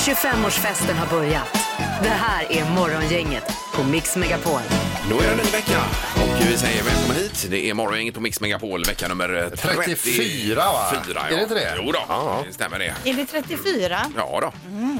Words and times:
25-årsfesten 0.00 0.96
har 0.96 1.06
börjat. 1.06 1.48
Det 2.02 2.08
här 2.08 2.52
är 2.52 2.70
Morgongänget 2.74 3.44
på 3.74 3.84
Mix 3.84 4.16
Megapol. 4.16 4.60
Då 5.10 5.16
är 5.16 5.22
det 5.22 5.30
en 5.30 5.36
ny 5.36 5.42
vecka 5.42 5.78
och 6.14 6.29
vi 6.48 6.56
säger 6.58 6.82
välkommen 6.84 7.16
hit. 7.16 7.46
Det 7.50 7.70
är 7.70 7.74
morgongänget 7.74 8.14
på 8.14 8.20
Mix 8.20 8.40
Megapol, 8.40 8.84
vecka 8.84 9.08
nummer 9.08 9.50
34. 9.56 9.84
34, 9.84 10.56
va? 10.56 10.62
ja. 11.14 11.26
Är 11.30 11.36
det 11.36 11.42
inte 11.42 11.54
det? 11.54 11.74
Jo 11.76 11.92
då, 11.92 11.98
Ja. 12.08 12.42
det 12.46 12.52
stämmer 12.52 12.78
det. 12.78 12.94
Är 13.04 13.14
det 13.14 13.26
34? 13.26 14.00
Ja 14.16 14.38
då. 14.42 14.52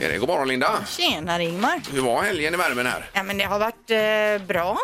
Är 0.05 0.09
det. 0.13 0.19
God 0.19 0.29
morgon 0.29 0.49
Linda. 0.49 0.71
Tjenare 0.89 1.45
Ingmar. 1.45 1.81
Hur 1.93 2.01
var 2.01 2.23
helgen 2.23 2.55
i 2.55 2.57
värmen 2.57 2.87
här? 2.87 3.11
Ja 3.13 3.23
men 3.23 3.39
det 3.39 3.45
har 3.45 3.59
varit 3.59 3.91
eh, 4.41 4.47
bra. 4.47 4.79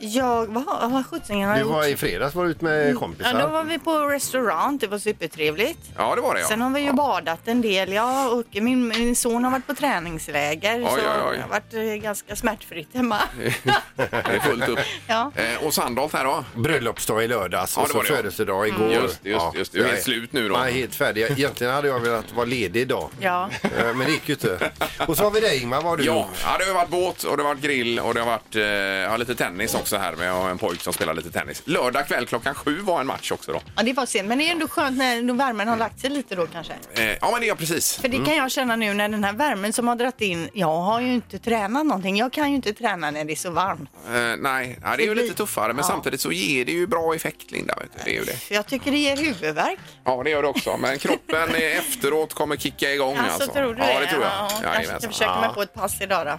Jag, 0.00 0.46
vad 0.46 0.64
har 0.64 0.88
vad 0.88 1.06
sjuttsingen 1.06 1.48
har 1.48 1.54
Du 1.56 1.60
jag 1.62 1.68
var 1.68 1.84
gjort? 1.84 1.92
i 1.94 1.96
fredags 1.96 2.34
var 2.34 2.44
du 2.44 2.50
ute 2.50 2.64
med 2.64 2.96
kompisar. 2.98 3.32
Ja, 3.32 3.46
då 3.46 3.52
var 3.52 3.64
vi 3.64 3.78
på 3.78 3.98
restaurang. 4.06 4.78
Det 4.78 4.86
var 4.86 4.98
supertrevligt. 4.98 5.78
Ja, 5.96 6.14
det 6.14 6.20
var 6.20 6.34
det 6.34 6.40
ja. 6.40 6.46
Sen 6.46 6.60
har 6.60 6.70
vi 6.70 6.80
ju 6.80 6.92
badat 6.92 7.48
en 7.48 7.60
del. 7.62 7.92
Ja, 7.92 8.28
och 8.30 8.44
min, 8.62 8.88
min 8.88 9.16
son 9.16 9.44
har 9.44 9.50
varit 9.50 9.66
på 9.66 9.74
träningsläger. 9.74 10.78
Oj, 10.80 10.84
så 10.90 10.96
oj, 10.96 11.02
oj. 11.30 11.36
det 11.36 11.42
har 11.42 11.48
varit 11.48 11.74
eh, 11.74 11.80
ganska 12.02 12.36
smärtfritt 12.36 12.88
hemma. 12.94 13.18
Det 13.96 14.12
är 14.12 14.40
fullt 14.40 14.68
upp. 14.68 14.78
Ja. 15.06 15.32
Eh, 15.34 15.66
och 15.66 15.74
Sandholt 15.98 16.12
här 16.12 16.24
då? 16.54 16.60
Bröllopsdag 16.62 17.24
i 17.24 17.28
lördags 17.28 17.76
Ja, 17.76 17.82
och 17.82 17.88
så 17.88 17.96
var 17.96 18.02
det, 18.02 18.08
ja. 18.10 18.16
födelsedag 18.16 18.68
igår. 18.68 18.92
Just 18.92 19.22
det, 19.22 19.28
just 19.30 19.52
det, 19.52 19.58
just 19.58 19.72
det. 19.72 19.78
Du 19.78 19.84
är 19.84 19.86
jag 19.88 19.92
helt 19.92 20.04
slut 20.04 20.32
nu 20.32 20.48
då. 20.48 20.54
Jag 20.54 20.68
är 20.68 20.72
helt 20.72 20.94
färdig. 20.94 21.22
Egentligen 21.30 21.72
hade 21.74 21.88
jag 21.88 22.00
velat 22.00 22.32
vara 22.32 22.46
ledig 22.46 22.80
idag. 22.80 23.10
Ja. 23.20 23.50
Eh, 23.62 23.70
Men 23.94 23.98
det 23.98 24.10
gick 24.12 24.28
ju 24.28 24.34
inte. 24.34 24.70
Och 25.06 25.16
så 25.16 25.24
har 25.24 25.30
vi 25.30 25.40
dig 25.40 25.62
Ingmar, 25.62 25.76
vad 25.76 25.84
har 25.84 25.96
du 25.96 26.04
Ja, 26.04 26.16
gjort? 26.16 26.26
ja, 26.44 26.56
det 26.58 26.64
har 26.64 26.74
varit 26.74 26.88
båt 26.88 27.22
och 27.22 27.36
det 27.36 27.42
har 27.42 27.48
varit 27.54 27.62
grill 27.62 27.98
och 28.00 28.14
det 28.14 28.20
har 28.20 28.26
varit 28.26 28.56
eh, 28.56 28.62
ja, 28.62 29.16
lite 29.16 29.34
tennis 29.34 29.74
också 29.74 29.96
här. 29.96 30.14
Men 30.18 30.26
jag 30.26 30.34
har 30.34 30.50
en 30.50 30.58
pojk 30.58 30.80
som 30.80 30.92
spelar 30.92 31.14
lite 31.14 31.30
tennis. 31.30 31.62
Lördag 31.64 32.06
kväll 32.08 32.26
klockan 32.26 32.54
sju 32.54 32.78
var 32.80 33.00
en 33.00 33.06
match 33.06 33.32
också 33.32 33.52
då. 33.52 33.60
ja, 33.76 33.82
det 33.82 33.92
var 33.92 34.06
sent. 34.06 34.28
Men 34.28 34.38
det 34.38 34.48
är 34.48 34.52
ändå 34.52 34.68
skönt 34.68 34.98
när 34.98 35.34
värmen 35.34 35.68
har 35.68 35.76
lagt 35.76 36.00
sig 36.00 36.10
lite 36.10 36.34
då 36.34 36.46
kanske. 36.46 36.72
Eh, 36.94 37.04
ja, 37.20 37.28
men 37.32 37.40
det 37.40 37.48
är 37.48 37.54
precis. 37.54 37.96
För 37.96 38.08
det 38.08 38.24
kan 38.24 38.36
jag 38.36 38.50
känna 38.50 38.76
nu 38.76 38.94
när 38.94 39.08
den 39.08 39.24
här 39.24 39.32
värmen 39.32 39.72
som 39.72 39.88
har 39.88 39.96
dratt 39.96 40.20
in. 40.20 40.48
Jag 40.52 40.76
har 40.80 41.00
ju 41.00 41.12
inte 41.12 41.38
tränat 41.38 41.86
någonting. 41.86 42.16
Jag 42.16 42.32
kan 42.32 42.50
ju 42.50 42.56
inte 42.56 42.72
träna 42.72 43.10
när 43.10 43.24
det 43.24 43.32
är 43.32 43.36
så 43.36 43.50
varmt. 43.50 43.90
Eh, 44.06 44.36
nej, 44.38 44.78
ja, 44.82 44.96
det 44.96 45.02
är 45.02 45.06
ju 45.06 45.14
lite 45.14 45.34
tuffare 45.34 45.72
men. 45.72 45.84
Samtidigt 45.88 46.20
så 46.20 46.32
ger 46.32 46.64
det 46.64 46.72
ju 46.72 46.86
bra 46.86 47.14
effekt 47.14 47.50
Linda. 47.50 47.74
Vet 47.80 47.90
du. 47.92 47.98
Det 48.04 48.10
är 48.10 48.20
ju 48.20 48.24
det. 48.24 48.54
Jag 48.54 48.66
tycker 48.66 48.90
det 48.90 48.98
ger 48.98 49.16
huvudvärk. 49.16 49.78
Ja, 50.04 50.22
det 50.24 50.30
gör 50.30 50.42
det 50.42 50.48
också. 50.48 50.76
Men 50.76 50.98
kroppen 50.98 51.54
eh, 51.54 51.76
efteråt 51.78 52.34
kommer 52.34 52.56
kicka 52.56 52.92
igång. 52.92 53.16
Alltså, 53.16 53.32
Alltså, 53.32 53.52
tror 53.52 53.74
du 53.74 53.82
ja, 53.82 54.00
det 54.00 54.06
tror 54.06 54.22
jag. 54.22 54.30
Ja, 54.32 54.48
kanske 54.48 54.58
ska 54.58 54.74
Jajamensan. 54.82 55.10
försöka 55.12 55.40
mig 55.40 55.50
på 55.54 55.62
ett 55.62 55.74
pass 55.74 56.00
idag 56.00 56.26
då. 56.26 56.38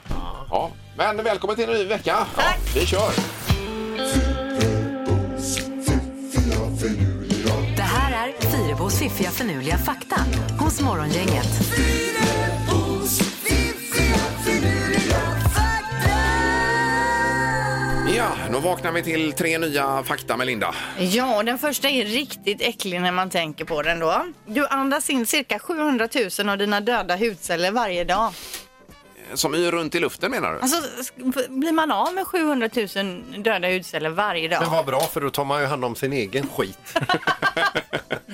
Ja. 0.49 0.71
Men 0.97 1.23
välkommen 1.23 1.55
till 1.55 1.65
en 1.69 1.75
ny 1.75 1.83
vecka. 1.85 2.27
Ja, 2.35 2.41
Tack. 2.43 2.59
vi 2.75 2.85
kör. 2.85 3.11
Det 7.75 7.81
här 7.83 8.27
är 8.27 8.49
Fyrebos 8.51 8.99
fiffiga 8.99 9.29
förnuliga 9.31 9.77
fakta 9.77 10.15
hos 10.59 10.81
Morgongänget. 10.81 11.47
Ja, 18.29 18.35
nu 18.51 18.59
vaknar 18.59 18.91
vi 18.91 19.03
till 19.03 19.33
tre 19.33 19.57
nya 19.57 20.03
fakta 20.03 20.37
med 20.37 20.47
Linda. 20.47 20.75
Ja, 20.99 21.43
den 21.43 21.57
första 21.57 21.89
är 21.89 22.05
riktigt 22.05 22.61
äcklig 22.61 23.01
när 23.01 23.11
man 23.11 23.29
tänker 23.29 23.65
på 23.65 23.81
den 23.81 23.99
då. 23.99 24.25
Du 24.45 24.67
andas 24.67 25.09
in 25.09 25.25
cirka 25.25 25.59
700 25.59 26.07
000 26.39 26.49
av 26.49 26.57
dina 26.57 26.81
döda 26.81 27.15
hudceller 27.15 27.71
varje 27.71 28.03
dag. 28.03 28.33
Som 29.33 29.53
är 29.53 29.71
runt 29.71 29.95
i 29.95 29.99
luften 29.99 30.31
menar 30.31 30.53
du? 30.53 30.59
Alltså, 30.59 30.77
blir 31.49 31.71
man 31.71 31.91
av 31.91 32.13
med 32.13 32.27
700 32.27 32.69
000 32.95 33.43
döda 33.43 33.67
hudceller 33.67 34.09
varje 34.09 34.47
dag? 34.47 34.61
Men 34.61 34.71
vad 34.71 34.85
bra 34.85 34.99
för 34.99 35.21
då 35.21 35.29
tar 35.29 35.45
man 35.45 35.61
ju 35.61 35.67
hand 35.67 35.85
om 35.85 35.95
sin 35.95 36.13
egen 36.13 36.47
skit. 36.47 36.97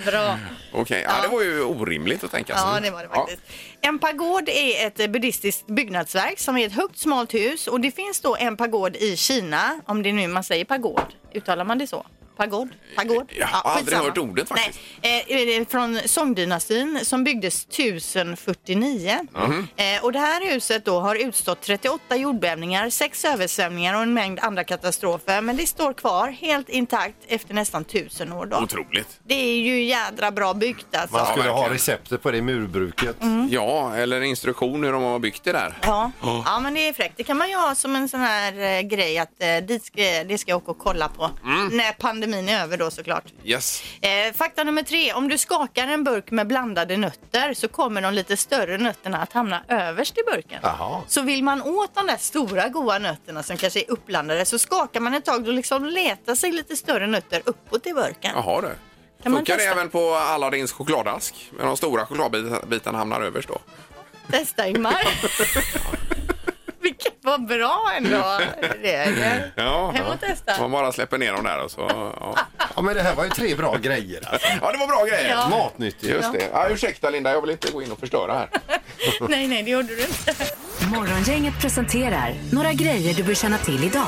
Bra. 0.05 0.38
Okej, 0.73 1.05
ja. 1.07 1.21
det 1.21 1.27
var 1.27 1.41
ju 1.41 1.63
orimligt 1.63 2.23
att 2.23 2.31
tänka 2.31 2.57
sig. 2.57 2.63
Ja, 2.73 2.79
det 2.79 2.91
var 2.91 3.03
det 3.03 3.09
faktiskt. 3.09 3.41
En 3.81 3.99
pagod 3.99 4.49
är 4.49 4.88
ett 4.88 4.99
eh, 4.99 5.07
buddhistiskt 5.07 5.67
byggnadsverk 5.67 6.39
som 6.39 6.57
är 6.57 6.67
ett 6.67 6.73
högt 6.73 6.97
smalt 6.97 7.33
hus 7.33 7.67
och 7.67 7.81
det 7.81 7.91
finns 7.91 8.21
då 8.21 8.35
en 8.35 8.57
pagod 8.57 8.95
i 8.95 9.17
Kina, 9.17 9.79
om 9.85 10.03
det 10.03 10.09
är 10.09 10.13
nu 10.13 10.27
man 10.27 10.43
säger 10.43 10.66
pagod. 10.66 11.01
Uttalar 11.33 11.66
man 11.66 11.77
det 11.77 11.88
så? 11.88 12.06
Pagod? 12.38 12.69
Pagod? 12.96 13.31
Jag 13.40 13.47
har 13.47 13.72
aldrig 13.72 13.85
skitsamma. 13.85 14.03
hört 14.09 14.18
ordet 14.18 14.47
faktiskt. 14.50 14.79
Nej, 15.03 15.25
eh, 15.29 15.35
det 15.35 15.56
är 15.56 15.66
från 15.66 16.00
Songdynastin 16.06 17.00
som 17.03 17.23
byggdes 17.23 17.66
1049. 17.66 19.19
Mhm. 19.34 19.68
Eh, 19.75 20.03
och 20.03 20.12
det 20.12 20.19
här 20.19 20.45
huset 20.53 20.85
då 20.85 21.00
har 21.00 21.16
utstått 21.16 21.62
38 21.62 22.16
jordbävningar, 22.16 22.90
sex 22.90 23.25
översvämningar 23.25 23.95
och 23.95 24.01
en 24.01 24.13
mängd 24.13 24.40
andra 24.40 24.63
katastrofer. 24.63 25.41
Men 25.41 25.57
det 25.57 25.68
står 25.68 25.94
kvar 25.94 26.28
helt 26.29 26.69
intakt 26.69 27.16
efter 27.28 27.53
nästan 27.53 27.84
tusen 27.84 28.31
år 28.34 28.45
då. 28.45 28.57
Otroligt. 28.57 29.19
Det 29.24 29.34
är 29.34 29.59
ju 29.59 29.84
jädra 29.84 30.31
bra 30.31 30.53
byggt 30.53 30.95
alltså. 30.95 31.18
Man 31.18 31.25
skulle 31.25 31.50
ha 31.50 31.56
verkligen. 31.56 31.74
receptet 31.74 32.22
på 32.24 32.31
det 32.31 32.41
murbruket. 32.41 33.22
Mm. 33.22 33.47
Ja, 33.51 33.95
eller 33.95 34.22
instruktion 34.22 34.84
hur 34.84 34.91
de 34.91 35.03
har 35.03 35.19
byggt 35.19 35.44
det 35.44 35.51
där. 35.51 35.78
Ja. 35.81 36.12
ja, 36.45 36.59
men 36.59 36.74
det 36.74 36.88
är 36.88 36.94
fräckt. 36.94 37.18
Det 37.18 37.24
kan 37.24 37.38
man 37.38 37.50
ju 37.50 37.56
ha 37.56 37.75
som 37.75 37.95
en 37.95 38.09
sån 38.09 38.19
här 38.19 38.78
eh, 38.78 38.81
grej 38.81 39.18
att 39.18 39.29
eh, 39.40 39.57
dit 39.68 39.85
ska, 39.85 40.01
det 40.01 40.38
ska 40.38 40.51
jag 40.51 40.57
åka 40.57 40.72
och 40.72 40.78
kolla 40.79 41.07
på. 41.07 41.31
Mm. 41.44 41.68
När 41.68 41.91
pandemin 41.91 42.25
är 42.34 42.63
över 42.63 42.78
då 42.78 42.91
såklart. 42.91 43.24
Yes. 43.44 43.84
Eh, 44.02 44.34
fakta 44.34 44.63
nummer 44.63 44.84
tre. 44.84 45.13
Om 45.13 45.28
du 45.30 45.38
skakar 45.38 45.88
en 45.88 46.03
burk 46.03 46.31
med 46.31 46.47
blandade 46.47 46.97
nötter 46.97 47.53
så 47.53 47.68
kommer 47.68 48.02
de 48.02 48.13
lite 48.13 48.38
större 48.38 48.78
nötterna 48.78 49.18
att 49.22 49.34
hamna 49.34 49.63
överst 49.68 50.18
i 50.18 50.22
burken. 50.31 50.59
Jaha. 50.63 51.02
Så 51.08 51.22
vill 51.22 51.44
man 51.44 51.62
åt 51.62 51.96
de 51.96 52.08
där 52.08 52.18
stora 52.18 52.69
goda 52.69 53.00
nötterna 53.00 53.44
som 53.44 53.58
kanske 53.58 53.80
är 53.80 53.91
uppblandade 53.91 54.46
så 54.46 54.59
skakar 54.59 55.00
man 55.00 55.13
ett 55.13 55.25
tag 55.25 55.47
och 55.47 55.53
liksom 55.53 55.86
letar 55.86 56.36
sig 56.36 56.52
lite 56.52 56.75
större 56.75 57.08
nötter 57.08 57.41
uppåt 57.46 57.88
i 57.88 57.94
burken. 57.94 58.31
Jaha 58.36 58.62
du. 58.62 58.68
Kan 59.24 59.31
man 59.31 59.40
Funkar 59.40 59.53
det 59.53 59.59
testa? 59.59 59.72
även 59.72 59.90
på 59.90 60.13
Aladdins 60.16 60.72
chokladask? 60.72 61.52
Men 61.57 61.66
de 61.66 61.78
stora 61.78 62.06
chokladbitarna 62.06 62.97
hamnar 62.97 63.22
överst 63.22 63.47
då? 63.47 63.57
Testa 64.31 64.68
Ingmar. 64.68 64.96
Var 67.25 67.38
bra 67.38 67.91
ändå. 67.97 68.40
Det 68.81 68.96
är. 68.96 69.52
Ja. 69.56 69.91
Hem 69.91 70.06
och 70.06 70.19
testa. 70.19 70.59
Man 70.59 70.72
bara 70.72 70.91
släpper 70.91 71.18
ner 71.18 71.34
dem 71.34 71.44
där 71.44 71.63
och 71.63 71.72
så... 71.72 71.81
Ja, 72.19 72.38
Ja 72.75 72.81
men 72.81 72.96
det 72.96 73.02
här 73.02 73.16
var 73.16 73.24
ju 73.24 73.30
tre 73.30 73.56
bra 73.56 73.75
grejer. 73.75 74.22
Alltså. 74.31 74.47
ja 74.62 74.72
det 74.72 74.78
var 74.78 74.88
bra 74.88 75.06
grejer. 75.06 75.30
Ja. 75.30 75.50
Matnyttigt. 75.50 76.13
Just 76.13 76.34
det. 76.34 76.50
Ja, 76.53 76.68
ursäkta 76.69 77.09
Linda, 77.09 77.31
jag 77.31 77.41
vill 77.41 77.50
inte 77.52 77.72
gå 77.72 77.81
in 77.81 77.91
och 77.91 78.00
förstöra 78.00 78.34
här. 78.34 78.50
Nej, 79.30 79.47
nej, 79.47 79.63
det 79.63 79.72
gjorde 79.72 79.96
du 79.96 80.02
inte. 80.02 80.34
Morgongänget 80.96 81.62
presenterar 81.62 82.34
några 82.52 82.74
grejer 82.74 83.13
du 83.13 83.24
bör 83.24 83.34
känna 83.34 83.57
till 83.57 83.84
idag. 83.84 84.07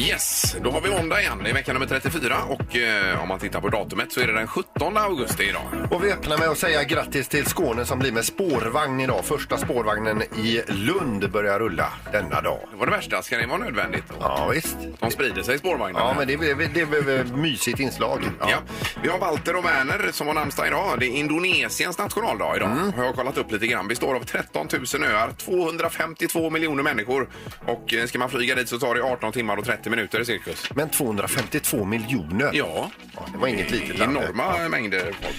Yes, 0.00 0.56
då 0.62 0.70
har 0.70 0.80
vi 0.80 0.90
måndag 0.90 1.20
igen. 1.20 1.40
Det 1.44 1.50
är 1.50 1.54
vecka 1.54 1.72
nummer 1.72 1.86
34 1.86 2.36
och 2.48 2.76
eh, 2.76 3.22
om 3.22 3.28
man 3.28 3.38
tittar 3.38 3.60
på 3.60 3.68
datumet 3.68 4.12
så 4.12 4.20
är 4.20 4.26
det 4.26 4.32
den 4.32 4.46
17 4.46 4.96
augusti 4.96 5.48
idag. 5.48 5.62
Och 5.90 6.04
vi 6.04 6.12
öppnar 6.12 6.38
med 6.38 6.48
att 6.48 6.58
säga 6.58 6.84
grattis 6.84 7.28
till 7.28 7.46
Skåne 7.46 7.84
som 7.84 7.98
blir 7.98 8.12
med 8.12 8.24
spårvagn 8.24 9.00
idag. 9.00 9.24
Första 9.24 9.58
spårvagnen 9.58 10.22
i 10.22 10.62
Lund 10.68 11.30
börjar 11.30 11.58
rulla 11.58 11.92
denna 12.12 12.40
dag. 12.40 12.58
Det 12.70 12.76
var 12.76 12.86
det 12.86 12.92
värsta, 12.92 13.22
ska 13.22 13.36
det 13.36 13.46
vara 13.46 13.58
nödvändigt? 13.58 14.04
Ja 14.20 14.48
visst. 14.54 14.76
De 14.98 15.10
sprider 15.10 15.42
sig 15.42 15.58
spårvagnarna. 15.58 16.06
Ja 16.06 16.14
men 16.18 16.26
det 16.26 16.34
är 16.34 16.54
det 16.74 17.10
är 17.10 17.20
ett 17.20 17.36
mysigt 17.36 17.80
inslag. 17.80 18.22
Ja. 18.40 18.58
Vi 19.02 19.08
har 19.08 19.18
Walter 19.18 19.56
och 19.56 19.64
Werner 19.64 20.10
som 20.12 20.26
har 20.26 20.34
namnsdag 20.34 20.66
idag. 20.66 20.96
Det 20.98 21.06
är 21.06 21.10
Indonesiens 21.10 21.98
nationaldag 21.98 22.56
idag. 22.56 22.68
Har 22.96 23.04
jag 23.04 23.14
kollat 23.14 23.38
upp 23.38 23.52
lite 23.52 23.66
grann. 23.66 23.88
Består 23.88 24.14
av 24.14 24.24
13 24.24 24.68
000 24.94 25.02
öar, 25.04 25.30
252 25.38 26.50
miljoner 26.50 26.82
människor. 26.82 27.28
Och 27.66 27.94
eh, 27.94 28.06
ska 28.06 28.18
man 28.18 28.30
flyga 28.30 28.54
dit 28.54 28.68
så 28.68 28.78
tar 28.78 28.94
det 28.94 29.02
18 29.02 29.32
timmar 29.32 29.56
och 29.56 29.64
30 29.64 29.89
minuter 29.90 30.20
i 30.20 30.24
cirkus. 30.24 30.70
Men 30.74 30.88
252 30.88 31.84
miljoner. 31.84 32.50
Ja, 32.52 32.90
Ja, 33.14 33.26
det 33.32 33.38
var 33.38 33.48
inget 33.48 33.70
litet 33.70 33.98
land. 33.98 34.16
enorma 34.16 34.68
mängder 34.68 35.00
folk. 35.00 35.36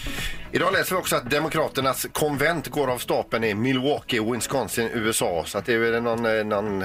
Idag 0.52 0.74
läser 0.74 0.96
vi 0.96 1.02
också 1.02 1.16
att 1.16 1.30
Demokraternas 1.30 2.08
konvent 2.14 2.68
går 2.68 2.92
av 2.92 2.98
stapeln 2.98 3.44
i 3.44 3.54
Milwaukee, 3.54 4.20
Wisconsin, 4.34 4.90
USA. 4.94 5.44
Så 5.48 5.58
att 5.58 5.66
det 5.66 5.74
är 5.74 5.78
väl 5.78 6.04
någon, 6.04 6.26
eh, 6.26 6.44
någon 6.46 6.84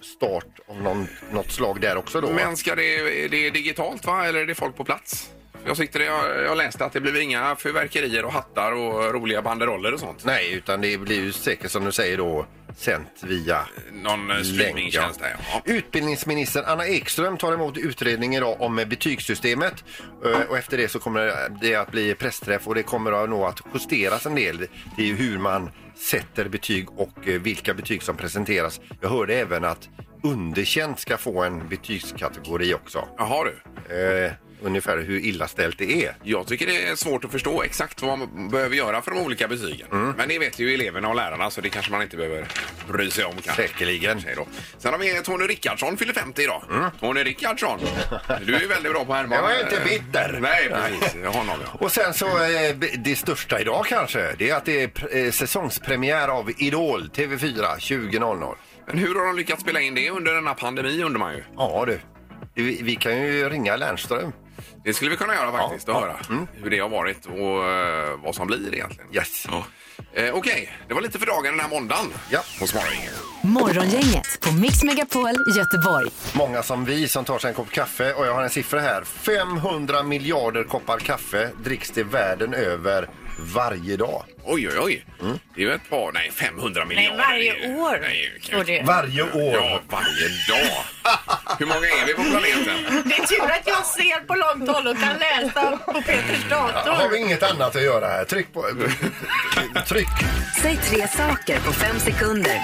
start 0.00 0.46
av 0.68 0.82
någon, 0.82 1.06
något 1.32 1.50
slag 1.50 1.80
där 1.80 1.96
också 1.96 2.20
då. 2.20 2.26
va? 2.26 2.32
Men 2.34 2.56
ska 2.56 2.74
det, 2.74 2.96
är 3.24 3.28
det 3.28 3.50
digitalt 3.50 4.04
va? 4.06 4.26
Eller 4.26 4.40
är 4.40 4.46
det 4.46 4.54
folk 4.54 4.76
på 4.76 4.84
plats? 4.84 5.30
Jag, 5.66 5.76
sitter, 5.76 6.00
jag, 6.00 6.44
jag 6.44 6.56
läste 6.58 6.84
att 6.84 6.92
det 6.92 7.00
blir 7.00 7.20
inga 7.20 7.56
fyrverkerier 7.56 8.24
och 8.24 8.32
hattar 8.32 8.72
och 8.72 9.14
roliga 9.14 9.42
banderoller 9.42 9.94
och 9.94 10.00
sånt. 10.00 10.24
Nej, 10.24 10.52
utan 10.52 10.80
det 10.80 10.98
blir 10.98 11.16
ju 11.20 11.32
säkert 11.32 11.70
som 11.70 11.84
du 11.84 11.92
säger 11.92 12.16
då 12.16 12.46
sänt 12.76 13.22
via 13.22 13.58
Någon 13.92 14.30
eh, 14.30 14.36
streamingtjänst 14.36 15.20
där 15.20 15.36
ja. 15.52 15.62
Utbildningsminister 15.64 16.62
Anna 16.66 16.86
Ekström 16.86 17.36
tar 17.36 17.52
emot 17.52 17.78
utredning 17.78 18.36
idag 18.36 18.60
om 18.60 18.76
betygssystemet 18.76 19.84
Eh, 20.24 20.40
och 20.50 20.58
efter 20.58 20.76
det 20.76 20.88
så 20.88 20.98
kommer 20.98 21.48
det 21.60 21.74
att 21.76 21.90
bli 21.90 22.14
pressträff 22.14 22.68
och 22.68 22.74
det 22.74 22.82
kommer 22.82 23.26
nog 23.26 23.42
att 23.42 23.60
justeras 23.74 24.26
en 24.26 24.34
del. 24.34 24.58
Det 24.96 25.02
är 25.02 25.06
ju 25.06 25.16
hur 25.16 25.38
man 25.38 25.70
sätter 25.94 26.48
betyg 26.48 26.90
och 26.90 27.28
eh, 27.28 27.40
vilka 27.40 27.74
betyg 27.74 28.02
som 28.02 28.16
presenteras. 28.16 28.80
Jag 29.00 29.08
hörde 29.08 29.34
även 29.34 29.64
att 29.64 29.88
underkänt 30.22 31.00
ska 31.00 31.16
få 31.16 31.42
en 31.42 31.68
betygskategori 31.68 32.74
också. 32.74 33.08
Jaha 33.18 33.44
du. 33.44 33.52
Eh, 33.96 34.32
ungefär 34.62 34.98
hur 34.98 35.18
illa 35.18 35.48
ställt 35.48 35.78
det 35.78 36.04
är. 36.06 36.16
Jag 36.22 36.46
tycker 36.46 36.66
det 36.66 36.86
är 36.88 36.94
svårt 36.96 37.24
att 37.24 37.32
förstå 37.32 37.62
exakt 37.62 38.02
vad 38.02 38.18
man 38.18 38.48
behöver 38.48 38.76
göra 38.76 39.02
för 39.02 39.10
de 39.10 39.20
olika 39.20 39.48
betygen. 39.48 39.86
Mm. 39.92 40.14
Men 40.16 40.28
det 40.28 40.38
vet 40.38 40.58
ju 40.58 40.74
eleverna 40.74 41.08
och 41.08 41.14
lärarna 41.14 41.50
så 41.50 41.60
det 41.60 41.68
kanske 41.68 41.92
man 41.92 42.02
inte 42.02 42.16
behöver 42.16 42.46
bry 42.88 43.10
sig 43.10 43.24
om. 43.24 43.32
Kanske. 43.32 43.62
Säkerligen. 43.62 44.22
Då. 44.36 44.46
Sen 44.78 44.92
har 44.92 44.98
vi 44.98 45.22
Tony 45.22 45.44
Rickardsson, 45.46 45.96
fyller 45.96 46.12
50 46.12 46.42
idag. 46.42 46.62
Mm. 46.70 46.90
Tony 47.00 47.22
Rickardsson, 47.24 47.78
du 48.46 48.54
är 48.54 48.60
ju 48.60 48.66
väldigt 48.66 48.92
bra 48.92 49.04
på 49.04 49.12
Herman. 49.12 49.38
Jag 49.38 49.56
är 49.60 49.64
inte 49.64 49.80
bitter. 49.84 50.38
Nej, 50.42 50.68
precis. 50.68 51.14
Honom, 51.24 51.58
ja. 51.64 51.78
Och 51.80 51.92
sen 51.92 52.14
så 52.14 52.26
eh, 52.26 52.76
det 52.98 53.16
största 53.16 53.60
idag 53.60 53.86
kanske, 53.86 54.34
det 54.38 54.50
är 54.50 54.56
att 54.56 54.64
det 54.64 54.82
är 54.82 54.88
pr- 54.88 55.16
eh, 55.26 55.30
säsongspremiär 55.30 56.28
av 56.28 56.50
Idol 56.58 57.10
TV4 57.14 57.76
20.00. 57.78 58.54
Men 58.86 58.98
hur 58.98 59.14
har 59.14 59.26
de 59.26 59.36
lyckats 59.36 59.62
spela 59.62 59.80
in 59.80 59.94
det 59.94 60.10
under 60.10 60.34
denna 60.34 60.54
pandemi 60.54 61.02
undrar 61.02 61.18
man 61.18 61.34
ju. 61.34 61.44
Ja 61.56 61.84
du, 61.86 62.00
vi, 62.54 62.80
vi 62.82 62.96
kan 62.96 63.22
ju 63.22 63.48
ringa 63.48 63.76
Lernström. 63.76 64.32
Det 64.84 64.94
skulle 64.94 65.10
vi 65.10 65.16
kunna 65.16 65.34
göra 65.34 65.52
faktiskt 65.52 65.88
och 65.88 65.94
ja. 65.94 66.00
höra 66.00 66.16
Mm. 66.30 66.46
hur 66.62 66.70
det 66.70 66.78
har 66.78 66.88
varit 66.88 67.26
och 67.26 67.68
eh, 67.70 68.20
vad 68.24 68.34
som 68.34 68.46
blir 68.46 68.74
egentligen. 68.74 69.14
Yes. 69.14 69.46
Ja. 69.50 69.64
Eh, 70.14 70.34
Okej, 70.34 70.72
det 70.88 70.94
var 70.94 71.00
lite 71.00 71.18
för 71.18 71.26
dagen 71.26 71.44
den 71.44 71.60
här 71.60 71.68
måndagen 71.68 72.06
Ja. 72.30 72.40
hos 72.60 72.74
Morgongänget. 72.74 73.12
Morgongänget 73.42 74.40
på 74.40 74.52
Mix 74.52 74.82
Megapol 74.82 75.30
Göteborg. 75.56 76.10
Många 76.34 76.62
som 76.62 76.84
vi 76.84 77.08
som 77.08 77.24
tar 77.24 77.38
sig 77.38 77.48
en 77.48 77.54
kopp 77.54 77.70
kaffe 77.70 78.12
och 78.14 78.26
jag 78.26 78.34
har 78.34 78.42
en 78.42 78.50
siffra 78.50 78.80
här. 78.80 79.04
500 79.04 80.02
miljarder 80.02 80.64
koppar 80.64 80.98
kaffe 80.98 81.50
dricks 81.64 81.90
det 81.90 82.02
världen 82.04 82.54
över 82.54 83.08
varje 83.42 83.96
dag. 83.96 84.22
Oj, 84.44 84.68
oj, 84.68 84.78
oj. 84.78 85.04
Det 85.54 85.62
är 85.62 85.66
ju 85.66 85.72
ett 85.72 85.90
par, 85.90 86.12
nej 86.12 86.30
500 86.34 86.84
miljarder. 86.84 87.18
varje 87.18 87.52
Det 87.52 87.58
är 87.64 87.68
ju- 87.68 87.76
år, 88.60 88.64
det. 88.64 88.82
Varje 88.86 89.22
år. 89.22 89.54
Ja, 89.54 89.80
varje 89.88 90.28
dag. 90.48 90.84
Hur 91.58 91.66
många 91.66 91.86
är 91.86 92.06
vi 92.06 92.14
på 92.14 92.22
planeten? 92.22 93.02
Det 93.04 93.14
är 93.14 93.26
tur 93.26 93.50
att 93.52 93.66
jag 93.66 93.86
ser 93.86 94.20
på 94.26 94.34
långt 94.34 94.68
håll 94.70 94.86
och 94.86 94.96
kan 95.00 95.16
läsa 95.18 95.76
på 95.76 96.02
Peters 96.02 96.48
dator. 96.50 96.90
Har 96.90 97.08
vi 97.08 97.18
inget 97.18 97.42
annat 97.42 97.76
att 97.76 97.82
göra 97.82 98.06
här? 98.08 98.24
Tryck 98.24 98.52
på... 98.52 98.62
Tryck! 99.86 100.08
Säg 100.62 100.76
tre 100.76 101.08
saker 101.08 101.60
på 101.60 101.72
fem 101.72 101.98
sekunder. 102.00 102.60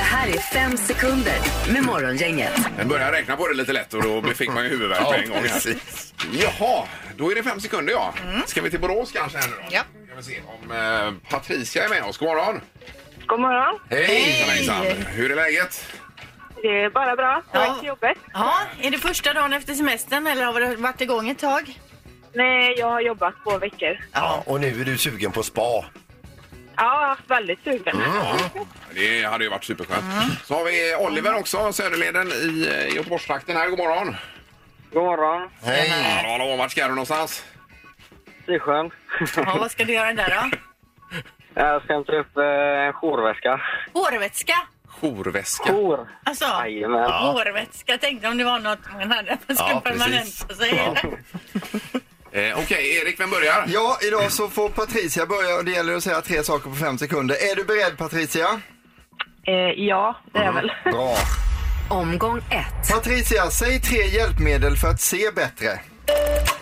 Det 0.00 0.04
här 0.04 0.28
är 0.28 0.38
fem 0.38 0.76
sekunder 0.76 1.34
med 1.72 1.82
Morgongänget. 1.84 2.52
Jag 2.78 2.86
började 2.88 3.12
räkna 3.16 3.36
på 3.36 3.48
det 3.48 3.54
lite 3.54 3.72
lätt 3.72 3.94
och 3.94 4.02
då 4.02 4.22
fick 4.34 4.48
man 4.52 4.64
ju 4.64 4.70
huvudvärk 4.70 5.04
på 5.04 5.12
en 5.14 5.28
gång. 5.28 5.36
Här. 5.38 5.42
precis. 5.42 6.14
Jaha, 6.32 6.84
då 7.16 7.30
är 7.30 7.34
det 7.34 7.42
fem 7.42 7.60
sekunder 7.60 7.92
ja. 7.92 8.14
Ska 8.46 8.62
vi 8.62 8.70
till 8.70 8.80
Borås 8.80 9.12
kanske? 9.12 9.38
Här 9.38 9.48
nu 9.48 9.54
då? 9.56 9.62
Ja. 9.70 9.82
Ska 10.06 10.16
vi 10.16 10.22
se 10.22 10.40
om 10.46 10.70
eh, 10.72 11.30
Patricia 11.30 11.84
är 11.84 11.88
med 11.88 12.02
oss. 12.02 12.18
God 12.18 12.28
morgon! 12.28 12.60
God 13.26 13.40
morgon. 13.40 13.78
Hej! 13.90 14.04
Hejsan, 14.06 14.76
hejsan. 14.76 15.02
Hur 15.06 15.32
är 15.32 15.36
läget? 15.36 15.86
Det 16.62 16.68
är 16.68 16.90
bara 16.90 17.16
bra. 17.16 17.42
På 17.52 17.58
Ja. 17.58 17.76
till 17.78 17.88
jobbet. 17.88 18.18
Ja, 18.32 18.54
är 18.82 18.90
det 18.90 18.98
första 18.98 19.32
dagen 19.32 19.52
efter 19.52 19.74
semestern 19.74 20.26
eller 20.26 20.44
har 20.44 20.60
det 20.60 20.76
varit 20.76 21.00
igång 21.00 21.28
ett 21.28 21.38
tag? 21.38 21.78
Nej, 22.34 22.74
jag 22.78 22.86
har 22.90 23.00
jobbat 23.00 23.34
två 23.44 23.58
veckor. 23.58 23.98
Ja, 24.12 24.42
och 24.46 24.60
nu 24.60 24.80
är 24.80 24.84
du 24.84 24.98
sugen 24.98 25.32
på 25.32 25.42
spa. 25.42 25.84
Ja, 26.82 27.16
väldigt 27.26 27.64
sugen. 27.64 27.96
Det 28.94 29.22
hade 29.24 29.44
ju 29.44 29.50
varit 29.50 29.64
superskönt. 29.64 30.04
Så 30.44 30.54
har 30.54 30.64
vi 30.64 30.94
Oliver 31.06 31.34
också, 31.38 31.72
Söderleden 31.72 32.28
i 32.28 32.68
eh, 32.88 32.94
Göteborgstrakten 32.96 33.56
här. 33.56 33.68
God 33.68 33.78
morgon! 33.78 34.16
God 34.92 35.02
morgon. 35.02 35.50
Hej! 35.62 35.88
Hallå, 35.88 36.28
hallå, 36.28 36.56
vart 36.56 36.70
ska 36.70 36.82
du 36.82 36.88
någonstans? 36.88 37.44
Sisjön. 38.46 38.90
Ja, 39.36 39.56
vad 39.60 39.70
ska 39.70 39.84
du 39.84 39.92
göra 39.92 40.12
där 40.12 40.28
då? 40.50 40.56
Jag 41.54 41.82
ska 41.84 41.92
hämta 41.92 42.12
upp 42.12 42.36
eh, 42.36 42.44
en 42.44 42.92
jourväska. 42.92 43.60
Hårvätska. 43.92 44.54
Jourväska. 45.02 45.72
Jour? 45.72 46.08
Alltså, 46.24 46.44
Jajamän. 46.44 47.10
hårvätska. 47.10 47.98
Tänkte 47.98 48.28
om 48.28 48.38
det 48.38 48.44
var 48.44 48.58
något 48.58 48.78
man 48.92 49.10
hade. 49.12 49.38
Man 49.46 49.56
skulle 49.56 49.70
Ja, 49.70 49.80
precis. 49.84 50.02
permanenta 50.02 50.54
sig. 50.54 50.94
Eh, 52.32 52.58
Okej, 52.58 52.96
Erik, 52.96 53.20
vem 53.20 53.30
börjar? 53.30 53.64
Ja, 53.66 53.98
idag 54.02 54.32
så 54.32 54.48
får 54.48 54.68
Patricia 54.68 55.26
börja 55.26 55.56
och 55.56 55.64
det 55.64 55.70
gäller 55.70 55.94
att 55.96 56.04
säga 56.04 56.20
tre 56.20 56.42
saker 56.42 56.70
på 56.70 56.76
fem 56.76 56.98
sekunder. 56.98 57.36
Är 57.52 57.56
du 57.56 57.64
beredd 57.64 57.98
Patricia? 57.98 58.60
Eh, 59.46 59.54
ja, 59.76 60.16
det 60.32 60.38
är 60.38 60.44
jag 60.44 60.52
väl. 60.52 60.72
Bra. 60.84 61.16
Omgång 61.90 62.38
ett. 62.38 62.90
Patricia, 62.92 63.50
säg 63.50 63.80
tre 63.80 64.06
hjälpmedel 64.06 64.76
för 64.76 64.88
att 64.88 65.00
se 65.00 65.30
bättre. 65.34 65.80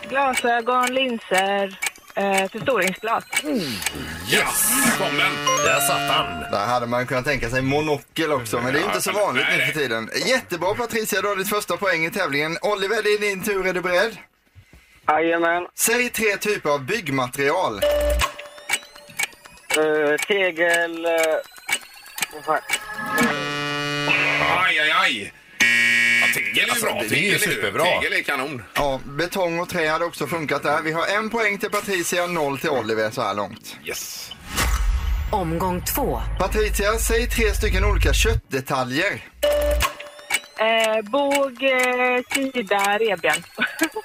Glasögon, 0.08 0.94
linser, 0.94 1.78
eh, 2.14 2.48
förstoringsglas. 2.52 3.24
Yes! 3.44 4.70
Där 4.98 4.98
kom 4.98 5.16
den! 5.16 5.32
Där 5.64 5.80
satt 5.80 6.10
han! 6.10 6.40
Där 6.52 6.66
hade 6.66 6.86
man 6.86 7.06
kunnat 7.06 7.24
tänka 7.24 7.50
sig 7.50 7.62
monokel 7.62 8.32
också, 8.32 8.60
men 8.60 8.72
det 8.72 8.80
är 8.80 8.84
inte 8.84 9.00
så 9.00 9.12
vanligt 9.12 9.46
nu 9.58 9.66
för 9.66 9.72
tiden. 9.72 10.10
Jättebra 10.26 10.74
Patricia, 10.74 11.22
du 11.22 11.28
har 11.28 11.36
ditt 11.36 11.48
första 11.48 11.76
poäng 11.76 12.04
i 12.04 12.10
tävlingen. 12.10 12.58
Oliver, 12.62 13.02
det 13.02 13.08
är 13.08 13.18
din 13.18 13.42
tur. 13.44 13.66
Är 13.66 13.72
du 13.72 13.80
beredd? 13.80 14.16
Jajamän. 15.08 15.66
Säg 15.74 16.10
tre 16.10 16.36
typer 16.36 16.70
av 16.70 16.84
byggmaterial. 16.84 17.74
Eh, 19.76 20.16
tegel... 20.28 21.06
Vad 22.34 22.44
fan? 22.44 22.58
Aj, 24.64 24.78
aj, 24.80 24.90
aj! 24.90 25.32
Ja, 26.20 26.26
tegel 26.34 26.58
är 26.58 26.64
ju 26.64 26.70
Alltså, 26.70 26.86
bra. 26.86 27.02
det 27.08 27.14
är 27.16 27.32
ju 27.32 27.38
Tegel 27.38 27.54
superbra. 27.54 27.84
Tegel 27.84 28.12
är 28.18 28.22
kanon. 28.22 28.62
Ja, 28.74 29.00
betong 29.04 29.60
och 29.60 29.68
trä 29.68 29.88
hade 29.88 30.04
också 30.04 30.26
funkat 30.26 30.62
där. 30.62 30.82
Vi 30.82 30.92
har 30.92 31.06
en 31.06 31.30
poäng 31.30 31.58
till 31.58 31.70
Patricia, 31.70 32.26
noll 32.26 32.58
till 32.58 32.70
Oliver 32.70 33.10
så 33.10 33.22
här 33.22 33.34
långt. 33.34 33.76
Yes. 33.84 34.32
Omgång 35.32 35.84
två. 35.84 36.20
Patricia, 36.38 36.92
säg 36.98 37.28
tre 37.28 37.54
stycken 37.54 37.84
olika 37.84 38.12
köttdetaljer. 38.12 39.24
Eh, 40.60 41.02
båg, 41.10 41.62
eh, 41.62 42.22
sida, 42.34 42.98
revben. 42.98 43.44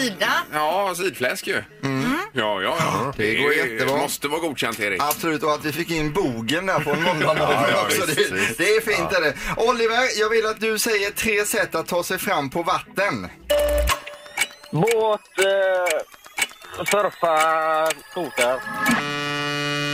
Ja, 0.00 0.04
Sida. 0.04 0.32
ja 0.52 0.94
sidfläsk 0.94 1.46
ju. 1.46 1.62
Ja, 2.32 2.62
ja, 2.62 2.76
ja. 2.78 3.12
det 3.16 3.34
går 3.34 3.52
är- 3.52 3.56
jättebra. 3.66 3.96
måste 3.96 4.28
vara 4.28 4.40
godkänt, 4.40 4.80
Erik. 4.80 5.02
Absolut, 5.02 5.42
och 5.42 5.52
att 5.52 5.64
vi 5.64 5.72
fick 5.72 5.90
in 5.90 6.12
bogen 6.12 6.66
där 6.66 6.80
på 6.80 6.90
en 6.90 7.02
måndag 7.02 7.34
Ja, 7.38 7.66
ja, 7.72 7.82
också. 7.82 8.06
visst, 8.06 8.30
Det, 8.30 8.34
visst. 8.36 8.58
det 8.58 8.76
är 8.76 8.80
fint 8.80 9.12
är 9.12 9.20
det. 9.20 9.34
Oliver, 9.56 10.20
jag 10.20 10.28
vill 10.28 10.46
att 10.46 10.60
du 10.60 10.78
säger 10.78 11.10
tre 11.10 11.44
sätt 11.44 11.74
att 11.74 11.86
ta 11.86 12.02
sig 12.02 12.18
fram 12.18 12.50
på 12.50 12.62
vatten. 12.62 13.28
Båt, 14.72 15.20
eh, 15.38 16.84
surfa, 16.86 17.86
skoter. 18.10 18.60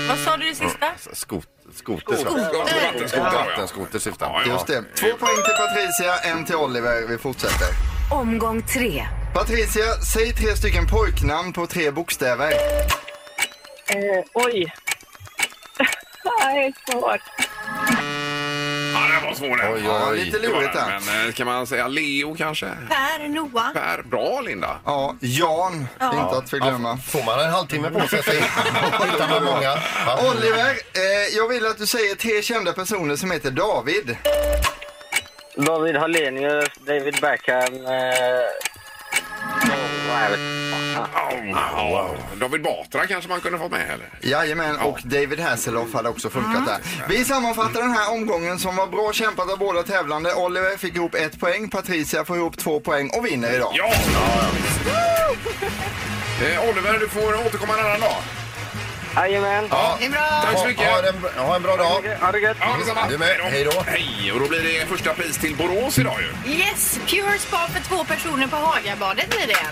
Vad 0.09 0.19
sa 0.19 0.37
du 0.37 0.49
det 0.49 0.55
sista? 0.55 0.87
Skot, 1.13 1.47
skoter, 1.75 2.17
sa. 2.17 2.31
Vattenskoter, 2.31 3.17
ja. 3.33 3.45
Vattenskoter 3.51 3.99
syftar 3.99 4.27
Ja, 4.27 4.43
ja. 4.47 4.53
Just 4.53 4.67
det. 4.67 4.83
Två 4.95 5.07
poäng 5.07 5.37
till 5.45 5.55
Patricia, 5.59 6.17
en 6.19 6.45
till 6.45 6.57
Oliver. 6.57 7.07
Vi 7.09 7.19
fortsätter. 7.19 7.69
Omgång 8.11 8.63
tre. 8.63 9.07
Patricia, 9.37 9.85
säg 10.13 10.33
tre 10.33 10.57
stycken 10.57 10.87
pojknamn 10.87 11.53
på 11.53 11.67
tre 11.67 11.91
bokstäver. 11.91 12.51
Eh, 13.89 14.25
oj. 14.35 14.73
det 16.23 16.61
är 16.61 16.91
svårt. 16.93 17.21
Ja, 18.95 19.01
den 19.15 19.25
var 19.25 19.35
svår 19.35 19.57
den. 19.57 19.75
Oj, 19.75 19.83
Ja, 19.85 20.09
oj. 20.11 20.25
lite 20.25 20.39
Det 20.39 20.49
var 20.49 20.55
lurigt 20.61 20.75
den. 20.75 20.89
där. 20.89 21.01
Men 21.07 21.27
eh, 21.29 21.33
kan 21.33 21.47
man 21.47 21.67
säga 21.67 21.89
Leo 21.89 22.35
kanske? 22.35 22.67
Per, 22.67 23.29
Noah. 23.29 23.73
Per, 23.73 24.03
bra 24.03 24.41
Linda. 24.41 24.77
Ja, 24.85 25.15
Jan, 25.21 25.89
inte 26.03 26.37
att 26.39 26.51
förglömma. 26.51 26.97
Får 26.97 27.23
man 27.25 27.41
en 27.41 27.51
halvtimme 27.51 27.91
på 27.91 28.09
sig 28.09 28.23
så 28.23 28.31
hittar 28.31 29.29
man 29.31 29.45
många. 29.55 29.79
Ja. 30.07 30.31
Oliver, 30.31 30.71
eh, 30.71 31.37
jag 31.37 31.49
vill 31.49 31.67
att 31.67 31.79
du 31.79 31.87
säger 31.87 32.15
tre 32.15 32.43
kända 32.43 32.73
personer 32.73 33.17
som 33.17 33.31
heter 33.31 33.51
David. 33.51 34.17
David 35.57 35.97
Hallenius, 35.97 36.65
David 36.87 37.19
Beckham. 37.21 37.75
Eh, 37.87 38.66
oh. 40.17 41.51
Ja, 41.51 42.11
David 42.41 42.63
Batra 42.63 43.07
kanske 43.07 43.31
man 43.31 43.41
kunde 43.41 43.59
få 43.59 43.69
med 43.69 43.91
eller? 43.91 44.09
Jajamän, 44.21 44.77
och 44.77 45.01
David 45.05 45.41
Hasselhoff 45.41 45.95
hade 45.95 46.09
också 46.09 46.31
funkat 46.31 46.67
där. 46.67 47.09
Vi 47.09 47.25
sammanfattar 47.25 47.81
den 47.81 47.93
här 47.93 48.13
omgången 48.13 48.59
som 48.59 48.77
var 48.77 48.87
bra 48.87 49.13
kämpat 49.13 49.53
av 49.53 49.59
båda 49.59 49.83
tävlande. 49.83 50.35
Oliver 50.35 50.77
fick 50.77 50.95
ihop 50.95 51.15
ett 51.15 51.41
poäng, 51.41 51.71
Patricia 51.71 52.25
får 52.25 52.37
ihop 52.37 52.59
två 52.59 52.81
poäng 52.81 53.11
och 53.19 53.27
vinner 53.27 53.55
idag. 53.55 53.73
Ja! 53.75 53.93
Eh, 56.43 56.69
Oliver, 56.69 56.99
du 56.99 57.09
får 57.09 57.47
återkomma 57.47 57.79
en 57.79 57.87
annan 57.87 58.01
dag. 58.01 58.46
Jajamän. 59.17 59.67
Ja. 59.71 59.97
Det 60.01 60.07
är 60.07 60.11
bra. 60.11 60.41
Tack 60.45 60.59
så 60.59 60.67
mycket. 60.67 60.87
Ha, 60.91 60.99
en, 61.09 61.45
ha 61.47 61.57
en 61.57 61.63
bra 61.63 61.77
dag. 61.77 62.03
Ha 62.21 62.33
det 62.33 62.39
gött. 62.41 62.57
Ja, 62.61 62.77
detsamma. 62.79 63.09
Du 63.09 63.19
med. 63.19 63.29
Hej 63.43 63.65
då. 63.65 63.81
Hej, 63.87 64.33
och 64.35 64.41
då 64.41 64.49
blir 64.49 64.63
det 64.63 64.87
första 64.87 65.15
pris 65.15 65.39
till 65.39 65.57
Borås 65.57 65.99
idag 65.99 66.17
ju. 66.21 66.53
Yes, 66.53 66.99
Pure 67.07 67.39
Spa 67.39 67.69
för 67.69 67.81
två 67.81 68.05
personer 68.05 68.47
på 68.47 68.57
Hagabadet 68.57 69.29
blir 69.31 69.47
det. 69.47 69.67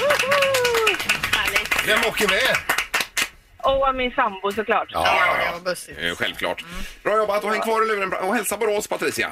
Woho! 0.00 0.96
Härligt. 1.32 1.88
Vem 1.88 1.98
åker 2.10 2.28
med? 2.28 2.56
Och 3.62 3.94
min 3.94 4.10
sambo 4.10 4.52
såklart. 4.52 4.88
Ja, 4.90 5.06
ja, 5.06 5.58
det 5.64 5.76
ja. 6.02 6.08
Eh, 6.08 6.16
Självklart. 6.16 6.64
Bra 7.02 7.16
jobbat 7.16 7.44
och 7.44 7.50
häng 7.52 7.60
kvar 7.60 7.82
i 7.82 7.86
luren 7.86 8.12
och 8.12 8.34
hälsa 8.34 8.56
Borås, 8.56 8.86
Patricia. 8.88 9.30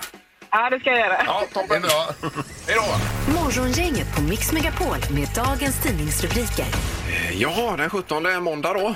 Ja, 0.50 0.70
det 0.70 0.80
ska 0.80 0.90
jag 0.90 0.98
göra. 0.98 1.22
Ja, 1.26 1.42
Det 1.52 1.60
är 1.60 1.62
toppen. 1.62 1.82
bra. 1.82 2.06
Hej 2.66 2.76
då. 2.76 3.32
Morgongänget 3.32 4.16
på 4.16 4.22
Mix 4.22 4.52
Megapol 4.52 4.96
med 5.10 5.28
dagens 5.34 5.82
tidningsrubriker. 5.82 6.64
Eh, 7.10 7.32
Ja, 7.40 7.74
den 7.78 7.90
17 7.90 8.42
måndag 8.42 8.72
då. 8.72 8.94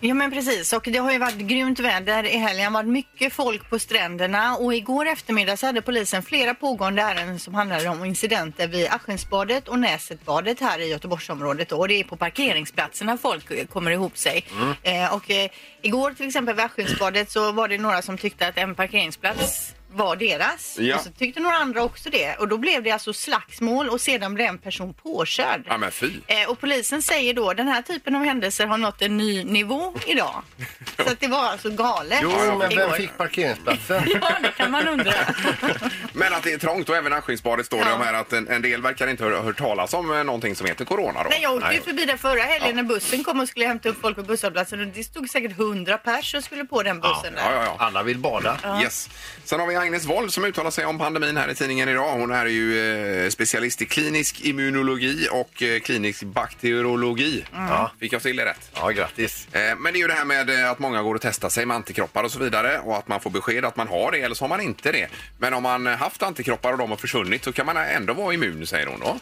Ja 0.00 0.14
men 0.14 0.30
precis 0.30 0.72
och 0.72 0.82
det 0.92 0.98
har 0.98 1.12
ju 1.12 1.18
varit 1.18 1.38
grymt 1.38 1.80
väder 1.80 2.24
i 2.26 2.36
helgen. 2.36 2.72
Varit 2.72 2.88
mycket 2.88 3.32
folk 3.32 3.70
på 3.70 3.78
stränderna 3.78 4.56
och 4.56 4.74
igår 4.74 5.06
eftermiddag 5.06 5.56
så 5.56 5.66
hade 5.66 5.82
polisen 5.82 6.22
flera 6.22 6.54
pågående 6.54 7.02
ärenden 7.02 7.38
som 7.38 7.54
handlade 7.54 7.88
om 7.88 8.04
incidenter 8.04 8.68
vid 8.68 8.88
Askensbadet 8.90 9.68
och 9.68 9.78
Näsetbadet 9.78 10.60
här 10.60 10.78
i 10.78 10.88
Göteborgsområdet 10.88 11.72
och 11.72 11.88
det 11.88 12.00
är 12.00 12.04
på 12.04 12.16
parkeringsplatserna 12.16 13.18
folk 13.18 13.70
kommer 13.70 13.90
ihop 13.90 14.18
sig. 14.18 14.44
Eh, 14.82 15.14
och 15.14 15.30
eh, 15.30 15.50
igår 15.82 16.10
till 16.10 16.26
exempel 16.26 16.54
vid 16.54 16.64
Askensbadet 16.64 17.30
så 17.30 17.52
var 17.52 17.68
det 17.68 17.78
några 17.78 18.02
som 18.02 18.18
tyckte 18.18 18.48
att 18.48 18.58
en 18.58 18.74
parkeringsplats 18.74 19.74
var 19.96 20.16
deras. 20.16 20.76
Ja. 20.78 20.96
Och 20.96 21.02
så 21.02 21.10
tyckte 21.10 21.40
några 21.40 21.56
andra 21.56 21.82
också 21.82 22.10
det. 22.10 22.34
Och 22.36 22.48
då 22.48 22.58
blev 22.58 22.82
det 22.82 22.90
alltså 22.90 23.12
slagsmål 23.12 23.88
och 23.88 24.00
sedan 24.00 24.34
blev 24.34 24.46
en 24.48 24.58
person 24.58 24.94
påkörd. 24.94 25.62
Ja, 25.68 25.78
men 25.78 25.90
fy. 25.90 26.10
Eh, 26.26 26.50
och 26.50 26.60
polisen 26.60 27.02
säger 27.02 27.34
då 27.34 27.52
den 27.52 27.68
här 27.68 27.82
typen 27.82 28.14
av 28.16 28.24
händelser 28.24 28.66
har 28.66 28.78
nått 28.78 29.02
en 29.02 29.16
ny 29.16 29.44
nivå 29.44 29.94
idag. 30.06 30.42
Så 30.96 31.02
att 31.12 31.20
det 31.20 31.26
var 31.28 31.44
alltså 31.44 31.70
galet 31.70 32.18
Jo, 32.22 32.30
men 32.30 32.58
vem 32.58 32.70
igår. 32.72 32.90
fick 32.90 33.16
parkeringsplatsen? 33.16 34.02
Ja, 34.20 34.30
det 34.42 34.50
kan 34.56 34.70
man 34.70 34.88
undra. 34.88 35.12
Men 36.12 36.34
att 36.34 36.42
det 36.42 36.52
är 36.52 36.58
trångt 36.58 36.88
och 36.88 36.96
även 36.96 37.12
Askingsbadet 37.12 37.66
står 37.66 37.78
det 37.78 37.84
Ja. 37.88 37.94
om 37.94 38.00
här 38.00 38.14
att 38.14 38.32
en, 38.32 38.48
en 38.48 38.62
del 38.62 38.82
verkar 38.82 39.06
inte 39.06 39.24
ha 39.24 39.42
hört 39.42 39.58
talas 39.58 39.94
om 39.94 40.12
eh, 40.18 40.24
någonting 40.24 40.56
som 40.56 40.66
heter 40.66 40.84
corona 40.84 41.22
då. 41.22 41.28
Nej, 41.30 41.38
jag 41.42 41.54
åkte 41.54 41.74
ju 41.74 41.80
förbi 41.80 42.04
där 42.04 42.16
förra 42.16 42.42
helgen 42.42 42.68
Ja. 42.68 42.74
när 42.74 42.82
bussen 42.82 43.24
kom 43.24 43.40
och 43.40 43.48
skulle 43.48 43.66
hämta 43.66 43.88
upp 43.88 44.00
folk 44.00 44.16
på 44.16 44.22
busshållplatsen 44.22 44.80
och 44.80 44.86
det 44.86 45.04
stod 45.04 45.30
säkert 45.30 45.58
100 45.58 45.98
pers 45.98 46.34
och 46.34 46.44
skulle 46.44 46.64
på 46.64 46.82
den 46.82 47.00
bussen 47.00 47.34
Ja, 47.36 47.42
där. 47.48 47.52
ja, 47.56 47.62
ja. 47.64 47.76
Alla 47.78 48.02
vill 48.02 48.18
bada. 48.18 48.80
Yes. 48.82 49.08
Sen 49.44 49.60
har 49.60 49.66
vi 49.66 49.74
Agnes 49.86 50.06
Wold 50.06 50.32
som 50.32 50.44
uttalar 50.44 50.70
sig 50.70 50.86
om 50.86 50.98
pandemin 50.98 51.36
här 51.36 51.48
i 51.48 51.54
tidningen 51.54 51.88
idag. 51.88 52.12
Hon 52.12 52.30
är 52.30 52.46
ju 52.46 53.24
eh, 53.24 53.30
specialist 53.30 53.82
i 53.82 53.86
klinisk 53.86 54.40
immunologi 54.40 55.28
och 55.32 55.62
eh, 55.62 55.80
klinisk 55.80 56.22
bakteriologi. 56.22 57.44
Ja. 57.52 57.90
Fick 58.00 58.12
jag 58.12 58.22
till 58.22 58.36
det 58.36 58.44
rätt? 58.44 58.70
Ja, 58.74 58.88
grattis. 58.90 59.48
Eh, 59.52 59.76
Men 59.78 59.92
det 59.92 59.98
är 59.98 60.00
ju 60.00 60.06
det 60.06 60.12
här 60.14 60.24
med 60.24 60.70
att 60.70 60.78
många 60.78 61.02
går 61.02 61.14
och 61.14 61.20
testar 61.20 61.48
sig 61.48 61.66
med 61.66 61.74
antikroppar 61.74 62.24
och 62.24 62.30
så 62.30 62.38
vidare 62.38 62.78
och 62.78 62.96
att 62.96 63.08
man 63.08 63.20
får 63.20 63.30
besked 63.30 63.64
att 63.64 63.76
man 63.76 63.88
har 63.88 64.12
det 64.12 64.20
eller 64.20 64.34
så 64.34 64.44
har 64.44 64.48
man 64.48 64.60
inte 64.60 64.92
det. 64.92 65.08
Men 65.38 65.54
om 65.54 65.62
man 65.62 65.86
haft 65.86 66.22
antikroppar 66.22 66.72
och 66.72 66.78
de 66.78 66.90
har 66.90 66.96
försvunnit 66.96 67.44
så 67.44 67.52
kan 67.52 67.66
man 67.66 67.76
ändå 67.76 68.12
vara 68.14 68.34
immun 68.34 68.66
säger 68.66 68.86
hon 68.86 69.00
då. 69.00 69.16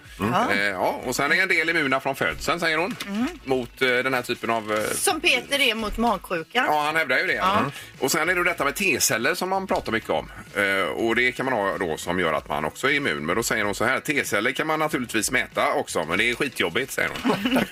Eh, 0.52 0.60
Ja, 0.64 1.00
och 1.04 1.16
sen 1.16 1.32
är 1.32 1.42
en 1.42 1.48
del 1.48 1.68
immuna 1.70 2.00
från 2.00 2.16
födseln 2.16 2.60
säger 2.60 2.78
hon 2.78 2.96
mot 3.44 3.82
eh, 3.82 3.88
den 3.88 4.14
här 4.14 4.22
typen 4.22 4.50
av 4.50 4.86
Som 4.94 5.20
Peter 5.20 5.60
är 5.60 5.74
mot 5.74 5.96
magsjuka. 5.98 6.64
Ja, 6.68 6.82
han 6.86 6.96
hävdar 6.96 7.18
ju 7.18 7.26
det. 7.26 7.36
Mm. 7.36 7.70
Och 7.98 8.10
sen 8.10 8.28
är 8.28 8.34
det 8.34 8.44
detta 8.44 8.64
med 8.64 8.74
T-celler 8.74 9.34
som 9.34 9.48
man 9.48 9.66
pratar 9.66 9.92
mycket 9.92 10.10
om. 10.10 10.30
Eh, 10.56 10.86
och 10.88 11.16
det 11.16 11.32
kan 11.32 11.44
man 11.44 11.54
ha 11.54 11.78
då 11.78 11.96
som 11.96 12.18
gör 12.20 12.32
att 12.32 12.48
man 12.48 12.64
också 12.64 12.90
är 12.90 12.94
immun. 12.94 13.26
Men 13.26 13.36
då 13.36 13.42
säger 13.42 13.64
hon 13.64 13.74
så 13.74 13.84
här, 13.84 14.00
T-celler 14.00 14.52
kan 14.52 14.66
man 14.66 14.78
naturligtvis 14.78 15.30
mäta 15.30 15.72
också, 15.72 16.04
men 16.04 16.18
det 16.18 16.30
är 16.30 16.34
skitjobbigt 16.34 16.92
säger 16.92 17.10
hon. 17.22 17.36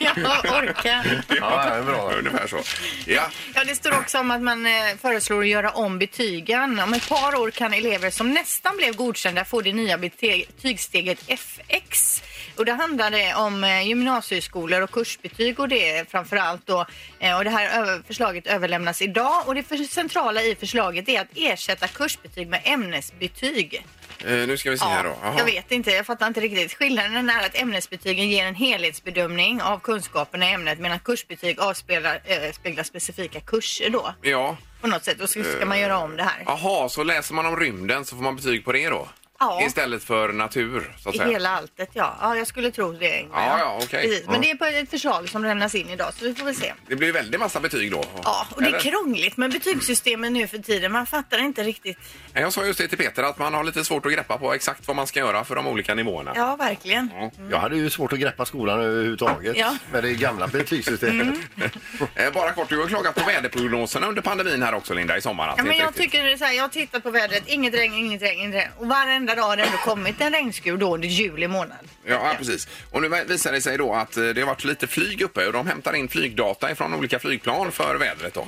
Jag 0.00 0.18
orkar. 0.64 1.24
Ja, 1.40 1.64
det 1.64 1.74
är 1.74 1.82
bra. 1.82 2.12
Ungefär 2.18 2.46
så. 2.46 2.60
Ja, 3.06 3.22
Ja, 3.54 3.64
det 3.64 3.74
står 3.74 3.92
också 3.98 4.18
om 4.18 4.30
att 4.30 4.42
man 4.42 4.66
eh, 4.66 4.72
föreslår 5.02 5.40
att 5.42 5.48
göra 5.48 5.70
om 5.70 5.98
betygen. 5.98 6.78
Om 6.80 6.94
ett 6.94 7.08
par 7.08 7.34
år 7.34 7.50
kan 7.50 7.72
elever 7.74 8.10
som 8.10 8.30
nästan 8.32 8.76
blev 8.76 8.94
godkända 8.96 9.44
få 9.44 9.60
det 9.60 9.72
nya 9.72 9.96
bete- 9.96 10.46
betygssteget 10.56 11.18
FX. 11.26 12.22
Och 12.56 12.64
det 12.64 12.72
handlade 12.72 13.34
om 13.34 13.64
eh, 13.64 13.86
gymnasieskolor 13.88 14.80
och 14.82 14.90
kursbetyg 14.90 15.60
och 15.60 15.68
det 15.68 16.10
framför 16.10 16.36
allt 16.36 16.66
då. 16.66 16.86
Eh, 17.18 17.36
och 17.36 17.44
det 17.44 17.50
här 17.50 18.02
förslaget 18.06 18.46
överlämnas 18.46 19.02
idag 19.02 19.42
och 19.48 19.54
det 19.54 19.88
centrala 19.90 20.42
i 20.42 20.54
förslaget 20.54 21.08
är 21.08 21.20
att 21.20 21.28
ersätta 21.34 21.88
kursbetyg 21.88 22.48
med 22.48 22.60
ämnesbetyg. 22.64 23.86
eh, 24.26 24.30
nu 24.32 24.56
ska 24.56 24.70
vi 24.70 24.78
se 24.78 24.84
här 24.84 25.04
då. 25.04 25.16
Jaha. 25.22 25.34
jag 25.38 25.44
vet 25.44 25.72
inte, 25.72 25.90
jag 25.90 26.06
fattar 26.06 26.26
inte 26.26 26.40
riktigt. 26.40 26.74
Skillnaden 26.74 27.30
är 27.30 27.46
att 27.46 27.60
ämnesbetygen 27.60 28.28
ger 28.28 28.46
en 28.46 28.54
helhetsbedömning 28.54 29.62
av 29.62 29.78
kunskaperna 29.78 30.50
i 30.50 30.52
ämnet 30.52 30.78
medan 30.78 30.98
kursbetyg 30.98 31.60
avspeglar 31.60 32.20
äh, 32.24 32.52
speglar 32.52 32.84
specifika 32.84 33.40
kurser 33.40 33.90
då 33.90 34.14
Ja, 34.22 34.56
på 34.80 34.86
något 34.86 35.04
sätt. 35.04 35.20
Och 35.20 35.28
så 35.30 35.42
ska 35.56 35.66
man 35.66 35.80
göra 35.80 35.98
om 35.98 36.16
det 36.16 36.22
här. 36.22 36.42
jaha, 36.46 36.88
så 36.88 37.02
läser 37.04 37.34
man 37.34 37.46
om 37.46 37.56
rymden 37.56 38.04
så 38.04 38.16
får 38.16 38.22
man 38.22 38.36
betyg 38.36 38.64
på 38.64 38.72
det 38.72 38.88
då? 38.88 39.08
Ja. 39.38 39.62
Istället 39.66 40.04
för 40.04 40.32
natur, 40.32 40.92
så 40.98 41.08
att 41.08 41.14
I 41.14 41.18
säga. 41.18 41.30
hela 41.30 41.48
alltet, 41.50 41.88
ja. 41.92 42.16
Ja, 42.20 42.36
jag 42.36 42.46
skulle 42.46 42.70
tro 42.70 42.92
det. 42.92 43.20
Ingmar. 43.20 43.46
Ja, 43.46 43.58
ja, 43.58 43.78
okej. 43.82 44.02
Precis. 44.08 44.26
Men 44.26 44.34
Ja. 44.34 44.40
det 44.40 44.50
är 44.50 44.54
på 44.54 44.64
ett 44.64 44.90
förslag 44.90 45.28
som 45.28 45.44
lämnas 45.44 45.74
in 45.74 45.88
idag, 45.90 46.14
så 46.18 46.24
vi 46.24 46.34
får 46.34 46.44
väl 46.46 46.54
se. 46.54 46.72
Det 46.88 46.96
blir 46.96 47.08
ju 47.08 47.12
väldigt 47.12 47.40
massa 47.40 47.60
betyg 47.60 47.92
då. 47.92 48.04
Ja, 48.24 48.46
och 48.50 48.62
det 48.62 48.68
är 48.68 48.80
krångligt 48.80 49.36
med 49.36 49.52
betygssystemen 49.52 50.32
nu 50.32 50.46
för 50.46 50.58
tiden. 50.58 50.92
Man 50.92 51.06
fattar 51.06 51.38
inte 51.38 51.62
riktigt. 51.62 51.98
Jag 52.32 52.52
sa 52.52 52.64
just 52.64 52.78
det 52.78 52.88
till 52.88 52.98
Peter 52.98 53.22
att 53.22 53.38
man 53.38 53.54
har 53.54 53.64
lite 53.64 53.84
svårt 53.84 54.06
att 54.06 54.12
greppa 54.12 54.38
på 54.38 54.54
exakt 54.54 54.86
vad 54.86 54.96
man 54.96 55.06
ska 55.06 55.20
göra 55.20 55.44
för 55.44 55.54
de 55.54 55.66
olika 55.66 55.94
nivåerna. 55.94 56.32
Ja, 56.36 56.56
verkligen. 56.56 57.10
Jag 57.50 57.58
hade 57.58 57.76
ju 57.76 57.90
svårt 57.90 58.12
att 58.12 58.18
greppa 58.18 58.44
skolan 58.44 58.80
överhuvudtaget 58.80 59.56
Ja. 59.56 59.76
med 59.92 60.02
det 60.04 60.12
gamla 60.14 60.46
betygssystemet. 60.46 61.38
Eh, 62.14 62.32
Bara 62.32 62.52
kort, 62.52 62.68
du 62.68 62.80
har 62.80 62.86
klagat 62.88 63.14
på 63.14 63.24
väderprognoserna 63.26 64.06
under 64.06 64.22
pandemin 64.22 64.62
här 64.62 64.74
också 64.74 64.94
Linda 64.94 65.16
i 65.16 65.20
sommar. 65.20 65.48
att 65.48 65.54
Ja, 65.56 65.62
det 65.62 65.68
men 65.68 65.72
inte 65.72 65.82
jag 65.84 65.88
riktigt- 65.88 66.20
tycker 66.22 66.36
så 66.36 66.44
här, 66.44 66.52
jag 66.52 66.62
har 66.62 66.68
tittat 66.68 67.02
på 67.02 67.10
vädret, 67.10 67.42
inget 67.46 67.74
regn, 67.74 67.94
inget 67.94 68.22
regn, 68.22 68.40
inget 68.40 68.54
regn. 68.54 68.70
Och 68.78 68.86
varenda 69.26 69.42
dag 69.42 69.48
har 69.48 69.56
det 69.56 69.62
ändå 69.62 69.78
kommit 69.78 70.20
en 70.20 70.32
regnskur 70.32 70.76
då 70.76 70.94
under 70.94 71.08
juli 71.08 71.48
månad. 71.48 71.78
Ja, 72.06 72.34
precis. 72.38 72.68
Och 72.90 73.02
nu 73.02 73.24
visar 73.28 73.52
det 73.52 73.60
sig 73.60 73.78
då 73.78 73.94
att 73.94 74.16
eh, 74.16 74.24
det 74.24 74.40
har 74.40 74.46
varit 74.48 74.64
lite 74.64 74.86
flyg 74.86 75.22
uppe 75.22 75.46
och 75.46 75.52
de 75.52 75.66
hämtar 75.66 75.92
in 75.96 76.08
flygdata 76.08 76.74
från 76.74 76.94
olika 76.94 77.18
flygplan 77.18 77.72
för 77.72 77.94
vädret. 77.96 78.34
Då. 78.34 78.46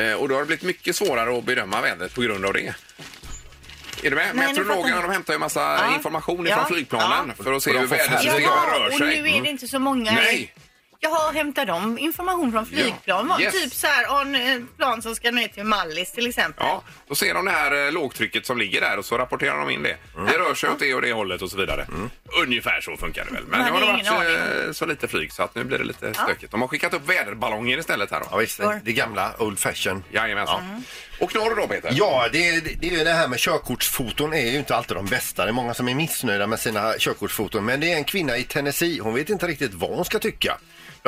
Eh, 0.00 0.12
Och 0.12 0.28
då 0.28 0.34
har 0.34 0.40
det 0.40 0.46
blivit 0.46 0.62
mycket 0.64 0.96
svårare 0.96 1.38
att 1.38 1.44
bedöma 1.44 1.80
vädret 1.80 2.14
på 2.14 2.20
grund 2.20 2.44
av 2.46 2.52
det. 2.52 2.74
Är 4.02 4.10
du 4.10 4.16
med? 4.16 4.26
Nej, 4.34 4.46
Meteorologerna 4.48 4.96
jag. 4.96 5.04
de 5.04 5.10
hämtar 5.12 5.32
ju 5.32 5.38
massa 5.38 5.60
Ja. 5.60 5.94
information 5.94 6.46
Ja. 6.46 6.56
från 6.56 6.66
flygplanen 6.66 7.32
Ja. 7.38 7.44
för 7.44 7.52
att 7.52 7.62
se 7.62 7.70
hur 7.72 7.78
får 7.78 7.86
vädersystemet 7.96 8.42
färre- 8.48 8.78
rör 8.78 8.86
och 8.86 8.92
sig. 8.92 9.22
nu 9.22 9.28
är 9.30 9.42
det 9.42 9.48
inte 9.48 9.68
så 9.68 9.78
många. 9.78 10.12
Nej. 10.12 10.54
Jaha, 11.00 11.32
hämtar 11.32 11.66
de 11.66 11.98
information 11.98 12.52
från 12.52 12.66
flygplan? 12.66 13.26
Ja, 13.38 13.40
yes. 13.40 13.62
Typ 13.62 13.74
så 13.74 13.86
här, 13.86 14.20
en 14.22 14.34
eh, 14.34 14.66
plan 14.76 15.02
som 15.02 15.14
ska 15.14 15.30
ner 15.30 15.48
till 15.48 15.64
Mallis 15.64 16.12
till 16.12 16.26
exempel. 16.26 16.66
Ja, 16.66 16.82
då 17.08 17.14
ser 17.14 17.34
de 17.34 17.44
det 17.44 17.50
här 17.50 17.86
eh, 17.86 17.92
lågtrycket 17.92 18.46
som 18.46 18.58
ligger 18.58 18.80
där 18.80 18.98
och 18.98 19.04
så 19.04 19.18
rapporterar 19.18 19.58
de 19.58 19.70
in 19.70 19.82
det. 19.82 19.96
Det 20.26 20.38
rör 20.38 20.54
sig 20.54 20.70
åt 20.70 20.78
det 20.78 20.94
och 20.94 21.02
det 21.02 21.12
hållet 21.12 21.42
och 21.42 21.50
så 21.50 21.56
vidare. 21.56 21.86
Ungefär 22.42 22.80
så 22.80 22.96
funkar 22.96 23.24
det 23.24 23.30
väl. 23.32 23.44
Men 23.46 23.58
Man 23.58 23.66
nu 23.66 23.72
har 23.86 23.92
det 23.92 24.00
ingen 24.00 24.14
varit 24.14 24.66
eh, 24.66 24.72
så 24.72 24.86
lite 24.86 25.08
flyg 25.08 25.32
så 25.32 25.42
att 25.42 25.54
nu 25.54 25.64
blir 25.64 25.78
det 25.78 25.84
lite 25.84 26.14
stökigt. 26.14 26.50
De 26.50 26.60
har 26.60 26.68
skickat 26.68 26.94
upp 26.94 27.08
väderballonger 27.08 27.78
istället 27.78 28.10
här 28.10 28.20
Ja, 28.20 28.28
då. 28.30 28.38
visst, 28.38 28.58
det, 28.58 28.80
det 28.84 28.92
gamla 28.92 29.34
old 29.38 29.58
fashion. 29.58 30.04
Jajamensan. 30.12 30.84
Och 31.20 31.30
knorr 31.30 31.56
då 31.56 31.66
Peter? 31.68 31.92
Ja, 31.94 32.28
det, 32.32 32.60
det, 32.60 32.74
det 32.80 32.86
är 32.88 32.98
ju 32.98 33.04
det 33.04 33.12
här 33.12 33.28
med 33.28 33.38
körkortsfoton 33.38 34.32
är 34.32 34.50
ju 34.50 34.58
inte 34.58 34.76
alltid 34.76 34.96
de 34.96 35.06
bästa. 35.06 35.44
Det 35.44 35.50
är 35.50 35.52
många 35.52 35.74
som 35.74 35.88
är 35.88 35.94
missnöjda 35.94 36.46
med 36.46 36.60
sina 36.60 36.94
körkortsfoton. 36.98 37.64
Men 37.64 37.80
det 37.80 37.92
är 37.92 37.96
en 37.96 38.04
kvinna 38.04 38.36
i 38.36 38.44
Tennessee. 38.44 39.00
Hon 39.00 39.14
vet 39.14 39.30
inte 39.30 39.46
riktigt 39.46 39.74
vad 39.74 39.90
hon 39.90 40.04
ska 40.04 40.18
tycka. 40.18 40.58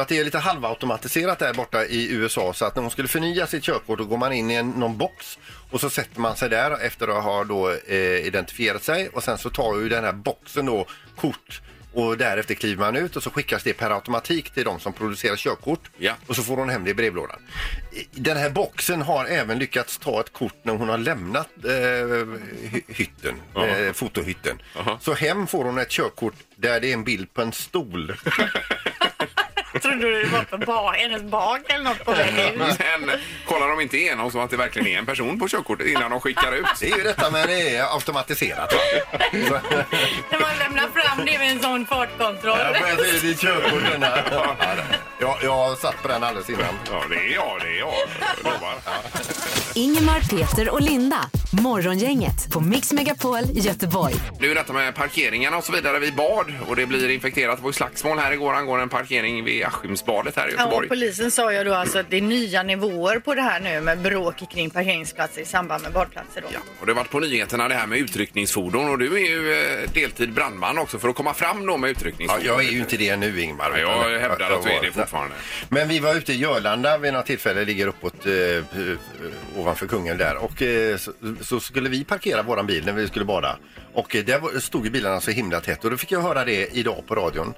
För 0.00 0.02
att 0.02 0.09
det 0.09 0.19
är 0.19 0.25
lite 0.25 0.38
halvautomatiserat 0.38 1.38
där 1.38 1.54
borta 1.54 1.85
i 1.85 2.12
USA 2.12 2.52
så 2.52 2.64
att 2.64 2.75
när 2.75 2.83
hon 2.83 2.90
skulle 2.90 3.09
förnya 3.09 3.47
sitt 3.47 3.62
körkort 3.64 3.99
då 3.99 4.04
går 4.04 4.16
man 4.16 4.33
in 4.33 4.50
i 4.50 4.54
en, 4.54 4.71
någon 4.71 4.97
box 4.99 5.38
och 5.71 5.80
så 5.80 5.90
sätter 5.90 6.21
man 6.21 6.37
sig 6.37 6.49
där 6.49 6.80
efter 6.87 7.09
att 7.19 7.25
ha 7.25 7.45
då 7.45 7.71
eh, 7.87 7.97
identifierat 8.26 8.83
sig 8.83 9.09
och 9.09 9.23
sen 9.25 9.38
så 9.38 9.50
tar 9.50 9.76
ju 9.80 9.88
den 9.88 10.04
här 10.04 10.12
boxen 10.12 10.66
då 10.66 10.87
kort 11.16 11.61
och 11.92 12.19
därefter 12.19 12.54
kliver 12.54 12.85
man 12.85 12.97
ut 12.97 13.16
och 13.16 13.23
så 13.23 13.30
skickas 13.30 13.62
det 13.62 13.73
per 13.73 13.90
automatik 13.90 14.50
till 14.50 14.64
de 14.64 14.80
som 14.80 14.92
producerar 14.92 15.37
körkort 15.37 15.90
Ja. 15.99 16.12
och 16.26 16.37
så 16.37 16.42
får 16.42 16.57
hon 16.57 16.69
hem 16.69 16.85
det 16.85 16.90
i 16.90 16.95
brevlådan. 16.95 17.40
Den 18.12 18.37
här 18.37 18.50
boxen 18.50 19.02
har 19.02 19.25
även 19.25 19.59
lyckats 19.59 19.99
ta 19.99 20.21
ett 20.21 20.33
kort 20.33 20.57
när 20.62 20.75
hon 20.76 20.88
har 20.88 20.99
lämnat 20.99 21.49
eh, 21.64 21.71
hy- 21.71 22.83
hytten, 22.88 23.35
eh, 23.57 23.92
fotohytten. 23.92 24.62
Så 25.00 25.14
hem 25.14 25.47
får 25.47 25.64
hon 25.64 25.78
ett 25.78 25.90
körkort 25.90 26.35
där 26.57 26.80
det 26.80 26.88
är 26.88 26.92
en 26.95 27.04
bild 27.04 27.35
på 27.35 27.42
en 27.42 27.52
stol. 27.52 28.14
Trodde 29.82 29.96
du 29.96 30.22
det 30.22 30.28
var 30.28 30.42
på 30.44 30.58
bar, 30.58 30.92
hennes 30.92 31.22
bak 31.22 31.60
eller 31.68 31.84
något 31.84 32.04
på 32.04 32.12
väg 32.12 32.34
ut? 32.38 32.62
Sen 32.76 33.10
kollar 33.46 33.68
de 33.68 33.80
inte 33.80 33.96
igenom 33.99 34.30
så 34.30 34.40
att 34.40 34.50
det 34.50 34.56
verkligen 34.56 34.88
är 34.88 34.99
en 34.99 35.06
person 35.06 35.38
på 35.38 35.49
körkortet 35.49 35.87
innan 35.87 36.10
de 36.10 36.20
skickar 36.20 36.52
ut. 36.52 36.66
Det 36.80 36.90
är 36.90 36.96
ju 36.96 37.02
detta 37.02 37.30
men 37.30 37.46
det 37.46 37.76
är 37.76 37.94
automatiserat. 37.94 38.72
va? 38.72 38.78
När 40.30 40.40
man 40.40 40.50
lämnar 40.58 40.88
fram 41.00 41.26
det 41.26 41.38
med 41.38 41.52
en 41.52 41.60
sån 41.60 41.87
fartkontroll. 41.87 42.58
Ja, 42.58 42.75
får 42.75 42.88
jag 42.88 43.06
se 43.06 43.26
ditt 43.26 43.40
körkort 43.40 43.82
den 43.92 44.02
här? 44.02 44.25
Ja, 45.18 45.38
jag, 45.42 45.78
satt 45.78 46.02
på 46.02 46.08
den 46.08 46.22
alldeles 46.22 46.50
innan. 46.50 46.75
Ja, 46.90 47.04
det 47.10 47.16
är 47.16 47.34
jag, 47.34 47.60
det 47.60 47.68
är 47.68 47.78
jag. 47.78 47.94
Jag 48.44 48.52
lovar. 48.52 48.75
Ingemar, 49.75 50.21
Peter 50.21 50.71
och 50.71 50.81
Linda. 50.81 51.31
Morgongänget 51.62 52.50
på 52.53 52.61
Mix 52.61 52.93
Megapol 52.93 53.39
Göteborg. 53.53 54.15
Nu 54.41 54.50
är 54.50 54.55
detta 54.55 54.73
med 54.73 54.95
parkeringarna 54.95 55.57
och 55.57 55.65
så 55.65 55.73
vidare 55.73 55.99
vid 55.99 56.15
bad 56.15 56.53
och 56.69 56.77
det 56.77 56.87
blir 56.87 57.09
infekterat. 57.11 57.57
Det 57.57 57.62
var 57.62 57.69
ju 57.69 57.73
slagsmål 57.73 58.19
här 58.19 58.33
igår 58.33 58.53
angående 58.55 58.83
en 58.83 58.89
parkering 58.89 59.45
vid 59.45 59.65
Askimsbadet 59.65 60.37
här 60.37 60.49
i 60.49 60.53
Ja, 60.53 60.59
Göteborg. 60.59 60.87
och 60.87 60.89
polisen 60.89 61.31
sa 61.31 61.53
ju 61.53 61.65
då 61.65 61.75
alltså 61.75 61.99
att 61.99 62.11
det 62.11 62.17
är 62.17 62.21
nya 62.23 62.62
nivåer 62.62 63.19
på 63.19 63.35
det 63.35 63.43
här 63.43 63.61
nu 63.61 63.81
med 63.81 63.99
bråk 63.99 64.50
kring 64.53 64.71
parkeringsplatser 64.71 65.41
i 65.41 65.45
samband 65.45 65.83
med 65.83 65.93
badplatser. 65.93 66.41
Då. 66.41 66.49
Ja, 66.53 66.59
och 66.81 66.87
det 66.87 66.93
har 66.93 66.97
varit 66.97 67.11
på 67.11 67.21
nyheterna 67.21 67.69
det 67.69 67.75
här 67.75 67.87
med 67.87 67.99
utryckningsfordon 67.99 68.91
och 68.91 68.99
du 68.99 69.15
är 69.17 69.29
ju 69.31 69.53
eh, 69.53 69.91
deltid 69.95 70.33
brandman 70.33 70.79
också 70.79 70.99
för 70.99 71.09
att 71.09 71.17
komma 71.17 71.35
fram 71.35 71.67
då 71.67 71.77
med 71.77 71.89
Ja, 71.89 71.93
utryckningsfordon. 71.93 72.47
jag 72.47 72.65
är 72.65 72.71
ju 72.71 72.79
inte 72.79 72.97
det 72.97 73.17
nu 73.17 73.41
Ingmar. 73.43 73.79
Ja, 73.79 74.11
jag 74.11 74.21
hävdar 74.21 74.50
att 74.50 74.62
du 74.65 74.71
är 74.71 74.83
det 74.83 74.93
fortfarande. 74.93 75.35
Men 75.69 75.89
vi 75.89 75.99
var 75.99 76.15
ute 76.15 76.33
i 76.33 76.37
Jörlanda 76.37 76.99
vid 76.99 77.12
något 77.12 77.27
tillfälle, 77.27 77.65
ligger 77.65 77.87
uppåt 77.87 78.27
eh, 78.27 78.33
eh, 78.33 78.62
ovanför 79.61 79.87
kungen 79.87 80.19
där. 80.19 80.37
Och 80.37 80.62
eh, 80.62 80.97
så, 80.97 81.12
så 81.40 81.61
skulle 81.61 81.88
vi 81.88 82.05
parkera 82.05 82.43
våran 82.43 82.67
bil 82.67 82.87
när 82.87 82.93
vi 82.93 83.07
skulle 83.09 83.25
bada. 83.25 83.57
Och 83.95 84.17
eh, 84.17 84.25
där 84.25 84.38
var- 84.38 84.61
stod 84.61 84.85
ju 84.85 84.90
bilarna 84.90 85.21
så 85.21 85.31
himla 85.31 85.61
tätt 85.61 85.85
och 85.85 85.90
då 85.90 85.97
fick 85.97 86.12
jag 86.12 86.21
höra 86.23 86.45
det 86.45 86.67
idag 86.76 87.02
på 87.07 87.14
radion. 87.14 87.55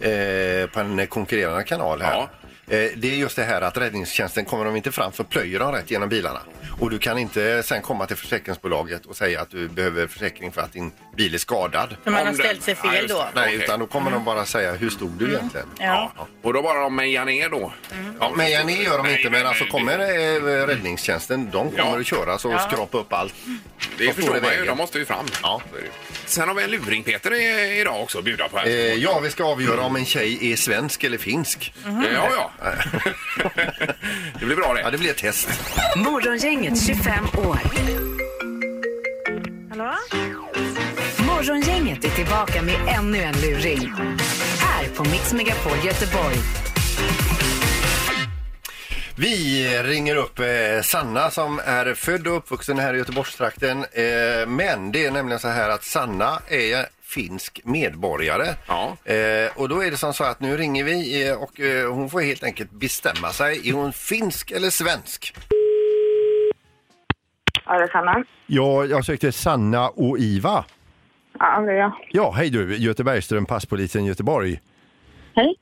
Eh, 0.00 0.66
på 0.70 0.80
en 0.80 1.06
konkurrerande 1.06 1.64
kanal 1.64 2.02
här. 2.02 2.12
Ja. 2.14 2.30
Eh, 2.70 2.90
det 2.96 3.10
är 3.12 3.16
just 3.16 3.36
det 3.36 3.44
här 3.44 3.60
att 3.60 3.76
räddningstjänsten 3.76 4.44
kommer 4.44 4.64
de 4.64 4.76
inte 4.76 4.92
fram 4.92 5.12
så 5.12 5.24
plöjer 5.24 5.58
de 5.58 5.72
rätt 5.72 5.90
genom 5.90 6.08
bilarna. 6.08 6.40
Och 6.80 6.90
du 6.90 6.98
kan 6.98 7.18
inte 7.18 7.62
sen 7.62 7.82
komma 7.82 8.06
till 8.06 8.16
försäkringsbolaget 8.16 9.06
och 9.06 9.16
säga 9.16 9.40
att 9.40 9.50
du 9.50 9.68
behöver 9.68 10.06
försäkring 10.06 10.52
för 10.52 10.60
att 10.60 10.72
din 10.72 10.92
bil 11.16 11.34
är 11.34 11.38
skadad. 11.38 11.96
För 12.04 12.10
man 12.10 12.26
har 12.26 12.34
ställt 12.34 12.62
sig 12.62 12.76
Ja, 12.84 12.90
fel 12.90 13.06
då. 13.08 13.28
Nej, 13.34 13.44
Okej. 13.44 13.54
utan 13.64 13.80
då 13.80 13.86
kommer 13.86 14.10
de 14.10 14.24
bara 14.24 14.44
säga 14.44 14.72
hur 14.72 14.90
stod 14.90 15.10
du 15.10 15.28
egentligen? 15.34 15.66
Ja. 15.78 16.12
Och 16.42 16.52
då 16.52 16.62
bara 16.62 16.80
de 16.80 16.96
mejar 16.96 17.24
ner 17.24 17.48
då? 17.48 17.72
Ja, 18.20 18.32
men 18.36 18.50
ja, 18.50 18.64
ni 18.64 18.82
gör 18.82 18.96
de 18.96 19.02
Nej, 19.06 19.16
inte, 19.16 19.30
nej, 19.30 19.40
men 19.40 19.48
alltså 19.48 19.64
nej, 19.64 19.70
kommer 19.72 19.98
eh, 19.98 20.66
räddningstjänsten, 20.66 21.50
de 21.52 21.70
kommer 21.70 21.92
Ja. 21.92 22.00
att 22.00 22.06
köra 22.06 22.38
så 22.38 22.54
och 22.54 22.60
skrapa 22.60 22.98
upp 22.98 23.12
allt. 23.12 23.34
Det 23.98 24.06
Vad 24.06 24.14
förstår 24.14 24.40
man 24.40 24.54
ju, 24.54 24.64
de 24.64 24.78
måste 24.78 24.98
ju 24.98 25.04
fram. 25.04 25.26
Ja. 25.42 25.62
Sen 26.26 26.48
har 26.48 26.54
vi 26.54 26.62
en 26.62 26.70
luring 26.70 27.02
Peter 27.02 27.34
idag 27.80 28.02
också 28.02 28.18
att 28.18 28.24
bjuda 28.24 28.48
på 28.48 28.58
här. 28.58 28.66
Eh, 28.66 28.72
ja, 28.94 29.18
vi 29.22 29.30
ska 29.30 29.44
avgöra 29.44 29.80
om 29.82 29.96
en 29.96 30.04
tjej 30.04 30.52
är 30.52 30.56
svensk 30.56 31.04
eller 31.04 31.18
finsk. 31.18 31.74
Ja, 31.84 32.28
ja. 32.36 32.50
det 34.40 34.44
blir 34.46 34.56
bra 34.56 34.74
det. 34.74 34.80
Ja, 34.80 34.90
det 34.90 34.98
blir 34.98 35.10
ett 35.10 35.16
test. 35.16 35.48
Morgongänget 35.96 36.86
25 36.86 37.24
år. 37.24 37.58
Hallå? 39.70 39.94
Morgongänget 41.26 42.04
är 42.04 42.10
tillbaka 42.10 42.62
med 42.62 42.74
ännu 42.98 43.18
en 43.18 43.34
luring. 43.34 43.92
Här 44.60 44.88
på 44.96 45.04
Mix 45.04 45.32
Megapol 45.32 45.78
Göteborg. 45.84 46.36
Vi 49.16 49.68
ringer 49.82 50.16
upp 50.16 50.38
eh, 50.38 50.46
Sanna 50.82 51.30
som 51.30 51.60
är 51.64 51.94
född 51.94 52.26
och 52.26 52.36
uppvuxen 52.36 52.78
här 52.78 52.94
i 52.94 52.98
Göteborgstrakten. 52.98 53.78
Eh, 53.78 54.46
men 54.46 54.92
det 54.92 55.06
är 55.06 55.10
nämligen 55.10 55.40
så 55.40 55.48
här 55.48 55.68
att 55.68 55.84
Sanna 55.84 56.40
är 56.48 56.86
finsk 57.08 57.60
medborgare. 57.64 58.46
Ja. 58.66 58.96
Eh, 59.04 59.50
och 59.56 59.68
då 59.68 59.84
är 59.84 59.90
det 59.90 59.96
som 59.96 60.14
så 60.14 60.24
att 60.24 60.40
nu 60.40 60.56
ringer 60.56 60.84
vi 60.84 61.28
eh, 61.28 61.42
och 61.42 61.60
eh, 61.60 61.92
hon 61.94 62.10
får 62.10 62.20
helt 62.20 62.44
enkelt 62.44 62.70
bestämma 62.70 63.28
sig. 63.28 63.68
Är 63.68 63.72
hon 63.72 63.92
finsk 63.92 64.50
eller 64.50 64.70
svensk? 64.70 65.34
Ja, 67.64 67.78
det 67.78 67.84
är 67.84 67.88
Sanna. 67.88 68.24
Ja, 68.46 68.84
jag 68.84 69.04
sökte 69.04 69.32
Sanna 69.32 69.88
och 69.88 70.18
Iva. 70.18 70.64
Ja, 71.38 71.60
det 71.60 71.72
är 71.72 71.76
jag. 71.76 71.92
Ja, 72.10 72.32
hej 72.36 72.50
du, 72.50 72.76
Göte 72.76 73.04
Bergström, 73.04 73.46
passpolisen 73.46 74.04
Göteborg. 74.04 74.60
Hej. 75.34 75.54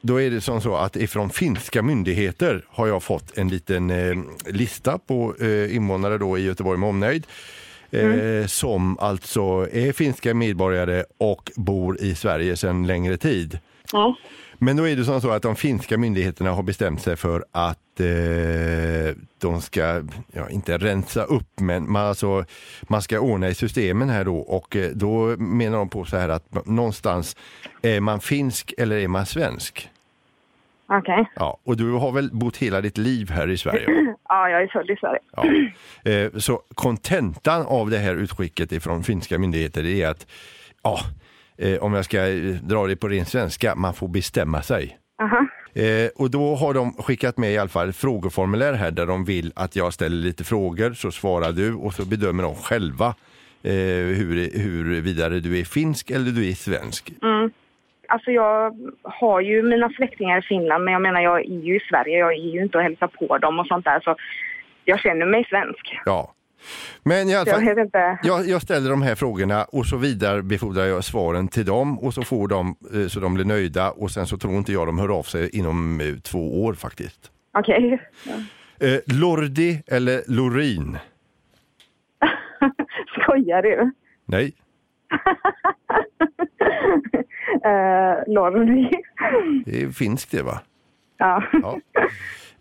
Då 0.00 0.20
är 0.20 0.30
det 0.30 0.40
som 0.40 0.60
så 0.60 0.76
att 0.76 0.96
ifrån 0.96 1.30
finska 1.30 1.82
myndigheter 1.82 2.64
har 2.68 2.86
jag 2.86 3.02
fått 3.02 3.38
en 3.38 3.48
liten 3.48 3.90
eh, 3.90 4.16
lista 4.46 4.98
på 4.98 5.34
eh, 5.40 5.76
invånare 5.76 6.18
då 6.18 6.38
i 6.38 6.42
Göteborg 6.42 6.78
med 6.78 6.88
omnejd. 6.88 7.26
Eh, 8.00 8.46
Som 8.46 8.98
alltså 8.98 9.68
är 9.72 9.92
finska 9.92 10.34
medborgare 10.34 11.04
och 11.18 11.52
bor 11.56 12.00
i 12.00 12.14
Sverige 12.14 12.56
sedan 12.56 12.86
längre 12.86 13.16
tid. 13.16 13.58
Ja. 13.92 14.14
Men 14.58 14.76
då 14.76 14.88
är 14.88 14.96
det 14.96 15.04
som 15.04 15.20
så 15.20 15.30
att 15.30 15.42
de 15.42 15.56
finska 15.56 15.98
myndigheterna 15.98 16.50
har 16.50 16.62
bestämt 16.62 17.02
sig 17.02 17.16
för 17.16 17.44
att 17.52 18.00
eh, 18.00 19.16
de 19.38 19.60
ska, 19.60 20.02
ja, 20.32 20.48
inte 20.50 20.78
rensa 20.78 21.24
upp, 21.24 21.60
men 21.60 21.92
man, 21.92 22.06
alltså, 22.06 22.44
man 22.82 23.02
ska 23.02 23.20
ordna 23.20 23.48
i 23.48 23.54
systemen 23.54 24.08
här 24.08 24.24
då 24.24 24.36
och 24.36 24.76
eh, 24.76 24.90
då 24.94 25.36
menar 25.38 25.78
de 25.78 25.88
på 25.88 26.04
så 26.04 26.16
här 26.16 26.28
att 26.28 26.66
någonstans 26.66 27.36
är 27.82 28.00
man 28.00 28.20
finsk 28.20 28.74
eller 28.78 28.96
är 28.96 29.08
man 29.08 29.26
svensk? 29.26 29.88
Okej. 30.86 31.30
Ja, 31.36 31.58
och 31.64 31.76
du 31.76 31.92
har 31.92 32.12
väl 32.12 32.30
bott 32.32 32.56
hela 32.56 32.80
ditt 32.80 32.98
liv 32.98 33.30
här 33.30 33.50
i 33.50 33.58
Sverige? 33.58 33.86
Ja, 34.28 34.48
jag 34.50 34.62
är 34.62 34.66
född 34.66 34.90
i 34.90 34.96
Sverige. 34.96 35.20
Ja. 35.36 36.10
Eh, 36.10 36.30
Så 36.38 36.62
kontentan 36.74 37.66
av 37.66 37.90
det 37.90 37.98
här 37.98 38.14
utskicket 38.14 38.72
ifrån 38.72 39.02
finska 39.02 39.38
myndigheter 39.38 39.86
är 39.86 40.08
att, 40.08 40.26
ja, 40.82 41.00
eh, 41.58 41.78
om 41.82 41.94
jag 41.94 42.04
ska 42.04 42.26
eh, 42.28 42.54
dra 42.54 42.86
det 42.86 42.96
på 42.96 43.08
ren 43.08 43.26
svenska, 43.26 43.74
man 43.74 43.94
får 43.94 44.08
bestämma 44.08 44.62
sig. 44.62 44.98
Aha. 45.22 45.46
Eh, 45.74 46.08
och 46.16 46.30
då 46.30 46.54
har 46.54 46.74
de 46.74 46.92
skickat 46.92 47.36
med 47.38 47.52
i 47.52 47.58
alla 47.58 47.68
fall 47.68 47.92
frågeformulär 47.92 48.72
här 48.72 48.90
där 48.90 49.06
de 49.06 49.24
vill 49.24 49.52
att 49.56 49.76
jag 49.76 49.92
ställer 49.92 50.16
lite 50.16 50.44
frågor 50.44 50.92
så 50.92 51.10
svarar 51.10 51.52
du 51.52 51.74
och 51.74 51.94
så 51.94 52.04
bedömer 52.04 52.42
de 52.42 52.54
själva 52.54 53.14
hur, 53.62 54.58
hur 54.58 55.00
vidare 55.00 55.40
du 55.40 55.58
är 55.60 55.64
finsk 55.64 56.10
eller 56.10 56.30
du 56.30 56.48
är 56.50 56.54
svensk. 56.54 57.12
Alltså 58.14 58.30
jag 58.30 58.76
har 59.02 59.40
ju 59.40 59.62
mina 59.62 59.90
släktingar 59.90 60.38
i 60.38 60.42
Finland 60.42 60.84
men 60.84 60.92
jag 60.92 61.02
menar 61.02 61.20
jag 61.20 61.40
är 61.40 61.60
ju 61.60 61.76
i 61.76 61.80
Sverige. 61.90 62.18
Jag 62.18 62.32
är 62.32 62.52
ju 62.54 62.62
inte 62.62 62.78
och 62.78 62.84
hälsar 62.84 63.06
på 63.06 63.38
dem 63.38 63.58
och 63.58 63.66
sånt 63.66 63.84
där 63.84 64.00
så 64.00 64.16
jag 64.84 65.00
känner 65.00 65.26
mig 65.26 65.44
svensk. 65.48 65.98
Ja. 66.04 66.32
Men 67.02 67.28
i 67.28 67.34
alla 67.34 67.46
Jag 67.46 67.56
fall, 67.56 67.64
vet 67.74 67.78
inte. 67.78 68.18
jag, 68.22 68.46
jag 68.48 68.62
ställer 68.62 68.90
de 68.90 69.02
här 69.02 69.14
frågorna 69.14 69.64
och 69.64 69.86
så 69.86 69.96
vidare 69.96 70.42
befordrar 70.42 70.84
jag 70.84 71.04
svaren 71.04 71.48
till 71.48 71.64
dem 71.64 71.98
och 71.98 72.14
så 72.14 72.22
får 72.22 72.48
de 72.48 72.76
eh, 72.94 73.06
så 73.08 73.20
de 73.20 73.34
blir 73.34 73.44
nöjda 73.44 73.90
och 73.90 74.10
sen 74.10 74.26
så 74.26 74.38
tror 74.38 74.54
inte 74.54 74.72
jag 74.72 74.86
de 74.86 74.98
hör 74.98 75.18
av 75.18 75.22
sig 75.22 75.58
inom 75.58 76.00
eh, 76.00 76.06
två 76.30 76.64
år 76.64 76.74
faktiskt. 76.74 77.30
Okej. 77.58 77.98
Eh, 78.80 78.98
Lordi 79.20 79.82
eller 79.86 80.22
Lorin? 80.28 80.98
Skojar 83.22 83.62
du? 83.62 83.90
Nej. 84.26 84.52
Uh, 87.66 88.22
Lorry. 88.34 88.90
Det 89.64 89.82
är 89.82 89.90
finskt 89.90 90.30
det 90.30 90.42
va? 90.42 90.60
ja. 91.16 91.42
Ja. 91.52 91.78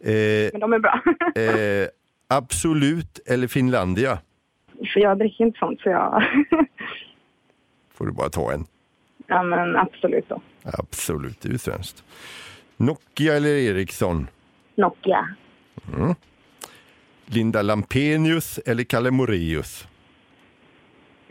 Eh, 0.06 0.50
Men 0.52 0.60
de 0.62 0.74
är 0.74 0.80
bra. 0.80 1.02
eh, 1.36 1.88
absolut 2.28 3.20
eller 3.26 3.48
Finlandia? 3.48 4.18
För 4.94 5.00
jag 5.00 5.18
dricker 5.18 5.46
inte 5.46 5.60
sånt 5.60 5.82
så 5.82 5.89
jag... 5.89 6.24
Får 7.94 8.06
du 8.06 8.12
bara 8.12 8.30
ta 8.30 8.52
en. 8.54 8.66
ja 9.28 9.44
men 9.44 9.76
absolut 9.76 10.30
då. 10.30 10.42
Absolut, 10.63 11.42
det 11.42 11.50
är 11.50 11.52
ju 11.52 11.58
svenskt. 11.58 12.04
Nokia 12.78 13.34
eller 13.36 13.50
Ericsson? 13.50 14.28
Nokia. 14.76 15.28
Linda 17.26 17.62
Lampenius 17.62 18.58
eller 18.66 18.84
Kalle 18.84 19.12
Moraeus? 19.12 19.88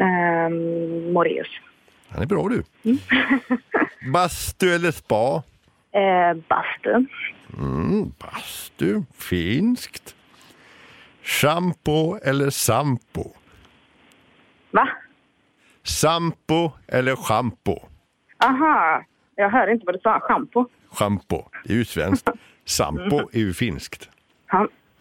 Um, 0.02 1.12
Moreus. 1.12 1.48
Han 2.08 2.22
är 2.22 2.26
bra 2.26 2.48
du. 2.48 2.62
Bastu 4.12 4.74
eller 4.74 4.90
spa? 4.90 5.42
Uh, 5.96 6.42
bastu. 6.48 7.06
Mm, 7.58 8.12
bastu, 8.18 9.02
finskt. 9.18 10.14
Shampoo 11.22 12.18
eller 12.22 12.50
sampo? 12.50 13.24
Va? 14.70 14.88
Sampo 15.82 16.70
eller 16.88 17.16
schampo? 17.16 17.78
Aha. 18.44 19.04
Jag 19.34 19.50
hör 19.50 19.72
inte 19.72 19.86
vad 19.86 19.94
du 19.94 20.00
sa. 20.00 20.20
Schampo. 20.20 20.66
Schampo, 20.90 21.42
det 21.64 21.72
är 21.72 21.76
ju 21.76 21.84
svenskt. 21.84 22.28
Sampo 22.64 23.28
är 23.32 23.38
ju 23.38 23.52
finskt. 23.54 24.08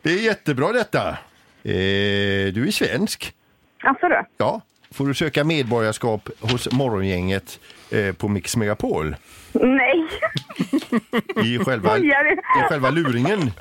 Det 0.01 0.09
är 0.09 0.23
jättebra 0.23 0.71
detta. 0.71 1.09
Eh, 1.63 2.53
du 2.53 2.67
är 2.67 2.71
svensk. 2.71 3.35
Alltså 3.83 4.07
du? 4.07 4.23
Ja. 4.37 4.61
Får 4.91 5.07
du 5.07 5.13
söka 5.13 5.43
medborgarskap 5.43 6.29
hos 6.39 6.71
Morgongänget 6.71 7.59
eh, 7.91 8.15
på 8.15 8.27
Mix 8.27 8.57
Megapol 8.57 9.15
Nej 9.53 10.07
i 11.43 11.59
själva, 11.65 11.97
i 11.97 12.11
själva 12.69 12.89
luringen. 12.89 13.51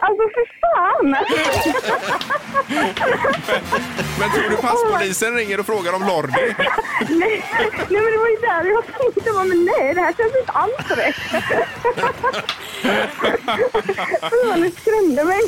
Alltså 0.00 0.22
för 0.34 0.46
fan. 0.60 1.16
Men 4.18 4.30
tror 4.30 4.50
du 4.50 4.56
passpolisen 4.56 5.34
ringer 5.34 5.60
och 5.60 5.66
frågar 5.66 5.92
om 5.92 6.02
Lordi? 6.02 6.32
nej. 6.32 6.54
nej 7.08 7.44
men 7.88 8.04
det 8.12 8.18
var 8.18 8.28
ju 8.28 8.36
där 8.40 8.64
jag 8.70 8.84
tänkte. 8.86 9.32
bara, 9.32 9.44
Men 9.44 9.64
nej 9.64 9.94
det 9.94 10.00
här 10.00 10.12
känns 10.12 10.36
inte 10.40 10.52
alls 10.52 10.90
rätt. 10.90 11.16
Fan, 14.20 14.60
du 14.60 14.70
skrämde 14.70 15.24
mig. 15.24 15.40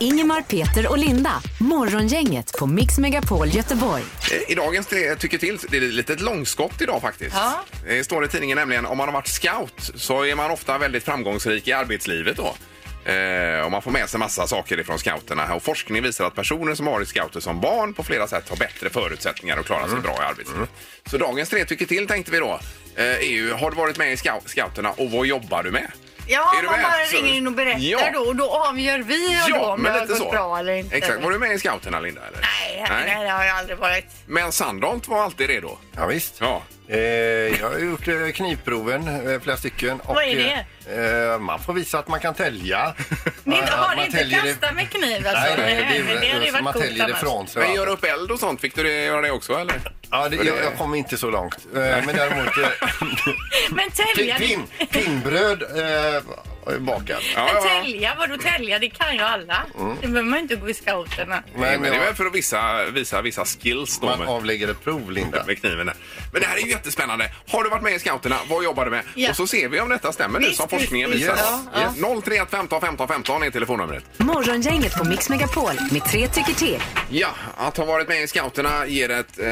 Ingemar, 0.00 0.42
Peter 0.42 0.90
och 0.90 0.98
Linda. 0.98 1.32
Morgongänget 1.60 2.58
på 2.58 2.66
Mix 2.66 2.98
Megapol 2.98 3.48
Göteborg. 3.48 4.02
Eh, 4.32 4.52
I 4.52 4.54
dagens 4.54 4.86
tre 4.86 5.14
tycker 5.14 5.38
till, 5.38 5.58
det 5.68 5.76
är 5.76 5.80
lite 5.80 6.12
ett 6.12 6.20
långskott 6.20 6.80
idag 6.80 7.00
faktiskt. 7.02 7.36
Ja. 7.36 7.64
Det 7.88 8.04
står 8.04 8.24
i 8.24 8.28
tidningen 8.28 8.47
nämligen, 8.56 8.86
om 8.86 8.98
man 8.98 9.08
har 9.08 9.12
varit 9.14 9.28
scout 9.28 9.90
så 9.94 10.24
är 10.26 10.34
man 10.34 10.50
ofta 10.50 10.78
väldigt 10.78 11.04
framgångsrik 11.04 11.68
i 11.68 11.72
arbetslivet 11.72 12.36
då. 12.36 12.54
Eh, 13.12 13.60
och 13.64 13.70
man 13.70 13.82
får 13.82 13.90
med 13.90 14.08
sig 14.08 14.20
massa 14.20 14.46
saker 14.46 14.80
ifrån 14.80 14.98
scouterna. 14.98 15.54
Och 15.54 15.62
forskning 15.62 16.02
visar 16.02 16.24
att 16.24 16.34
personer 16.34 16.74
som 16.74 16.86
har 16.86 16.94
varit 16.94 17.08
scouter 17.08 17.40
som 17.40 17.60
barn 17.60 17.94
på 17.94 18.02
flera 18.02 18.26
sätt 18.26 18.48
har 18.48 18.56
bättre 18.56 18.90
förutsättningar 18.90 19.56
att 19.58 19.66
klara 19.66 19.88
sig 19.88 19.98
bra 20.00 20.14
i 20.14 20.24
arbetslivet. 20.24 20.68
Så 21.10 21.18
dagens 21.18 21.48
tre 21.48 21.64
tycker 21.64 21.86
till 21.86 22.06
tänkte 22.06 22.32
vi 22.32 22.38
då. 22.38 22.60
Eh, 22.96 23.04
är 23.04 23.20
ju, 23.22 23.52
har 23.52 23.70
du 23.70 23.76
varit 23.76 23.98
med 23.98 24.12
i 24.12 24.16
scout, 24.16 24.42
scouterna 24.46 24.90
och 24.90 25.10
vad 25.10 25.26
jobbar 25.26 25.62
du 25.62 25.70
med? 25.70 25.92
Ja, 26.30 26.54
Är 26.58 26.62
man 26.62 26.74
bara 26.82 27.04
Så- 27.10 27.16
ringer 27.16 27.34
in 27.34 27.46
och 27.46 27.52
berättar 27.52 27.80
Ja. 27.80 28.10
då 28.12 28.20
och 28.20 28.36
då 28.36 28.50
avgör 28.50 28.98
vi 28.98 29.40
och 29.46 29.50
då 29.60 29.66
om 29.66 29.82
det 29.82 29.90
har 29.90 30.06
gått 30.06 30.30
bra 30.30 30.58
eller 30.58 30.72
inte. 30.72 30.96
Exakt. 30.96 31.22
Var 31.22 31.30
du 31.30 31.38
med 31.38 31.52
i 31.52 31.58
scouterna 31.58 32.00
Linda? 32.00 32.20
Eller? 32.26 32.40
Nej, 32.40 32.86
nej, 32.90 33.02
nej, 33.14 33.24
det 33.24 33.30
har 33.30 33.44
jag 33.44 33.56
aldrig 33.56 33.78
varit. 33.78 34.04
Men 34.26 34.52
Sandholt 34.52 35.08
var 35.08 35.22
alltid 35.24 35.46
redo. 35.46 35.78
Ja, 35.96 36.06
visst. 36.06 36.34
Ja. 36.40 36.62
Eh, 36.90 36.98
jag 37.60 37.70
har 37.70 37.78
gjort 37.78 38.08
eh, 38.08 38.14
knivproven, 38.34 39.30
eh, 39.32 39.40
flera 39.40 39.56
stycken. 39.56 40.00
Och, 40.00 40.14
Vad 40.14 40.24
är 40.24 40.36
det? 40.36 40.66
Eh, 40.96 41.32
eh, 41.32 41.38
man 41.38 41.58
får 41.60 41.72
visa 41.72 41.98
att 41.98 42.08
man 42.08 42.20
kan 42.20 42.34
tälja. 42.34 42.94
Ni 43.44 43.56
Ja, 43.56 43.76
har 43.76 43.96
man 43.96 44.04
inte 44.04 44.18
täljer 44.18 44.42
det- 44.42 44.48
kastat 44.48 44.74
med 44.74 44.90
kniv 44.90 45.26
alltså? 45.26 45.30
Nej, 45.32 45.56
nej, 45.58 46.02
det, 46.20 46.30
men 46.42 46.52
det 46.54 46.62
man 46.62 46.72
täljer 46.72 46.98
det 46.98 47.04
annars. 47.04 47.20
från 47.20 47.46
sig. 47.46 47.62
Men 47.62 47.74
göra 47.74 47.90
upp 47.90 48.04
eld 48.04 48.30
och 48.30 48.38
sånt, 48.40 48.60
fick 48.60 48.74
du 48.76 48.82
det, 48.82 49.04
göra 49.04 49.20
det 49.20 49.30
också 49.30 49.52
eller? 49.54 49.74
Ja, 50.10 50.28
det, 50.28 50.36
jag, 50.36 50.46
jag 50.46 50.76
kom 50.78 50.94
inte 50.94 51.16
så 51.16 51.30
långt. 51.30 51.54
Eh, 51.74 51.80
men 51.80 52.06
däremot 52.06 52.58
eh, 52.58 52.68
Men 53.70 53.90
tälja, 53.90 54.36
pin, 54.38 54.62
pinnbröd 54.90 55.62
eh, 55.62 56.22
har 56.72 56.78
bakat. 56.78 57.22
Ja, 57.34 57.44
men 57.44 57.54
ja, 57.54 57.74
ja. 57.74 57.82
tälja, 57.82 58.14
vadå 58.18 58.36
tälja? 58.36 58.78
Det 58.78 58.88
kan 58.88 59.14
ju 59.16 59.22
alla. 59.22 59.62
Det 60.00 60.06
behöver 60.08 60.30
man 60.30 60.38
inte 60.38 60.56
gå 60.56 60.68
i 60.70 60.74
scouterna. 60.74 61.42
Nej, 61.56 61.78
men 61.78 61.90
det 61.90 61.96
är 61.96 62.00
väl 62.04 62.14
för 62.14 62.26
att 62.26 62.34
visa, 62.34 62.84
visa 62.84 63.22
vissa 63.22 63.44
skills 63.44 63.98
då 64.00 64.06
man 64.06 64.18
med, 64.18 64.28
avlägger 64.28 64.68
ett 64.68 64.84
prov, 64.84 65.10
Linda. 65.10 65.44
med 65.46 65.60
kniven. 65.60 65.86
där. 65.86 65.94
Men 66.32 66.40
det 66.42 66.46
här 66.48 66.56
är 66.56 66.60
ju 66.60 66.68
jättespännande. 66.70 67.30
Har 67.48 67.64
du 67.64 67.70
varit 67.70 67.82
med 67.82 67.92
i 67.94 67.98
scouterna? 67.98 68.36
Vad 68.48 68.64
jobbar 68.64 68.84
du 68.84 68.90
med? 68.90 69.02
Ja. 69.14 69.30
Och 69.30 69.36
så 69.36 69.46
ser 69.46 69.68
vi 69.68 69.80
om 69.80 69.88
detta 69.88 70.12
stämmer 70.12 70.40
nu 70.40 70.46
Visst, 70.46 70.58
som 70.60 70.68
forskningen 70.68 71.10
visst, 71.10 71.22
visar. 71.22 71.36
Ja, 71.74 71.80
Yes. 71.80 72.24
031 72.24 72.48
15 72.50 72.80
15 72.80 73.08
15 73.08 73.42
är 73.42 73.50
telefonnumret. 73.50 74.04
Morgongänget 74.16 74.94
på 74.98 75.04
Mix 75.04 75.28
Megapol 75.28 75.72
med 75.90 76.04
tre 76.04 76.28
tycker 76.28 76.52
till. 76.54 76.82
Ja, 77.10 77.28
att 77.56 77.76
ha 77.76 77.84
varit 77.84 78.08
med 78.08 78.22
i 78.22 78.26
scouterna 78.26 78.86
ger 78.86 79.10
ett 79.10 79.38
eh, 79.38 79.46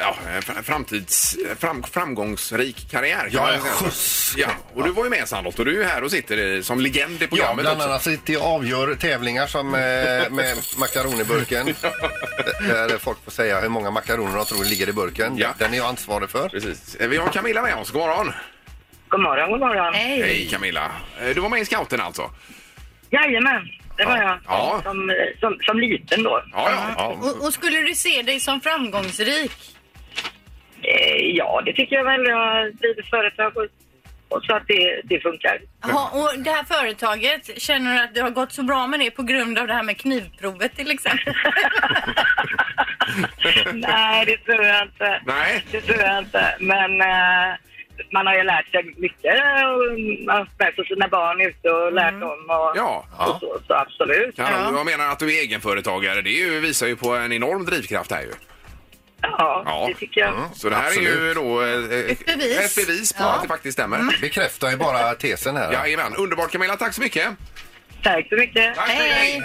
ja, 0.00 0.16
fr- 0.40 0.62
framtids, 0.62 1.36
fram, 1.58 1.82
framgångsrik 1.82 2.90
karriär. 2.90 3.18
kan 3.20 3.30
Ja, 3.32 3.42
man 3.42 3.54
en 3.54 3.60
säga. 3.60 3.72
skjuts. 3.72 4.34
Ja, 4.36 4.48
och 4.74 4.84
du 4.84 4.90
var 4.92 5.04
ju 5.04 5.10
med 5.10 5.28
Sandholt 5.28 5.58
och 5.58 5.64
du 5.64 5.70
är 5.70 5.78
ju 5.78 5.84
här 5.84 6.04
och 6.04 6.10
sitter 6.10 6.35
eh, 6.56 6.60
som 6.62 6.80
legend 6.80 7.12
i 7.12 7.16
Ja, 7.20 7.26
programmet 7.28 7.62
bland 7.64 7.76
också. 7.76 7.88
annat 7.88 8.02
sitter 8.02 8.32
jag 8.32 8.42
och 8.42 8.48
avgör 8.48 8.94
tävlingar 8.94 9.46
som 9.46 9.74
eh, 9.74 9.80
med 10.30 10.56
makaroniburken. 10.78 11.66
Där 12.60 12.98
folk 12.98 13.24
får 13.24 13.30
säga 13.30 13.60
hur 13.60 13.68
många 13.68 13.90
makaroner 13.90 14.36
de 14.36 14.44
tror 14.44 14.64
ligger 14.64 14.88
i 14.88 14.92
burken. 14.92 15.36
Ja. 15.38 15.48
Den 15.58 15.72
är 15.74 15.76
jag 15.76 15.86
ansvarig 15.86 16.30
för. 16.30 16.48
Precis. 16.48 16.94
Eh, 16.94 17.08
Vi 17.08 17.16
har 17.16 17.28
Camilla 17.28 17.62
med 17.62 17.74
oss. 17.76 17.90
God 17.90 18.00
morgon. 18.02 18.32
God 19.08 19.20
morgon, 19.20 19.50
god 19.50 19.60
morgon. 19.60 19.94
Hej. 19.94 20.22
Hej 20.22 20.48
Camilla. 20.50 20.90
Eh, 21.22 21.28
Du 21.34 21.40
var 21.40 21.48
med 21.48 21.60
i 21.60 21.64
scouterna 21.64 22.04
alltså? 22.04 22.30
Jajamän, 23.10 23.68
det 23.96 24.04
var 24.04 24.16
jag. 24.16 24.38
Ja. 24.46 24.80
Som, 24.84 25.12
som, 25.40 25.58
som 25.62 25.78
liten 25.80 26.22
då. 26.22 26.42
Ja, 26.52 26.70
ja. 26.70 26.94
ja. 26.96 27.06
Och, 27.06 27.44
och 27.46 27.52
skulle 27.54 27.80
du 27.80 27.94
se 27.94 28.22
dig 28.22 28.40
som 28.40 28.60
framgångsrik? 28.60 29.52
Eh, 30.82 31.26
ja, 31.34 31.62
det 31.66 31.72
tycker 31.72 31.96
jag 31.96 32.04
väl. 32.04 32.24
Jag 32.24 32.36
har 32.36 32.70
drivit 32.70 33.10
företag 33.10 33.56
och 33.56 33.66
så 34.44 34.54
att 34.54 34.66
det, 34.66 35.00
det 35.04 35.20
funkar. 35.20 35.58
Ha, 35.82 36.10
och 36.12 36.38
det 36.42 36.50
här 36.50 36.64
företaget, 36.64 37.62
känner 37.62 37.94
du 37.94 38.00
att 38.00 38.14
det 38.14 38.20
har 38.20 38.30
gått 38.30 38.52
så 38.52 38.62
bra 38.62 38.86
med 38.86 39.00
det 39.00 39.10
på 39.10 39.22
grund 39.22 39.58
av 39.58 39.66
det 39.66 39.74
här 39.74 39.82
med 39.82 39.98
knivprovet 39.98 40.76
till 40.76 40.90
exempel? 40.90 41.34
Nej, 43.74 44.26
det 44.26 44.36
tror 44.36 44.64
jag 44.64 44.82
inte. 44.82 45.22
Nej. 45.26 45.64
Det 45.70 45.80
tror 45.80 45.98
jag 46.00 46.18
inte. 46.18 46.56
Men 46.60 47.00
eh, 47.00 47.54
man 48.12 48.26
har 48.26 48.34
ju 48.34 48.42
lärt 48.42 48.70
sig 48.70 48.94
mycket. 48.96 49.34
och 49.34 50.00
Man 50.26 50.36
har 50.36 50.72
sig 50.74 50.86
sina 50.86 51.08
barn 51.08 51.40
ute 51.40 51.70
och 51.70 51.92
lärt 51.92 52.20
dem. 52.20 52.46
Och, 52.48 52.72
Ja. 52.74 53.04
och 53.18 53.40
så, 53.40 53.58
så 53.66 53.74
absolut. 53.74 54.36
Kanon. 54.36 54.76
Jag 54.76 54.86
menar 54.86 55.12
att 55.12 55.18
du 55.18 55.36
är 55.36 55.40
egenföretagare. 55.42 56.22
Det 56.22 56.30
är 56.30 56.46
ju, 56.46 56.60
visar 56.60 56.86
ju 56.86 56.96
på 56.96 57.14
en 57.14 57.32
enorm 57.32 57.64
drivkraft 57.64 58.10
här 58.12 58.22
ju. 58.22 58.32
Ja, 59.22 59.62
Ja. 59.66 59.84
det 59.88 59.94
tycker 59.94 60.20
jag. 60.20 60.34
Så 60.54 60.68
det 60.68 60.76
här 60.76 60.90
är 60.90 61.00
ju 61.00 61.08
Absolut. 61.08 61.34
då 61.36 61.62
eh, 61.62 62.10
Ett 62.10 62.26
bevis. 62.26 62.58
ett 62.78 62.86
bevis 62.86 63.12
på 63.12 63.22
Ja. 63.22 63.32
att 63.34 63.42
det 63.42 63.48
faktiskt 63.48 63.72
stämmer. 63.78 64.18
Bekräftar 64.20 64.70
ju 64.70 64.76
bara 64.76 65.14
tesen 65.14 65.56
här. 65.56 65.72
Jajamän. 65.72 66.14
Underbart 66.16 66.50
Camilla, 66.52 66.76
tack 66.76 66.94
så 66.94 67.00
mycket. 67.00 67.28
Tack 68.02 68.28
så 68.28 68.34
mycket. 68.36 68.74
Tack, 68.74 68.88
Hej. 68.88 69.10
hej. 69.10 69.42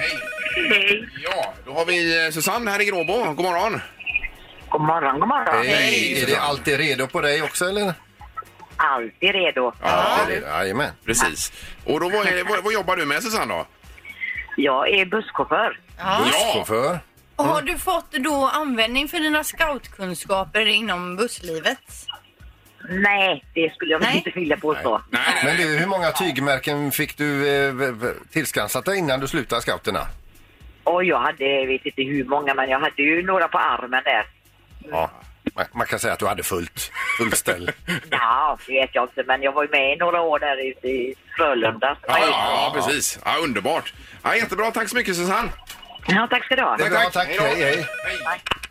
Hej. 0.70 1.10
Ja, 1.24 1.54
då 1.66 1.74
har 1.74 1.86
vi 1.86 2.26
eh, 2.26 2.32
Susanne 2.32 2.72
här 2.72 2.82
i 2.82 2.86
Gråbo. 2.86 3.34
God 3.34 3.46
morgon. 3.46 3.82
God 4.70 4.82
morgon, 4.82 5.20
god 5.20 5.28
morgon. 5.28 5.66
Hej. 5.66 6.22
Är 6.24 6.28
det 6.28 6.36
alltid 6.38 6.78
redo 6.78 7.08
på 7.08 7.22
dig 7.22 7.42
också 7.42 7.66
eller? 7.66 7.94
Alltid 8.78 9.32
redo. 9.32 9.74
Ja, 9.84 10.18
Det 10.28 10.36
är 10.36 10.42
det. 10.42 10.48
Jajamän. 10.48 10.90
precis. 11.06 11.52
Och 11.86 12.00
då, 12.00 12.10
vad, 12.10 12.28
är, 12.28 12.44
vad, 12.44 12.64
vad 12.64 12.74
jobbar 12.74 12.96
du 12.96 13.06
med 13.06 13.24
Susanne 13.24 13.54
då? 13.54 13.68
Jag 14.58 14.90
är 14.90 15.06
busschaufför. 15.06 15.80
Ja. 15.98 16.22
Busschaufför. 16.26 17.00
Och 17.42 17.48
har 17.48 17.62
du 17.62 17.78
fått 17.78 18.12
då 18.12 18.48
användning 18.54 19.08
för 19.08 19.20
dina 19.20 19.44
scoutkunskaper 19.44 20.66
inom 20.66 21.16
busslivet? 21.16 21.80
Nej, 22.90 23.46
det 23.54 23.74
skulle 23.74 23.92
jag 23.92 24.00
väl 24.00 24.08
Nej. 24.08 24.18
inte 24.18 24.40
vilja 24.40 24.58
påstå. 24.58 25.02
Nej, 25.10 25.22
Men 25.46 25.58
du, 25.58 25.64
hur 25.78 25.88
många 25.88 26.12
tygmärken 26.12 26.92
fick 26.92 27.18
du 27.18 27.48
eh, 27.50 27.74
v- 27.74 27.92
v- 27.92 28.08
tillskansat 28.32 28.86
dig 28.86 28.98
innan 28.98 29.20
du 29.20 29.28
slutade 29.28 29.62
scouterna? 29.62 30.08
Och 30.84 31.04
jag 31.04 31.20
hade, 31.20 31.46
jag 31.46 31.68
vet 31.68 31.86
inte 31.86 32.02
hur 32.02 32.24
många, 32.26 32.54
men 32.54 32.70
jag 32.70 32.80
hade 32.80 33.02
ju 33.02 33.24
några 33.26 33.48
på 33.48 33.58
armen 33.58 34.04
där. 34.04 34.26
Ja. 34.92 35.12
Man, 35.56 35.66
man 35.74 35.88
kan 35.88 36.00
säga 36.00 36.14
att 36.14 36.20
du 36.20 36.28
hade 36.28 36.44
fullt, 36.44 36.92
fullt 37.18 37.38
ställ. 37.38 37.72
Ja, 38.10 38.58
det 38.68 38.74
vet 38.74 38.90
jag 38.96 39.04
inte, 39.04 39.24
men 39.28 39.42
jag 39.42 39.52
var 39.52 39.64
ju 39.64 39.70
med 39.70 39.94
i 39.94 39.96
några 39.96 40.22
år 40.22 40.40
där 40.40 40.70
ute 40.70 40.88
i 40.88 41.16
Frölunda. 41.38 41.98
Ja, 42.08 42.18
ja, 42.20 42.28
ja, 42.30 42.72
precis. 42.76 43.20
Ja, 43.26 43.36
underbart. 43.44 43.94
Ja, 44.24 44.36
jättebra. 44.36 44.72
Tack 44.72 44.90
så 44.90 44.96
mycket 44.96 45.16
Susanne. 45.16 45.50
Ja, 46.08 46.28
tack 46.30 46.46
ska 46.46 46.56
du 46.56 46.62
ha. 46.62 46.78
Det 46.78 46.86
är 46.86 46.90
bra, 46.90 47.10
tack. 47.14 47.38
då. 47.38 47.44
Hej, 47.44 47.62
hej. 47.64 47.86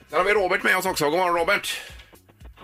Sen 0.09 0.19
har 0.19 0.25
vi 0.25 0.33
Robert 0.35 0.63
med 0.63 0.77
oss 0.77 0.87
också. 0.87 1.11
God 1.11 1.19
morgon 1.19 1.37
Robert. 1.37 1.81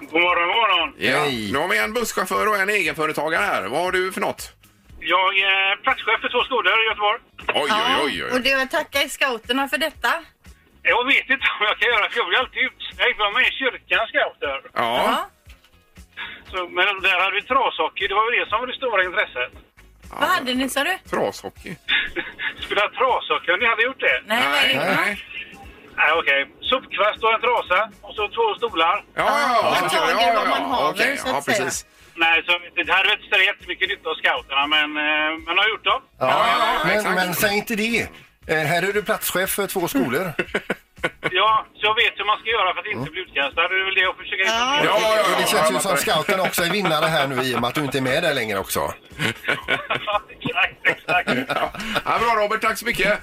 God 0.00 0.20
morgon, 0.22 0.46
god 0.48 0.56
morgon. 0.56 0.94
Ja. 0.98 1.18
Hej. 1.18 1.52
Nu 1.52 1.58
har 1.58 1.68
vi 1.68 1.78
en 1.78 1.92
busschaufför 1.92 2.48
och 2.48 2.56
en 2.56 2.68
egenföretagare 2.70 3.42
här. 3.42 3.62
Vad 3.68 3.80
har 3.80 3.92
du 3.92 4.12
för 4.12 4.20
något? 4.20 4.52
Jag 5.00 5.38
är 5.38 5.76
platschef 5.76 6.20
för 6.20 6.28
två 6.28 6.42
skolor 6.44 6.72
i 6.82 6.86
Göteborg. 6.88 7.20
Oj, 7.54 7.70
oj, 8.04 8.04
oj. 8.04 8.24
Och 8.24 8.36
oj. 8.36 8.42
det 8.42 8.50
jag 8.50 8.70
tackar 8.70 9.08
scouterna 9.08 9.68
för 9.68 9.78
detta. 9.78 10.12
Jag 10.82 11.06
vet 11.06 11.26
inte 11.34 11.46
om 11.58 11.62
jag 11.70 11.78
kan 11.78 11.88
göra 11.94 12.10
för 12.10 12.16
jag 12.20 12.28
blir 12.28 12.38
alltid 12.38 12.62
utslängd. 12.68 13.14
Jag 13.18 13.24
var 13.24 13.32
med 13.38 13.48
i 13.48 13.52
kyrkans 13.60 14.08
scouter. 14.12 14.58
Ja. 14.74 15.28
Så, 16.50 16.58
men 16.76 16.86
där 17.06 17.20
hade 17.24 17.36
vi 17.38 17.42
trashockey. 17.42 18.06
Det 18.08 18.14
var 18.14 18.24
väl 18.30 18.40
det 18.40 18.48
som 18.50 18.60
var 18.60 18.66
det 18.66 18.78
stora 18.82 19.04
intresset. 19.08 19.52
Vad 20.10 20.28
hade 20.28 20.54
ni 20.54 20.68
sa 20.68 20.84
du? 20.84 20.98
Trashockey. 21.10 21.76
Spela 22.66 22.80
trashockey, 22.98 23.50
har 23.50 23.58
ni 23.58 23.66
hade 23.66 23.82
gjort 23.82 24.00
det? 24.00 24.22
Nej, 24.26 24.48
vad 24.48 24.58
är 24.58 24.68
det? 24.68 24.96
nej. 24.96 25.22
Nej, 25.96 26.12
okej. 26.20 26.40
Sopkvast 26.60 27.22
och 27.24 27.32
en 27.34 27.40
trasa 27.40 27.90
och 28.02 28.14
så 28.14 28.28
två 28.28 28.54
stolar. 28.58 29.04
Ja, 29.14 29.24
ja, 29.24 29.60
ja. 29.62 29.78
man 29.80 29.90
tager 29.90 30.34
vad 30.36 30.48
man 30.48 30.62
haver, 30.70 30.90
Okej, 30.90 31.16
så 31.16 31.28
ja, 31.28 31.38
att 31.38 31.44
säga. 31.44 31.64
precis. 31.64 31.86
Nej, 32.14 32.42
så 32.46 32.52
det 32.84 32.92
hade 32.92 33.08
väl 33.08 33.18
inte 33.24 33.36
jättemycket 33.36 33.88
nytta 33.88 34.08
av 34.10 34.14
scouterna, 34.14 34.66
men 34.66 34.96
eh, 34.96 35.38
man 35.46 35.58
har 35.58 35.68
gjort 35.68 35.84
dem. 35.84 36.00
Ja, 36.18 36.46
ja, 36.86 37.02
men, 37.02 37.14
men 37.14 37.34
säg 37.34 37.56
inte 37.56 37.76
det. 37.76 38.08
Eh, 38.46 38.58
här 38.58 38.82
är 38.82 38.92
du 38.92 39.02
platschef 39.02 39.50
för 39.50 39.66
två 39.66 39.88
skolor. 39.88 40.32
Ja, 41.30 41.66
så 41.74 41.86
jag 41.86 41.94
vet 41.94 42.12
hur 42.18 42.24
man 42.24 42.38
ska 42.38 42.50
göra 42.50 42.74
för 42.74 42.80
att 42.80 42.86
inte 42.86 43.10
bli 43.10 43.20
utkastad. 43.20 43.68
Det 43.68 43.74
är 43.80 43.84
väl 43.84 43.94
det 43.94 44.00
jag 44.00 44.16
försöker 44.16 44.44
Ja. 44.44 44.80
Ja, 44.84 44.98
ja, 45.02 45.16
ja. 45.16 45.38
Det 45.40 45.48
känns 45.48 45.70
ju 45.70 45.74
ja, 45.74 45.80
som 45.80 45.96
scouten 45.96 46.40
också 46.40 46.62
är 46.62 46.70
vinnare 46.70 47.06
här 47.06 47.26
nu 47.26 47.42
i 47.42 47.56
och 47.56 47.60
med 47.60 47.68
att 47.68 47.74
du 47.74 47.80
inte 47.80 47.98
är 47.98 48.02
med 48.02 48.22
där 48.22 48.34
längre 48.34 48.58
också. 48.58 48.80
exakt, 50.30 50.74
exakt. 50.84 51.28
Ja. 51.48 51.72
Ja, 52.04 52.18
bra 52.18 52.34
Robert, 52.44 52.60
tack 52.60 52.78
så 52.78 52.84
mycket. 52.84 53.18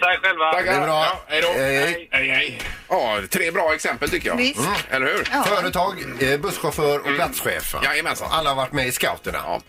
Tack 0.00 0.18
själva. 0.22 0.52
Tackar. 0.52 0.64
Det 0.72 0.78
är 0.78 0.80
bra. 0.80 1.04
Ja, 1.04 1.20
hej 1.26 1.40
då. 1.42 1.48
Hej, 1.48 1.76
hej. 1.76 2.08
Hej, 2.10 2.28
hej. 2.30 2.60
Ja, 2.88 3.18
tre 3.30 3.50
bra 3.50 3.74
exempel 3.74 4.10
tycker 4.10 4.28
jag. 4.28 4.36
Visst. 4.36 4.58
Mm. 4.60 4.72
Eller 4.90 5.06
hur? 5.06 5.28
Ja. 5.32 5.42
Företag, 5.44 5.94
eh, 6.20 6.38
busschaufför 6.40 6.98
och 6.98 7.14
platschef. 7.16 7.74
va? 7.74 7.80
Jajamensan. 7.84 8.28
Alla 8.30 8.48
har 8.50 8.56
varit 8.56 8.72
med 8.72 8.86
i 8.86 8.92
scouterna. 8.92 9.38
Ja. 9.44 9.60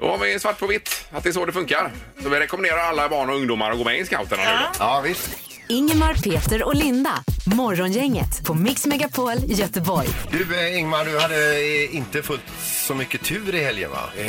Då 0.00 0.10
har 0.10 0.18
vi 0.18 0.38
svart 0.38 0.58
på 0.58 0.66
vitt 0.66 1.04
att 1.12 1.22
det 1.22 1.28
är 1.28 1.32
så 1.32 1.44
det 1.44 1.52
funkar. 1.52 1.90
Så 2.22 2.28
vi 2.28 2.40
rekommenderar 2.40 2.78
alla 2.78 3.08
barn 3.08 3.30
och 3.30 3.36
ungdomar 3.36 3.70
att 3.70 3.78
gå 3.78 3.84
med 3.84 3.98
i 3.98 4.04
scouterna 4.06 4.42
nu 4.42 4.50
då. 4.50 4.66
Ja, 4.78 5.00
visst. 5.04 5.30
Ingemar, 5.68 6.14
Peter 6.14 6.62
och 6.62 6.74
Linda. 6.74 7.24
Morgongänget 7.56 8.44
på 8.44 8.54
Mix 8.54 8.86
Megapol 8.86 9.32
Göteborg. 9.46 10.08
Du 10.30 10.56
eh, 10.60 10.78
Ingmar, 10.78 11.04
du 11.04 11.18
hade 11.18 11.56
eh, 11.56 11.96
inte 11.96 12.22
fullt 12.22 12.42
så 12.62 12.94
mycket 12.94 13.22
tur 13.24 13.54
i 13.54 13.64
helgen 13.64 13.90
va? 13.90 14.10
Eh, 14.18 14.26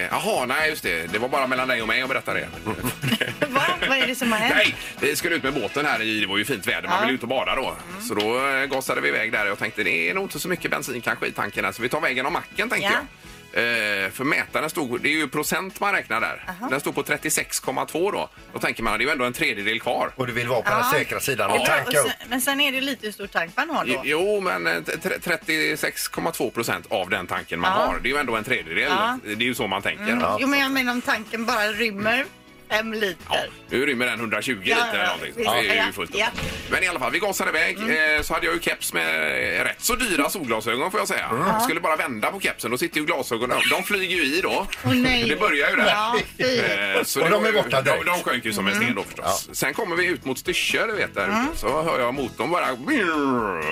jaha, 0.00 0.46
nej 0.46 0.70
just 0.70 0.82
det. 0.82 1.12
Det 1.12 1.18
var 1.18 1.28
bara 1.28 1.46
mellan 1.46 1.68
dig 1.68 1.82
och 1.82 1.88
mig 1.88 2.02
att 2.02 2.08
berätta 2.08 2.34
det. 2.34 2.48
Va? 3.48 3.62
Vad 3.88 3.98
är 3.98 4.06
det 4.06 4.14
som 4.14 4.32
har 4.32 4.38
hänt? 4.38 4.54
nej, 4.56 4.74
vi 5.00 5.16
skulle 5.16 5.34
ut 5.36 5.42
med 5.42 5.54
båten 5.54 5.86
här 5.86 6.02
i, 6.02 6.20
det 6.20 6.26
var 6.26 6.38
ju 6.38 6.44
fint 6.44 6.66
väder, 6.68 6.88
man 6.88 6.96
Ja. 6.98 7.00
ville 7.06 7.14
ut 7.14 7.22
och 7.22 7.28
bada 7.28 7.54
då. 7.54 7.76
Så 8.08 8.14
då 8.14 8.48
eh, 8.48 8.64
gasade 8.66 9.00
vi 9.00 9.08
iväg 9.08 9.32
där 9.32 9.52
och 9.52 9.58
tänkte 9.58 9.82
det 9.84 10.10
är 10.10 10.14
nog 10.14 10.24
inte 10.24 10.38
så 10.40 10.48
mycket 10.48 10.70
bensin 10.70 11.00
kanske 11.00 11.26
i 11.26 11.32
tanken 11.32 11.64
här, 11.64 11.72
så 11.72 11.82
vi 11.82 11.88
tar 11.88 12.00
vägen 12.00 12.26
om 12.26 12.32
macken 12.32 12.68
tänkte 12.70 12.76
Ja. 12.86 12.92
jag. 12.92 13.06
Eh, 13.56 14.10
för 14.10 14.24
mätaren 14.24 14.70
stod, 14.70 15.00
det 15.00 15.08
är 15.08 15.12
ju 15.12 15.28
procent 15.28 15.80
man 15.80 15.92
räknar 15.92 16.20
där. 16.20 16.42
Den 16.70 16.80
stod 16.80 16.94
på 16.94 17.02
36,2 17.02 18.12
då. 18.12 18.28
Då 18.52 18.58
tänker 18.58 18.82
man 18.82 18.98
det 18.98 19.04
är 19.04 19.06
ju 19.06 19.12
ändå 19.12 19.24
en 19.24 19.32
tredjedel 19.32 19.80
kvar. 19.80 20.10
Och 20.16 20.26
du 20.26 20.32
vill 20.32 20.48
vara 20.48 20.62
på 20.62 20.70
den 20.70 20.84
säkra 20.84 21.20
sidan 21.20 21.50
och 21.50 21.66
tanka 21.66 22.00
upp. 22.00 22.06
men 22.28 22.40
sen 22.40 22.60
är 22.60 22.72
det 22.72 22.80
lite 22.80 23.06
hur 23.06 23.12
stor 23.12 23.26
tank 23.26 23.52
man 23.56 23.70
har 23.70 23.84
då. 23.84 24.02
Jo, 24.04 24.40
men 24.40 24.66
eh, 24.66 24.82
t- 24.82 24.92
36,2 24.92 26.50
procent 26.50 26.86
av 26.90 27.10
den 27.10 27.26
tanken 27.26 27.60
man 27.60 27.72
har. 27.72 27.98
Det 28.02 28.08
är 28.08 28.12
ju 28.12 28.18
ändå 28.18 28.36
en 28.36 28.44
tredjedel. 28.44 28.92
Det 29.24 29.32
är 29.32 29.36
ju 29.48 29.54
så 29.54 29.66
man 29.66 29.82
tänker. 29.82 30.04
Mm. 30.12 30.24
Jo, 30.40 30.46
men 30.48 30.60
jag 30.60 30.70
menar 30.70 30.92
om 30.92 31.00
tanken 31.00 31.46
bara 31.46 31.66
rymmer 31.72 32.24
fem 32.70 32.92
liter. 32.92 33.50
Nu 33.70 33.86
rymmer 33.86 34.06
den 34.06 34.20
120 34.20 34.58
Ja, 34.64 34.76
liter 34.76 34.88
eller 34.88 34.98
ja, 34.98 35.04
någonting. 35.06 35.32
visst. 35.36 35.50
Det 35.50 35.72
är 35.72 35.76
Ja, 35.76 35.86
ju 35.86 35.92
fullt 35.92 36.10
upp. 36.10 36.16
ja. 36.20 36.26
Men 36.70 36.82
i 36.82 36.86
alla 36.88 36.98
fall, 37.00 37.12
vi 37.12 37.18
gasade 37.18 37.50
iväg. 37.50 37.76
Eh, 37.78 38.22
så 38.22 38.34
hade 38.34 38.46
jag 38.46 38.54
ju 38.54 38.60
keps 38.60 38.92
med 38.92 39.06
rätt 39.66 39.80
så 39.82 39.94
dyra 39.94 40.30
solglasögon 40.30 40.90
får 40.90 41.00
jag 41.00 41.08
säga. 41.08 41.28
Jag 41.52 41.62
skulle 41.62 41.80
bara 41.80 41.96
vända 41.96 42.30
på 42.30 42.40
kepsen. 42.40 42.70
Då 42.70 42.78
sitter 42.78 43.00
ju 43.00 43.06
glasögonen 43.06 43.58
De 43.70 43.82
flyger 43.82 44.16
ju 44.16 44.22
i 44.24 44.40
då. 44.40 44.66
Åh, 44.84 44.94
nej. 44.94 45.28
Det 45.28 45.36
börjar 45.36 45.70
ju 45.70 45.76
där. 45.76 45.86
Ja, 45.86 46.16
fy. 46.38 46.58
Eh, 46.58 47.02
så 47.02 47.22
Och 47.22 47.30
de 47.30 47.42
var 47.42 47.48
är 47.48 47.52
ju- 47.52 47.58
borta 47.62 47.82
de, 47.82 47.90
direkt. 47.90 48.06
de 48.06 48.22
sjönk 48.22 48.44
ju 48.44 48.52
som 48.52 48.66
en 48.68 48.74
sten 48.74 48.94
då 48.94 49.02
förstås. 49.02 49.48
Sen 49.52 49.74
kommer 49.74 49.96
vi 49.96 50.06
ut 50.06 50.24
mot 50.24 50.38
Styrsö, 50.38 50.86
du 50.86 50.92
vet 50.92 51.14
där 51.14 51.24
Mm. 51.24 51.46
ute. 51.46 51.58
Så 51.58 51.82
hör 51.82 52.00
jag 52.00 52.14
motorn 52.14 52.50
bara... 52.50 52.66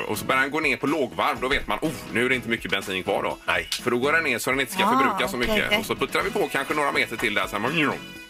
Och 0.07 0.18
så 0.18 0.24
börjar 0.24 0.40
den 0.42 0.50
gå 0.50 0.61
ner 0.61 0.76
på 0.76 0.87
lågvarv. 0.87 1.37
Då 1.40 1.48
vet 1.48 1.66
man, 1.66 1.78
oh, 1.83 1.90
nu 2.12 2.24
är 2.24 2.28
det 2.28 2.35
inte 2.35 2.48
mycket 2.48 2.70
bensin 2.70 3.02
kvar 3.02 3.22
då. 3.22 3.38
Nej. 3.46 3.68
För 3.83 3.90
då 3.90 3.98
går 3.98 4.12
den 4.12 4.24
ner 4.24 4.38
så 4.38 4.50
den 4.50 4.61
inte 4.61 4.72
ska 4.72 4.85
Ah, 4.85 4.90
förbruka 4.98 5.28
så 5.28 5.37
okej, 5.37 5.38
mycket. 5.48 5.66
okej. 5.66 5.78
Och 5.78 5.87
så 5.87 5.96
puttrar 5.96 6.22
vi 6.22 6.30
på 6.30 6.48
kanske 6.52 6.74
några 6.74 6.92
meter 6.92 7.16
till 7.16 7.35
där. 7.35 7.46
Sen 7.46 7.62
bara, 7.62 7.72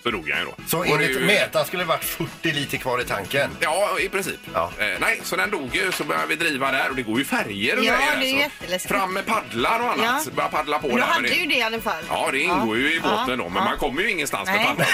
så 0.05 0.11
dog 0.11 0.29
jag 0.29 0.38
ju 0.38 0.45
då. 0.45 0.55
Så 0.67 0.79
Och 0.79 0.85
det 0.85 0.90
är 0.90 0.95
enligt 0.95 1.11
ju- 1.17 1.21
mätaren 1.27 1.67
skulle 1.67 1.83
det 1.83 1.87
varit 1.87 2.05
40 2.05 2.53
liter 2.53 2.79
kvar 2.79 3.01
i 3.01 3.05
tanken. 3.05 3.51
Ja, 3.61 3.99
i 4.01 4.09
princip. 4.09 4.40
Ja. 4.55 4.71
Eh, 4.79 4.87
nej, 5.01 5.21
så 5.23 5.37
den 5.37 5.51
dog 5.51 5.77
ju. 5.77 5.93
Så 5.93 6.05
började 6.05 6.27
vi 6.27 6.37
driva 6.37 6.73
där 6.73 6.90
och 6.90 6.97
det 6.97 7.03
går 7.03 7.19
ju 7.19 7.25
färger 7.25 7.79
och 7.79 7.85
Ja, 7.85 7.97
grejer. 7.97 8.17
det 8.21 8.27
är 8.27 8.31
så 8.31 8.37
jätteläskigt. 8.38 8.95
Fram 8.95 9.12
med 9.14 9.27
paddlar 9.27 9.81
och 9.81 9.93
annat. 9.93 10.23
Ja. 10.27 10.33
Börja 10.35 10.49
paddla 10.49 10.79
på 10.79 10.88
du 10.88 10.95
där. 10.95 11.01
hade 11.03 11.29
Men 11.29 11.38
ju 11.38 11.47
det 11.47 11.55
i 11.55 11.62
alla 11.62 11.81
fall. 11.81 12.05
Ja, 12.09 12.29
det 12.33 12.38
ingår 12.40 12.77
ju 12.79 12.95
i 12.95 13.01
båten 13.01 13.25
Ja, 13.29 13.37
då. 13.37 13.49
Men 13.49 13.62
ja. 13.62 13.64
man 13.64 13.79
kommer 13.79 14.03
ju 14.03 14.11
ingenstans 14.11 14.47
med 14.47 14.57
Nej. 14.57 14.67
paddlarna. 14.67 14.90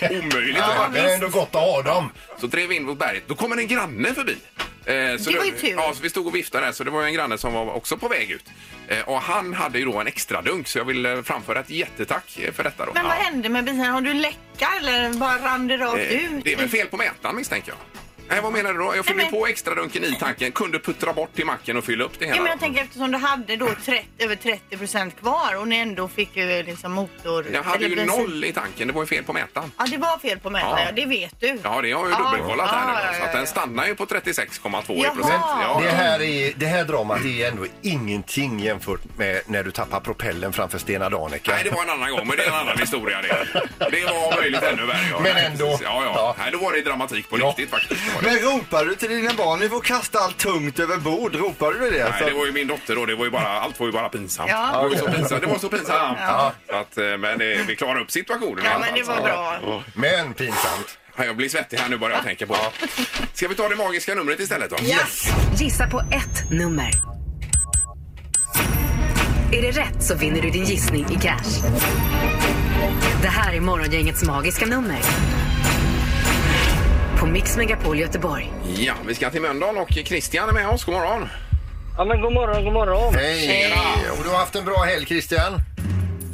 Det 0.00 0.06
är 0.06 0.10
ju 0.10 0.18
omöjligt 0.18 0.62
att 0.62 0.78
men 0.82 0.92
det 0.92 1.10
är 1.10 1.14
ändå 1.14 1.28
gott 1.28 1.54
att 1.54 1.60
ha 1.60 1.82
dem. 1.82 2.10
Så 2.40 2.46
drev 2.46 2.68
vi 2.68 2.76
in 2.76 2.82
mot 2.84 2.98
berget. 2.98 3.28
Då 3.28 3.34
kommer 3.34 3.56
en 3.56 3.66
granne 3.66 4.14
förbi. 4.14 4.36
Eh, 4.86 5.16
så 5.18 5.30
Det 5.30 5.38
var 5.38 5.44
ju 5.44 5.50
tur. 5.52 5.74
Ja, 5.76 5.92
så 5.94 6.02
vi 6.02 6.10
stod 6.10 6.26
och 6.26 6.34
viftade 6.34 6.66
där. 6.66 6.72
Så 6.72 6.84
det 6.84 6.90
var 6.90 7.00
ju 7.02 7.06
en 7.06 7.14
granne 7.14 7.38
som 7.38 7.52
var 7.52 7.72
också 7.74 7.96
på 7.96 8.08
väg 8.08 8.30
ut. 8.30 8.44
Eh, 8.88 9.00
och 9.08 9.20
han 9.20 9.54
hade 9.54 9.78
ju 9.78 9.84
då 9.84 9.98
en 10.00 10.06
extra 10.06 10.42
dunk 10.42 10.68
så 10.68 10.78
jag 10.78 10.84
vill 10.84 11.06
eh, 11.06 11.22
framföra 11.22 11.60
ett 11.60 11.70
jättetack 11.70 12.38
eh, 12.38 12.52
för 12.52 12.64
detta 12.64 12.86
då. 12.86 12.92
Men 12.94 13.04
vad 13.04 13.12
Ja. 13.12 13.22
hände 13.22 13.48
med 13.48 13.64
bilen? 13.64 13.80
Har 13.80 14.00
du 14.00 14.14
läcka 14.14 14.68
eller 14.80 15.10
bara 15.12 15.38
rann 15.38 15.66
det 15.68 15.76
rakt 15.76 15.98
Eh, 15.98 16.24
ut? 16.24 16.44
Det 16.44 16.52
är 16.52 16.56
väl 16.56 16.68
fel 16.68 16.86
på 16.86 16.96
mätaren 16.96 17.36
misstänker 17.36 17.68
jag. 17.72 17.78
Nej, 18.28 18.40
vad 18.42 18.52
menar 18.52 18.72
du 18.72 18.78
då? 18.78 18.92
Jag 18.96 19.06
fyllde 19.06 19.22
Nej, 19.22 19.32
men- 19.32 19.40
på 19.40 19.46
extra 19.46 19.74
dunken 19.74 20.04
i 20.04 20.16
tanken, 20.20 20.52
kunde 20.52 20.78
puttra 20.78 21.12
bort 21.12 21.34
till 21.34 21.46
macken 21.46 21.76
och 21.76 21.84
fylla 21.84 22.04
upp 22.04 22.12
det 22.18 22.24
Ja, 22.24 22.30
hela. 22.32 22.42
men 22.42 22.50
jag 22.50 22.60
tänker 22.60 22.82
eftersom 22.82 23.10
du 23.12 23.18
hade 23.18 23.56
då 23.56 23.68
30, 23.84 24.06
över 24.18 24.36
30 24.36 24.76
procent 24.78 25.20
kvar 25.20 25.56
och 25.60 25.68
ni 25.68 25.76
ändå 25.76 26.08
fick 26.08 26.36
ju 26.36 26.62
liksom 26.62 26.92
motor... 26.92 27.46
Jag 27.52 27.62
hade 27.62 27.84
ju 27.84 27.92
eller 27.92 27.96
bensin. 28.06 28.22
noll 28.22 28.44
i 28.44 28.52
tanken, 28.52 28.88
det 28.88 28.94
var 28.94 29.02
ju 29.02 29.06
fel 29.06 29.24
på 29.24 29.32
mätaren. 29.32 29.72
Ja, 29.78 29.84
det 29.90 29.96
var 29.96 30.18
fel 30.18 30.38
på 30.38 30.50
mätaren, 30.50 30.78
Ja. 30.78 30.84
ja. 30.86 30.92
det 30.92 31.06
vet 31.06 31.40
du. 31.40 31.46
Ja, 31.46 31.54
det 31.62 31.68
har 31.68 31.84
jag 31.84 32.06
ju 32.06 32.10
Ja, 32.10 32.18
dubbelkollat 32.30 32.70
här 32.70 32.86
nu. 32.86 32.92
ja, 32.92 32.98
då, 33.00 33.06
ja, 33.06 33.12
Så 33.18 33.22
att 33.22 33.26
ja, 33.26 33.32
den 33.32 33.40
ja. 33.40 33.46
stannar 33.46 33.86
ju 33.86 33.94
på 33.94 34.06
36,2 34.06 34.92
i 34.94 35.02
Jaha. 35.02 35.14
procent. 35.14 35.42
Ja, 35.46 35.78
Det 35.80 35.86
ja. 35.86 35.92
här, 35.94 36.22
är, 36.22 36.52
det 36.56 36.66
här 36.66 36.84
dramat 36.84 37.24
är 37.24 37.48
ändå 37.48 37.66
ingenting 37.82 38.60
jämfört 38.60 39.00
med 39.18 39.40
när 39.46 39.62
du 39.64 39.70
tappar 39.70 40.00
propellen 40.00 40.52
framför 40.52 40.78
Stena 40.78 41.08
Danica. 41.10 41.52
Nej, 41.54 41.64
det 41.64 41.70
var 41.70 41.82
en 41.82 41.90
annan 41.90 42.10
gång, 42.10 42.26
men 42.28 42.36
det 42.36 42.42
är 42.42 42.48
en 42.48 42.54
annan 42.54 42.78
historia 42.84 43.22
det. 43.22 43.46
Det 43.90 44.04
var 44.04 44.36
möjligt 44.40 44.62
ännu 44.62 44.86
värre. 44.86 45.06
Ja. 45.10 45.20
Men 45.20 45.36
ändå. 45.36 45.66
Ja, 45.66 45.78
ja. 45.82 46.12
Ja. 46.16 46.36
Nej, 46.38 46.52
då 46.52 46.58
var 46.58 46.72
det 46.72 46.80
dramatik 46.82 47.30
på 47.30 47.38
Ja. 47.38 47.46
riktigt 47.48 47.70
faktiskt. 47.70 48.02
Det 48.20 48.30
det. 48.30 48.34
Men 48.42 48.42
ropar 48.58 48.84
du 48.84 48.94
till 48.94 49.08
dina 49.10 49.34
barn, 49.34 49.58
ni 49.60 49.68
får 49.68 49.80
kasta 49.80 50.18
allt 50.18 50.38
tungt 50.38 50.78
över 50.78 50.96
bord. 50.96 51.34
Ropar 51.34 51.72
du 51.72 51.90
det? 51.90 52.08
Nej, 52.10 52.22
det 52.26 52.32
var 52.38 52.46
ju 52.46 52.52
min 52.52 52.66
dotter 52.68 52.96
då. 52.96 53.06
Det 53.06 53.14
var 53.14 53.24
ju 53.24 53.30
bara, 53.30 53.48
allt 53.60 53.80
var 53.80 53.86
ju 53.86 53.92
bara 53.92 54.08
pinsamt. 54.08 54.50
Ja. 54.50 54.70
Det 54.72 54.78
var 54.78 54.90
ju 54.90 54.96
så 54.98 55.06
pinsamt. 55.06 55.40
Det 55.42 55.46
var 55.46 55.58
så 55.58 55.68
pinsamt. 55.68 56.18
Ja. 56.20 56.52
Så 56.70 56.76
att, 56.76 56.98
eh, 56.98 57.04
men 57.18 57.38
det, 57.38 57.64
vi 57.68 57.76
klarade 57.76 58.00
upp 58.00 58.10
situationen. 58.10 58.64
Ja, 58.64 58.78
men 58.78 58.94
det 58.94 59.02
var 59.02 59.20
bra. 59.20 59.82
Men 59.94 60.34
pinsamt. 60.34 60.98
Ja, 61.16 61.24
Jag 61.24 61.36
blir 61.36 61.48
svettig 61.48 61.76
här 61.76 61.88
nu 61.88 61.96
bara 61.98 62.12
jag 62.12 62.22
tänker 62.22 62.46
på. 62.46 62.56
Ska 63.34 63.48
vi 63.48 63.54
ta 63.54 63.68
det 63.68 63.76
magiska 63.76 64.14
numret 64.14 64.40
istället 64.40 64.70
då? 64.70 64.76
Yes! 64.84 65.28
Gissa 65.58 65.86
på 65.86 65.98
ett 66.00 66.50
nummer. 66.50 66.90
Är 69.52 69.62
det 69.62 69.70
rätt 69.70 70.02
så 70.02 70.14
vinner 70.14 70.42
du 70.42 70.50
din 70.50 70.64
gissning 70.64 71.06
i 71.10 71.14
cash. 71.14 71.62
Det 73.22 73.28
här 73.28 73.52
är 73.54 73.60
Morgongängets 73.60 74.22
magiska 74.24 74.66
nummer. 74.66 74.98
På 77.20 77.26
Mix 77.26 77.56
Megapol 77.56 77.98
Göteborg. 77.98 78.52
Ja, 78.76 78.94
vi 79.06 79.14
ska 79.14 79.30
till 79.30 79.42
Mölndal 79.42 79.76
och 79.78 79.90
Christian 79.90 80.48
är 80.48 80.52
med 80.52 80.68
oss. 80.68 80.84
God 80.84 80.94
morgon. 80.94 81.28
Ja, 81.98 82.04
men 82.04 82.20
god 82.20 82.32
morgon, 82.32 82.64
god 82.64 82.72
morgon. 82.72 83.14
Hej! 83.14 83.72
Och 84.18 84.24
du 84.24 84.30
har 84.30 84.38
haft 84.38 84.54
en 84.56 84.64
bra 84.64 84.78
helg 84.78 85.06
Christian? 85.06 85.52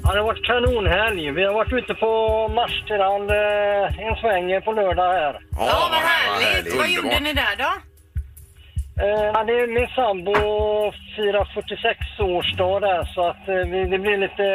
Ja, 0.05 0.12
det 0.12 0.18
har 0.18 0.27
varit 0.27 0.45
kanonhelg. 0.47 1.31
Vi 1.31 1.45
har 1.45 1.55
varit 1.55 1.73
ute 1.73 1.95
på 1.95 2.11
Marstrand 2.49 3.31
eh, 3.31 4.07
en 4.07 4.16
sväng 4.21 4.62
på 4.64 4.73
lördag 4.73 5.12
här. 5.12 5.40
Ja, 5.51 5.88
vad 5.90 6.01
härligt. 6.01 6.49
härligt. 6.49 6.77
Vad 6.77 6.88
gjorde 6.90 7.21
ni 7.21 7.33
där 7.33 7.57
då? 7.59 7.92
Eh, 9.03 9.45
det 9.47 9.53
är 9.53 9.67
min 9.67 9.88
sambo 9.88 10.35
firar 11.17 11.45
46 11.55 11.99
årsdag 12.21 12.81
där 12.81 13.05
så 13.15 13.21
att 13.31 13.49
eh, 13.49 13.55
vi, 13.55 13.85
det 13.93 13.99
blir 13.99 14.19
lite, 14.19 14.47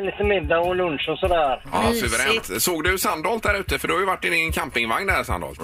lite 0.00 0.24
middag 0.24 0.60
och 0.60 0.76
lunch 0.76 1.08
och 1.08 1.18
sådär. 1.18 1.62
Ja, 1.72 1.82
Mysigt. 1.82 2.10
suveränt. 2.10 2.62
Såg 2.62 2.84
du 2.84 2.98
Sandholt 2.98 3.42
där 3.42 3.60
ute? 3.60 3.78
För 3.78 3.88
du 3.88 3.94
har 3.94 4.00
ju 4.00 4.06
varit 4.06 4.24
i 4.24 4.30
din 4.30 4.52
campingvagn 4.52 5.06
där 5.06 5.22
Sandholt. 5.24 5.60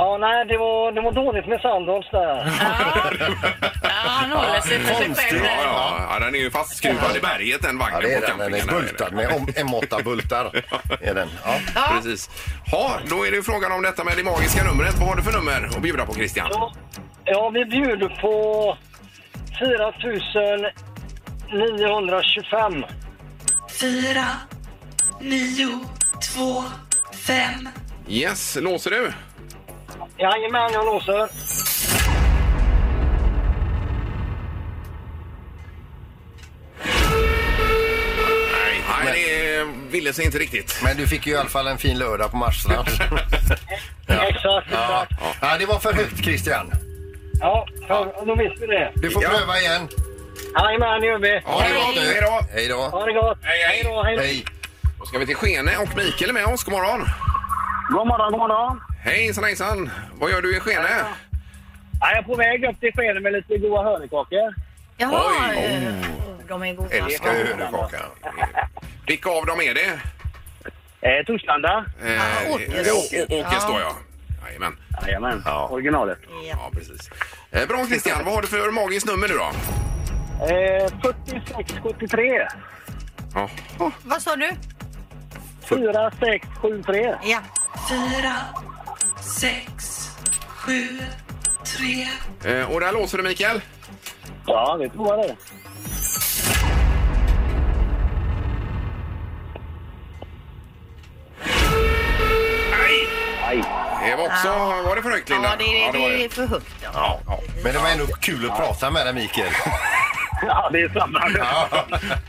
Ja, 0.00 0.16
nej, 0.20 0.46
det 0.46 0.56
var, 0.58 0.92
det 0.92 1.00
var 1.00 1.12
dåligt 1.12 1.46
med 1.46 1.60
Sandholts 1.60 2.10
där. 2.10 2.18
Ja, 3.82 4.10
han 4.10 4.30
håller 4.32 4.60
sig 4.60 4.78
för 4.80 4.94
sig 4.94 5.14
själv. 5.14 5.40
Ja, 5.44 5.50
ja, 5.64 6.06
ja, 6.10 6.18
den 6.24 6.34
är 6.34 6.38
ju 6.38 6.50
fastskruvad 6.50 7.16
i 7.16 7.20
berget 7.20 7.62
den 7.62 7.78
Ja, 7.80 7.84
vagnen 7.84 8.02
det 8.02 8.14
är 8.14 8.20
på 8.20 8.26
den. 8.26 8.38
Den 8.52 8.60
campingen. 8.60 8.68
är 8.68 8.72
där. 8.72 8.88
bultad 8.88 9.12
med 9.12 9.28
om- 9.32 9.46
M8-bultar. 9.46 10.62
Är 11.08 11.14
den. 11.14 11.28
Ja. 11.44 11.54
Ja. 11.74 11.82
Precis. 11.94 12.30
Ja, 12.72 12.92
då 13.10 13.26
är 13.26 13.30
det 13.30 13.36
ju 13.36 13.42
frågan 13.42 13.72
om 13.72 13.82
detta 13.82 14.04
med 14.04 14.16
det 14.16 14.22
magiska 14.24 14.64
numret. 14.64 14.94
Vad 14.98 15.08
har 15.08 15.16
du 15.16 15.22
för 15.22 15.32
nummer 15.32 15.66
att 15.76 15.82
bjuda 15.82 16.06
på 16.06 16.14
Christian? 16.14 16.48
Ja, 16.52 16.72
ja, 17.24 17.48
vi 17.50 17.64
bjuder 17.64 18.08
på 18.08 18.76
4 19.58 19.92
925. 21.52 22.84
fyra, 23.80 24.24
nio, 25.20 25.78
två, 26.34 26.64
fem. 27.26 27.68
Yes, 28.08 28.58
låser 28.60 28.90
du? 28.90 29.12
Jajamän, 30.18 30.72
jag 30.72 30.84
låser. 30.86 31.28
Nej, 38.52 38.82
Nej 39.04 39.24
det 39.24 39.64
ville 39.92 40.12
sig 40.12 40.24
inte 40.24 40.38
riktigt. 40.38 40.80
Men 40.84 40.96
du 40.96 41.06
fick 41.06 41.26
ju 41.26 41.32
i 41.32 41.36
alla 41.36 41.48
fall 41.48 41.66
en 41.66 41.78
fin 41.78 41.98
lördag 41.98 42.30
på 42.30 42.36
Marstrand. 42.36 42.88
Exakt, 44.08 44.66
ja. 44.72 45.06
exakt. 45.08 45.12
ja, 45.40 45.56
det 45.58 45.66
var 45.66 45.78
för 45.78 45.92
högt 45.92 46.24
Christian. 46.24 46.72
Ja, 47.40 47.66
för, 47.86 48.26
då 48.26 48.34
visste 48.34 48.60
vi 48.60 48.66
det. 48.66 48.92
Du 48.94 49.10
får 49.10 49.22
Ja. 49.22 49.28
pröva 49.30 49.58
igen. 49.58 49.88
Jajamän, 50.54 51.00
det 51.00 51.06
gör 51.06 51.18
vi. 51.18 51.40
Ha 51.44 51.62
det 51.62 51.74
gott 51.74 51.94
nu. 51.94 52.00
Hej 52.00 52.20
då. 52.20 52.40
Hej 52.54 52.68
då. 52.68 52.76
Ha 52.76 53.06
det 53.06 53.12
gott. 53.12 53.38
Hej, 53.42 53.58
hej. 53.68 53.82
då. 53.84 54.02
Hej 54.02 54.16
då. 54.16 54.22
Hej. 54.22 54.44
Då 54.98 55.04
ska 55.06 55.18
vi 55.18 55.26
till 55.26 55.36
Skene 55.36 55.76
och 55.76 55.96
Mikael 55.96 56.30
är 56.30 56.34
med 56.34 56.46
oss. 56.46 56.64
God 56.64 56.72
morgon. 56.74 57.00
God 57.90 58.06
morgon, 58.06 58.30
god 58.32 58.40
morgon. 58.40 58.80
Hejsan 59.02 59.44
hejsan. 59.44 59.90
Vad 60.14 60.30
gör 60.30 60.42
du 60.42 60.56
i 60.56 60.60
Skene? 60.60 60.88
Ja, 62.00 62.10
jag 62.10 62.18
är 62.18 62.22
på 62.22 62.34
väg 62.34 62.64
upp 62.64 62.80
till 62.80 62.92
Skene 62.92 63.20
med 63.20 63.32
lite 63.32 63.58
goda 63.58 63.82
hörnekakor. 63.82 64.54
Jaha, 64.96 65.22
Oj. 65.50 65.58
eh, 65.64 65.92
de 66.48 66.62
är 66.62 66.74
goda. 66.74 66.88
Älskar 66.96 67.34
ju 67.34 67.44
hörnekaka. 67.44 67.98
Vilka 69.06 69.30
av 69.30 69.46
dem 69.46 69.60
är 69.60 69.74
det? 69.74 70.00
Eh, 71.00 71.24
Torslanda. 71.26 71.84
Eh, 72.04 72.12
Ja, 72.12 72.54
Åkes. 72.54 72.92
Åkes 72.92 73.28
Ja. 73.30 73.68
då 73.68 73.80
ja. 73.80 73.96
Jajamän. 74.46 74.76
Jajamän, 75.06 75.42
Ja. 75.46 75.68
originalet. 75.68 76.18
Ja, 76.50 76.70
precis. 76.72 77.10
Eh, 77.50 77.66
bra 77.68 77.86
Christian. 77.86 78.24
Vad 78.24 78.34
har 78.34 78.42
du 78.42 78.48
för 78.48 78.70
magiskt 78.70 79.06
nummer 79.06 79.28
nu 79.28 79.34
då? 79.34 79.44
Eh, 80.44 80.88
4673. 81.02 82.48
Ja. 83.34 83.50
Vad 84.04 84.22
sa 84.22 84.36
du? 84.36 84.50
4673. 85.68 87.14
Ja. 87.22 87.38
Fyra, 87.90 88.32
sex, 89.40 90.08
sju, 90.48 90.88
tre. 91.64 92.08
Eh, 92.52 92.70
och 92.72 92.80
där 92.80 92.92
låser 92.92 93.18
du 93.18 93.24
Mikael. 93.24 93.60
Ja, 94.46 94.76
det 94.80 94.88
tror 94.88 95.08
jag 95.16 95.26
det. 95.28 95.36
Nej. 102.70 103.62
Det 104.08 104.16
var 104.16 104.24
också... 104.26 104.48
Var 104.88 104.96
det 104.96 105.02
för 105.02 105.10
högt 105.10 105.28
Linda? 105.28 105.48
Ja, 105.48 105.56
det, 105.58 105.64
är- 105.84 105.86
var 106.02 106.10
det 106.10 106.24
är 106.24 106.28
för 106.28 106.46
högt. 106.46 106.66
Ja. 106.82 106.90
Ja, 106.94 107.20
ja. 107.26 107.40
Men 107.64 107.72
det 107.72 107.78
var 107.78 107.88
ändå 107.88 108.06
kul 108.06 108.50
att 108.50 108.56
prata 108.56 108.90
med 108.90 109.06
dig 109.06 109.14
Mikael. 109.14 109.52
Ja, 110.46 110.70
det 110.72 110.80
är 110.80 110.88
samma. 110.88 111.28
Ja, 111.38 111.68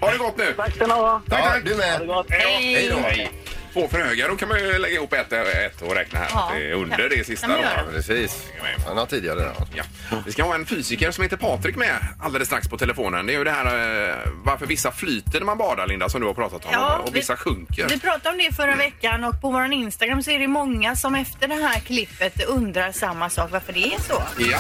Ha 0.01 0.11
det 0.11 0.17
gott 0.17 0.37
nu! 0.37 0.53
Tack 0.57 0.75
ska 0.75 0.87
ni 0.87 0.93
ha. 0.93 1.21
Tack, 1.29 1.39
ja 1.45 1.49
tack. 1.51 1.63
du 1.65 1.73
Ha 1.75 1.81
det 1.81 1.97
med. 1.99 2.07
gott. 2.07 2.25
Hej. 2.29 2.73
Hej 2.75 2.89
då. 2.91 2.97
Hej. 3.07 3.31
Två 3.73 3.88
för 3.88 3.99
höga, 3.99 4.27
då 4.27 4.36
kan 4.36 4.49
man 4.49 4.60
ju 4.60 4.79
lägga 4.79 4.95
ihop 4.95 5.13
ett, 5.13 5.34
ett 5.34 5.82
och 5.82 5.95
räkna 5.95 6.19
här. 6.19 6.27
Ja, 6.34 6.51
det 6.55 6.69
är 6.69 6.73
under 6.73 7.10
det 7.10 7.23
sista. 7.27 7.47
kan 7.47 7.55
man 7.55 7.65
göra. 7.65 7.84
Precis. 7.93 8.47
Han 8.88 8.97
har 8.97 9.05
tidigare. 9.05 9.51
Ja. 9.58 9.84
Ja. 10.12 10.17
Vi 10.25 10.32
ska 10.32 10.43
ha 10.43 10.55
en 10.55 10.65
fysiker 10.65 11.12
som 11.12 11.21
heter 11.23 11.38
Patrik 11.38 11.75
med 11.75 11.97
alldeles 12.21 12.47
strax 12.47 12.67
på 12.67 12.77
telefonen. 12.77 13.25
Det 13.25 13.34
är 13.34 13.38
ju 13.38 13.43
det 13.43 13.51
här 13.51 13.65
eh, 14.10 14.15
varför 14.43 14.65
vissa 14.65 14.91
flyter 14.91 15.39
när 15.39 15.45
man 15.45 15.58
badar, 15.58 15.88
Linda, 15.88 16.10
som 16.10 16.21
du 16.21 16.27
har 16.27 16.34
pratat 16.34 16.65
om. 16.65 16.71
Ja, 16.71 16.97
och 16.97 17.15
vissa 17.15 17.38
sjunker. 17.38 17.88
Vi 17.89 17.99
pratade 17.99 18.29
om 18.29 18.38
det 18.38 18.55
förra 18.55 18.75
veckan 18.75 19.23
och 19.23 19.41
på 19.41 19.51
vår 19.51 19.73
Instagram 19.73 20.23
så 20.23 20.32
är 20.32 20.39
det 20.39 20.47
många 20.47 20.95
som 20.95 21.15
efter 21.15 21.47
det 21.47 21.55
här 21.55 21.79
klippet 21.79 22.43
undrar 22.43 22.91
samma 22.91 23.29
sak, 23.29 23.51
varför 23.51 23.73
det 23.73 23.93
är 23.93 23.99
så. 24.01 24.23
Ja. 24.51 24.60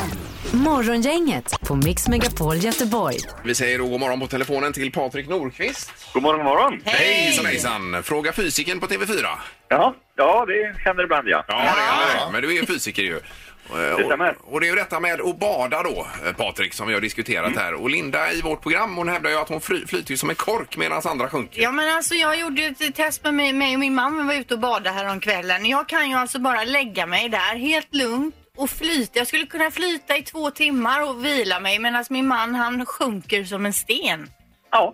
Morgongänget 0.51 1.59
på 1.61 1.75
Mix 1.75 2.07
Megapol 2.07 2.57
Göteborg. 2.57 3.17
Vi 3.43 3.55
säger 3.55 3.77
då 3.77 3.87
god 3.87 3.99
morgon 3.99 4.19
på 4.19 4.27
telefonen 4.27 4.73
till 4.73 4.91
Patrik 4.91 5.27
Nordqvist. 5.29 5.91
God 6.13 6.23
morgon, 6.23 6.45
god 6.45 6.53
morgon. 6.53 6.81
Hejsan 6.85 7.45
hejsan! 7.45 8.03
Fråga 8.03 8.31
fysiken 8.33 8.79
på 8.79 8.87
TV4 8.87 8.98
TV4? 8.99 9.25
Ja, 9.67 9.95
ja 10.15 10.45
det 10.45 10.79
händer 10.85 11.03
ibland 11.03 11.27
ja. 11.27 11.45
Ja, 11.47 11.55
det 11.55 11.81
är 11.81 12.25
det. 12.25 12.31
Men 12.31 12.41
du 12.41 12.47
är 12.47 12.53
ju 12.53 12.65
fysiker 12.65 13.01
ju. 13.03 13.19
Det 13.73 14.05
stämmer. 14.05 14.35
Och, 14.39 14.53
och 14.53 14.59
det 14.61 14.67
är 14.67 14.69
ju 14.69 14.75
detta 14.75 14.99
med 14.99 15.21
att 15.21 15.39
bada 15.39 15.83
då, 15.83 16.07
Patrik, 16.37 16.73
som 16.73 16.87
vi 16.87 16.93
har 16.93 17.01
diskuterat 17.01 17.55
här. 17.55 17.73
Och 17.73 17.89
Linda 17.89 18.31
i 18.31 18.41
vårt 18.41 18.61
program, 18.61 18.95
hon 18.95 19.09
hävdar 19.09 19.29
ju 19.29 19.35
att 19.35 19.49
hon 19.49 19.61
fly, 19.61 19.85
flyter 19.87 20.11
ju 20.11 20.17
som 20.17 20.29
en 20.29 20.35
kork 20.35 20.77
medan 20.77 21.01
andra 21.05 21.29
sjunker. 21.29 21.61
Ja 21.61 21.71
men 21.71 21.95
alltså 21.95 22.15
jag 22.15 22.39
gjorde 22.39 22.63
ett 22.63 22.95
test 22.95 23.23
med 23.23 23.33
mig, 23.33 23.53
mig 23.53 23.73
och 23.73 23.79
min 23.79 23.95
man. 23.95 24.17
Vi 24.17 24.23
var 24.23 24.41
ute 24.41 24.53
och 24.53 24.59
badade 24.59 24.89
här 24.89 25.11
om 25.11 25.19
kvällen. 25.19 25.65
Jag 25.65 25.89
kan 25.89 26.09
ju 26.09 26.15
alltså 26.15 26.39
bara 26.39 26.63
lägga 26.63 27.05
mig 27.05 27.29
där 27.29 27.55
helt 27.55 27.95
lugnt 27.95 28.35
och 28.57 28.69
flyta. 28.69 29.19
Jag 29.19 29.27
skulle 29.27 29.45
kunna 29.45 29.71
flyta 29.71 30.17
i 30.17 30.21
två 30.21 30.51
timmar 30.51 31.09
och 31.09 31.25
vila 31.25 31.59
mig 31.59 31.79
medan 31.79 32.05
min 32.09 32.27
man 32.27 32.55
han 32.55 32.85
sjunker 32.85 33.43
som 33.43 33.65
en 33.65 33.73
sten. 33.73 34.29
Ja, 34.71 34.93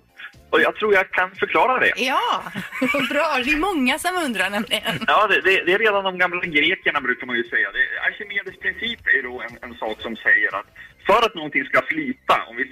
och 0.56 0.62
jag 0.62 0.76
tror 0.76 0.94
jag 0.94 1.12
kan 1.12 1.30
förklara 1.44 1.80
det. 1.80 1.94
Ja, 1.96 2.44
bra. 3.14 3.28
Det 3.46 3.52
är 3.58 3.66
många 3.70 4.00
som 4.00 4.14
undrar 4.26 4.50
nämligen. 4.50 4.96
Ja, 5.08 5.28
det, 5.28 5.42
det, 5.42 5.64
det 5.66 5.74
är 5.74 5.80
redan 5.80 6.04
de 6.04 6.18
gamla 6.18 6.46
grekerna 6.46 7.02
brukar 7.02 7.28
man 7.28 7.36
ju 7.42 7.44
säga. 7.44 7.68
Det, 7.72 7.86
Archimedes 8.08 8.58
princip 8.60 9.02
är 9.18 9.24
då 9.24 9.42
en, 9.46 9.54
en 9.66 9.74
sak 9.78 9.98
som 10.02 10.16
säger 10.16 10.56
att 10.60 10.70
för 11.08 11.22
att 11.26 11.36
någonting 11.36 11.66
ska 11.66 11.82
flyta, 11.82 12.36
om 12.50 12.56
vi, 12.56 12.64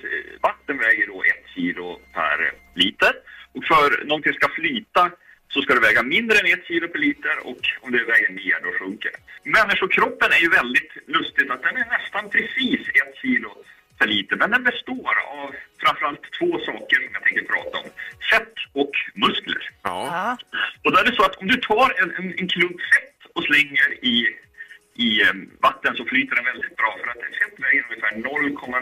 vatten 0.42 0.78
väger 0.78 1.08
då 1.08 1.24
ett 1.24 1.46
kilo 1.56 2.00
per 2.14 2.38
liter 2.84 3.14
och 3.56 3.64
för 3.66 4.06
någonting 4.06 4.34
ska 4.34 4.48
flyta 4.50 5.12
så 5.54 5.62
ska 5.62 5.74
det 5.74 5.80
väga 5.90 6.04
mindre 6.04 6.38
än 6.40 6.54
ett 6.54 6.66
kilo 6.68 6.88
per 6.88 7.00
liter 7.00 7.36
och 7.50 7.64
om 7.82 7.92
det 7.92 8.04
väger 8.04 8.32
mer 8.42 8.58
då 8.64 8.72
sjunker 8.80 9.12
det. 9.14 9.50
Människokroppen 9.58 10.30
är 10.32 10.42
ju 10.46 10.50
väldigt 10.50 10.92
lustigt 11.08 11.52
att 11.52 11.64
den 11.64 11.78
är 11.78 11.88
nästan 11.98 12.30
precis 12.30 12.82
ett 13.00 13.16
kilo 13.22 13.52
per 14.04 14.08
liter 14.10 14.36
men 14.36 14.52
den 14.52 14.64
består 14.64 15.14
av 15.40 15.50
framförallt 15.84 16.22
två 16.40 16.60
saker 16.60 16.96
som 17.04 17.12
jag 17.14 17.24
tänker 17.24 17.44
prata 17.54 17.78
om. 17.78 17.90
Fett 18.32 18.54
och 18.74 18.92
muskler. 19.16 19.70
Ja. 19.84 20.38
Och 20.84 20.92
då 20.92 20.98
är 21.00 21.04
det 21.06 21.16
så 21.16 21.24
att 21.24 21.36
om 21.36 21.48
du 21.48 21.56
tar 21.58 22.02
en, 22.02 22.10
en, 22.18 22.40
en 22.40 22.48
klump 22.48 22.80
fett 22.94 23.20
och 23.36 23.44
slänger 23.44 23.90
i, 24.12 24.16
i 24.96 25.22
eh, 25.22 25.28
vatten 25.62 25.96
så 25.96 26.06
flyter 26.06 26.36
den 26.36 26.46
väldigt 26.46 26.76
bra 26.78 26.98
för 27.04 27.10
att 27.12 27.18
fett 27.40 27.56
väger 27.66 27.86
ungefär 27.90 28.12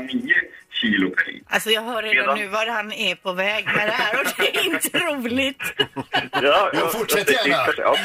0,9 0.09 0.33
kilo 0.71 1.09
per 1.09 1.25
liter. 1.31 1.45
Alltså 1.53 1.69
jag 1.69 1.81
hör 1.81 2.01
redan 2.03 2.17
Medan- 2.25 2.37
nu 2.39 2.47
var 2.47 2.67
han 2.67 2.91
är 2.93 3.15
på 3.15 3.33
väg 3.33 3.65
med 3.65 3.87
det 3.87 3.91
här 3.91 4.19
och 4.19 4.27
det 4.37 4.57
är 4.57 4.65
inte 4.65 4.99
roligt. 4.99 5.63
Ja, 6.31 6.71
Jo, 6.73 6.87
fortsätt 6.87 7.29
gärna. 7.47 7.73
Ja. 7.77 7.95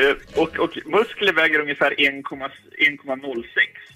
Eh, 0.00 0.14
Och, 0.42 0.58
och 0.58 0.78
muskler 0.84 1.32
väger 1.32 1.60
ungefär 1.60 1.90
1,- 1.90 2.22
1,06. 2.78 3.44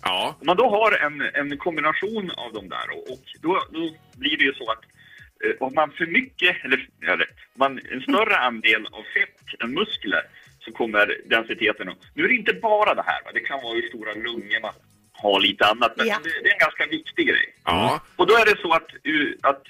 Ja. 0.02 0.36
Om 0.40 0.46
man 0.46 0.56
då 0.56 0.68
har 0.70 0.92
en, 0.92 1.20
en 1.20 1.58
kombination 1.58 2.30
av 2.36 2.52
de 2.52 2.68
där 2.68 2.90
och, 2.90 3.10
och 3.12 3.22
då, 3.42 3.62
då 3.70 3.90
blir 4.16 4.36
det 4.36 4.44
ju 4.44 4.54
så 4.54 4.70
att 4.70 4.84
eh, 5.44 5.56
om 5.60 5.74
man 5.74 5.90
för 5.90 6.06
mycket, 6.06 6.64
eller, 6.64 6.88
eller 7.02 7.26
man, 7.54 7.80
en 7.92 8.00
större 8.00 8.36
andel 8.36 8.86
av 8.86 9.02
fett 9.02 9.62
än 9.62 9.74
muskler 9.74 10.22
så 10.60 10.72
kommer 10.72 11.16
densiteten 11.26 11.88
att... 11.88 11.98
Nu 12.14 12.24
är 12.24 12.28
det 12.28 12.34
inte 12.34 12.54
bara 12.54 12.94
det 12.94 13.02
här, 13.06 13.20
va? 13.24 13.30
det 13.34 13.40
kan 13.40 13.62
vara 13.62 13.74
hur 13.74 13.88
stora 13.88 14.12
lungor 14.12 14.60
man 14.62 14.72
har 15.12 15.40
lite 15.40 15.66
annat, 15.66 15.92
men 15.96 16.06
Ja. 16.06 16.18
det, 16.22 16.42
det 16.42 16.48
är 16.48 16.52
en 16.52 16.58
ganska 16.58 16.86
viktig 16.86 17.28
grej. 17.28 17.54
Ja. 17.64 18.00
Och 18.16 18.26
då 18.26 18.34
är 18.34 18.44
det 18.44 18.60
så 18.60 18.72
att, 18.72 18.90
att 19.42 19.66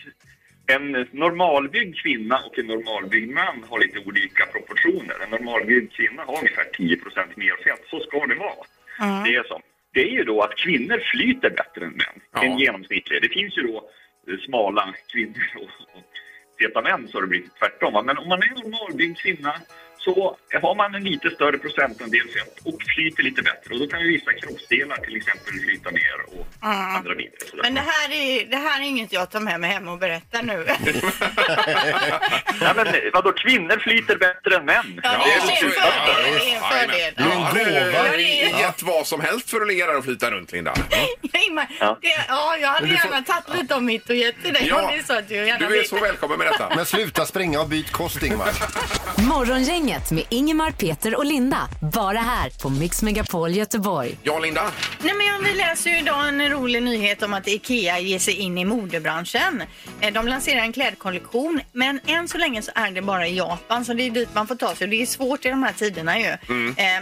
en 0.67 1.07
normalbyggd 1.11 1.97
kvinna 2.03 2.39
och 2.47 2.59
en 2.59 2.67
normalbyggd 2.67 3.31
man 3.31 3.65
har 3.71 3.79
lite 3.79 3.99
olika 3.99 4.47
proportioner. 4.47 5.17
En 5.25 5.31
normalbyggd 5.31 5.93
kvinna 5.93 6.23
har 6.23 6.39
ungefär 6.39 6.65
10 6.65 6.99
mer 7.37 7.65
fett. 7.65 7.85
Så 7.91 8.01
ska 8.01 8.27
det 8.27 8.35
vara. 8.35 9.25
Det 9.25 9.35
är 9.35 9.43
så. 9.43 9.61
Det 9.99 10.03
är 10.03 10.15
ju 10.21 10.25
då 10.25 10.43
att 10.43 10.55
kvinnor 10.55 11.03
flyter 11.13 11.51
bättre 11.51 11.87
än 11.87 11.93
män. 11.93 12.21
Ja. 12.33 12.45
En 12.45 12.59
genomsnittlig. 12.59 13.23
Det 13.23 13.29
finns 13.29 13.59
ju 13.59 13.63
då 13.63 13.91
eh, 14.29 14.39
smala 14.39 14.95
kvinnor 15.13 15.49
och, 15.57 15.97
och 15.97 16.05
feta 16.61 16.83
män 16.83 17.09
så 17.09 17.17
har 17.17 17.23
det 17.23 17.29
blivit 17.29 17.57
tvärtom. 17.59 18.07
Men 18.07 18.19
om 18.19 18.29
man 18.29 18.43
är 18.43 18.47
en 18.47 18.71
normalbyggd 18.71 19.19
kvinna 19.19 19.55
så 19.99 20.37
har 20.63 20.75
man 20.75 20.95
en 20.95 21.05
lite 21.05 21.31
större 21.31 21.59
procentandel 21.59 22.21
fett 22.37 22.59
och 22.65 22.79
flyter 22.95 23.23
lite 23.23 23.43
bättre. 23.43 23.75
Och 23.75 23.81
då 23.81 23.87
kan 23.87 24.01
ju 24.01 24.09
vissa 24.09 24.33
kroppsdelar 24.33 24.97
till 24.97 25.17
exempel 25.17 25.53
flyta 25.65 25.91
ner 25.91 26.17
och 26.29 26.47
andra 26.61 27.15
bitar. 27.15 27.47
sådär. 27.51 27.63
Men 27.63 27.75
det 27.75 27.81
här, 27.81 28.09
är, 28.13 28.47
det 28.51 28.57
här 28.57 28.81
är 28.81 28.85
inget 28.85 29.13
jag 29.13 29.31
tar 29.31 29.41
med 29.41 29.61
mig 29.61 29.71
hem 29.71 29.89
och 29.89 29.99
berättar 29.99 30.43
nu. 30.43 30.67
Ja, 32.61 32.73
men 32.77 32.87
vadå, 33.13 33.33
kvinnor 33.33 33.79
flyter 33.79 34.17
bättre 34.17 34.57
än 34.57 34.65
män? 34.65 35.01
Ja, 35.03 35.11
det 35.25 35.33
är 35.33 35.47
det 35.47 35.53
är 35.53 35.65
en 35.65 36.61
fördel. 36.61 37.15
Det 37.17 37.23
är 37.23 37.37
en 37.37 37.47
fördel. 37.53 37.93
Ja, 37.95 38.15
du 38.25 38.45
gåva. 38.45 38.57
har 38.57 38.61
gett 38.61 38.83
vad 38.83 39.07
som 39.07 39.21
helst 39.21 39.51
för 39.51 39.61
att 39.61 39.69
ligga 39.69 39.87
där 39.87 39.97
och 39.97 40.05
flyta 40.05 40.31
runt, 40.31 40.53
Linda. 40.53 40.75
Ingmar, 41.49 41.67
det, 42.03 42.25
ja, 42.29 42.57
jag 42.61 42.69
hade 42.69 42.89
gärna 42.89 43.23
tagit 43.23 43.61
lite 43.61 43.75
av 43.75 43.83
mitt 43.83 44.09
och 44.11 44.17
gett 44.17 44.43
till 44.43 44.53
dig 44.55 44.67
Ja, 44.69 44.83
om 44.83 44.91
det 44.93 44.99
är 44.99 45.03
så 45.03 45.19
att 45.19 45.29
du 45.29 45.35
gärna 45.35 45.59
Du 45.59 45.65
är 45.65 45.71
vill. 45.71 45.89
så 45.89 45.97
välkommen 46.01 46.39
med 46.39 46.47
detta. 46.47 46.73
Men 46.77 46.87
sluta 46.87 47.27
springa 47.27 47.61
och 47.61 47.69
byt 47.69 47.91
kost 47.93 48.23
Ingmar. 48.23 48.51
Morgongänget 49.89 50.11
med 50.11 50.25
Ingemar, 50.29 50.71
Peter 50.71 51.17
och 51.17 51.25
Linda. 51.25 51.69
Bara 51.93 52.19
här 52.19 52.51
på 52.63 52.69
Mix 52.69 53.03
Megapol 53.03 53.51
Göteborg. 53.51 54.19
Ja, 54.23 54.39
Linda. 54.39 54.63
Nej, 55.03 55.15
men 55.15 55.27
jag- 55.27 55.39
vi 55.39 55.53
läser 55.55 55.91
ju 55.91 55.99
idag 55.99 56.29
en 56.29 56.49
rolig 56.51 56.83
nyhet 56.83 57.23
om 57.23 57.35
att 57.35 57.49
IKEA 57.49 57.99
ger 57.99 58.19
sig 58.19 58.35
in 58.35 58.59
i 58.59 58.65
modebranschen. 58.65 59.63
Eh, 60.01 60.13
De 60.13 60.29
lanserar 60.29 60.61
en 60.61 60.73
klädkollektion, 60.73 61.61
men 61.73 62.01
än 62.07 62.29
så 62.29 62.39
länge 62.39 62.63
så 62.63 62.71
är 62.75 62.91
det 62.91 63.03
bara 63.03 63.27
i 63.27 63.37
Japan, 63.37 63.85
så 63.85 63.93
det 63.95 64.03
är 64.07 64.11
dit 64.11 64.29
man 64.35 64.47
får 64.47 64.55
ta 64.55 64.75
sig. 64.75 64.87
Det 64.89 65.03
är 65.03 65.07
svårt 65.07 65.45
i 65.45 65.49
de 65.49 65.63
här 65.63 65.73
tiderna 65.73 66.19
ju. 66.19 66.27
Eh, 66.27 66.37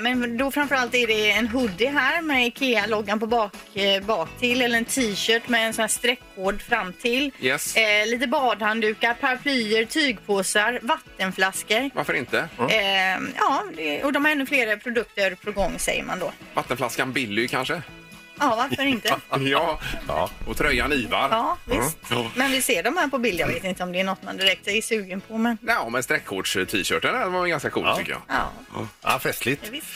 Men 0.01 0.37
då 0.37 0.51
framförallt 0.51 0.95
är 0.95 1.07
det 1.07 1.31
en 1.31 1.49
hoodie 1.49 1.87
här 1.89 2.23
med 2.23 2.47
IKEA-loggan 2.47 3.21
på 3.21 3.27
bak, 3.27 3.53
eh, 3.75 4.03
bak 4.03 4.29
till 4.41 4.63
eller 4.63 4.79
en 4.79 4.85
t-shirt 4.85 5.49
med 5.49 5.67
en 5.67 5.73
sån 5.75 5.83
här 5.83 5.89
streckkod 5.89 6.63
fram 6.63 6.93
till. 6.93 7.31
Yes. 7.41 7.75
Lite 8.07 8.27
badhanddukar, 8.27 9.15
paraplyer, 9.15 9.85
tygpåsar, 9.85 10.81
vattenflaskor. 10.83 11.91
Varför 11.95 12.15
inte? 12.15 12.49
Eh, 12.77 13.19
ja, 13.37 13.65
det, 13.77 14.05
och 14.05 14.13
de 14.13 14.25
har 14.25 14.33
ännu 14.33 14.47
fler 14.47 14.77
produkter 14.77 15.35
på 15.45 15.53
gång 15.53 15.79
säger 15.79 16.05
man 16.05 16.19
då. 16.19 16.33
Vattenflaskan 16.55 17.13
Billy 17.13 17.49
kanske? 17.49 17.83
Ja, 18.41 18.55
varför 18.57 18.87
inte? 18.87 19.09
Ja. 19.41 19.81
ja. 20.09 20.31
Och 20.47 20.57
tröjan 20.57 20.93
Ivar. 20.93 21.29
Ja, 21.31 21.57
visst. 21.65 21.99
Ja. 22.11 22.31
Men 22.35 22.51
vi 22.51 22.63
ser 22.63 22.83
de 22.83 22.97
här 22.97 23.09
på 23.09 23.19
bild. 23.19 23.41
Jag 23.41 23.47
vet 23.49 23.65
inte 23.65 23.83
om 23.83 23.93
det 23.93 24.01
är 24.01 24.05
något 24.05 24.23
man 24.23 24.37
direkt 24.37 24.69
är 24.69 24.81
sugen 24.83 25.21
på. 25.21 25.39
Men 25.39 25.59
Ja, 25.67 25.89
men 25.89 26.03
streckkods-t-shirten 26.03 27.13
där 27.15 27.27
var 27.29 27.47
ganska 27.47 27.71
cool 27.71 27.97
tycker 27.97 28.13
jag. 28.13 28.23
ja, 28.29 28.51
Ja, 29.03 29.19
festligt. 29.19 29.63
ja, 29.65 29.71
visst. 29.73 29.87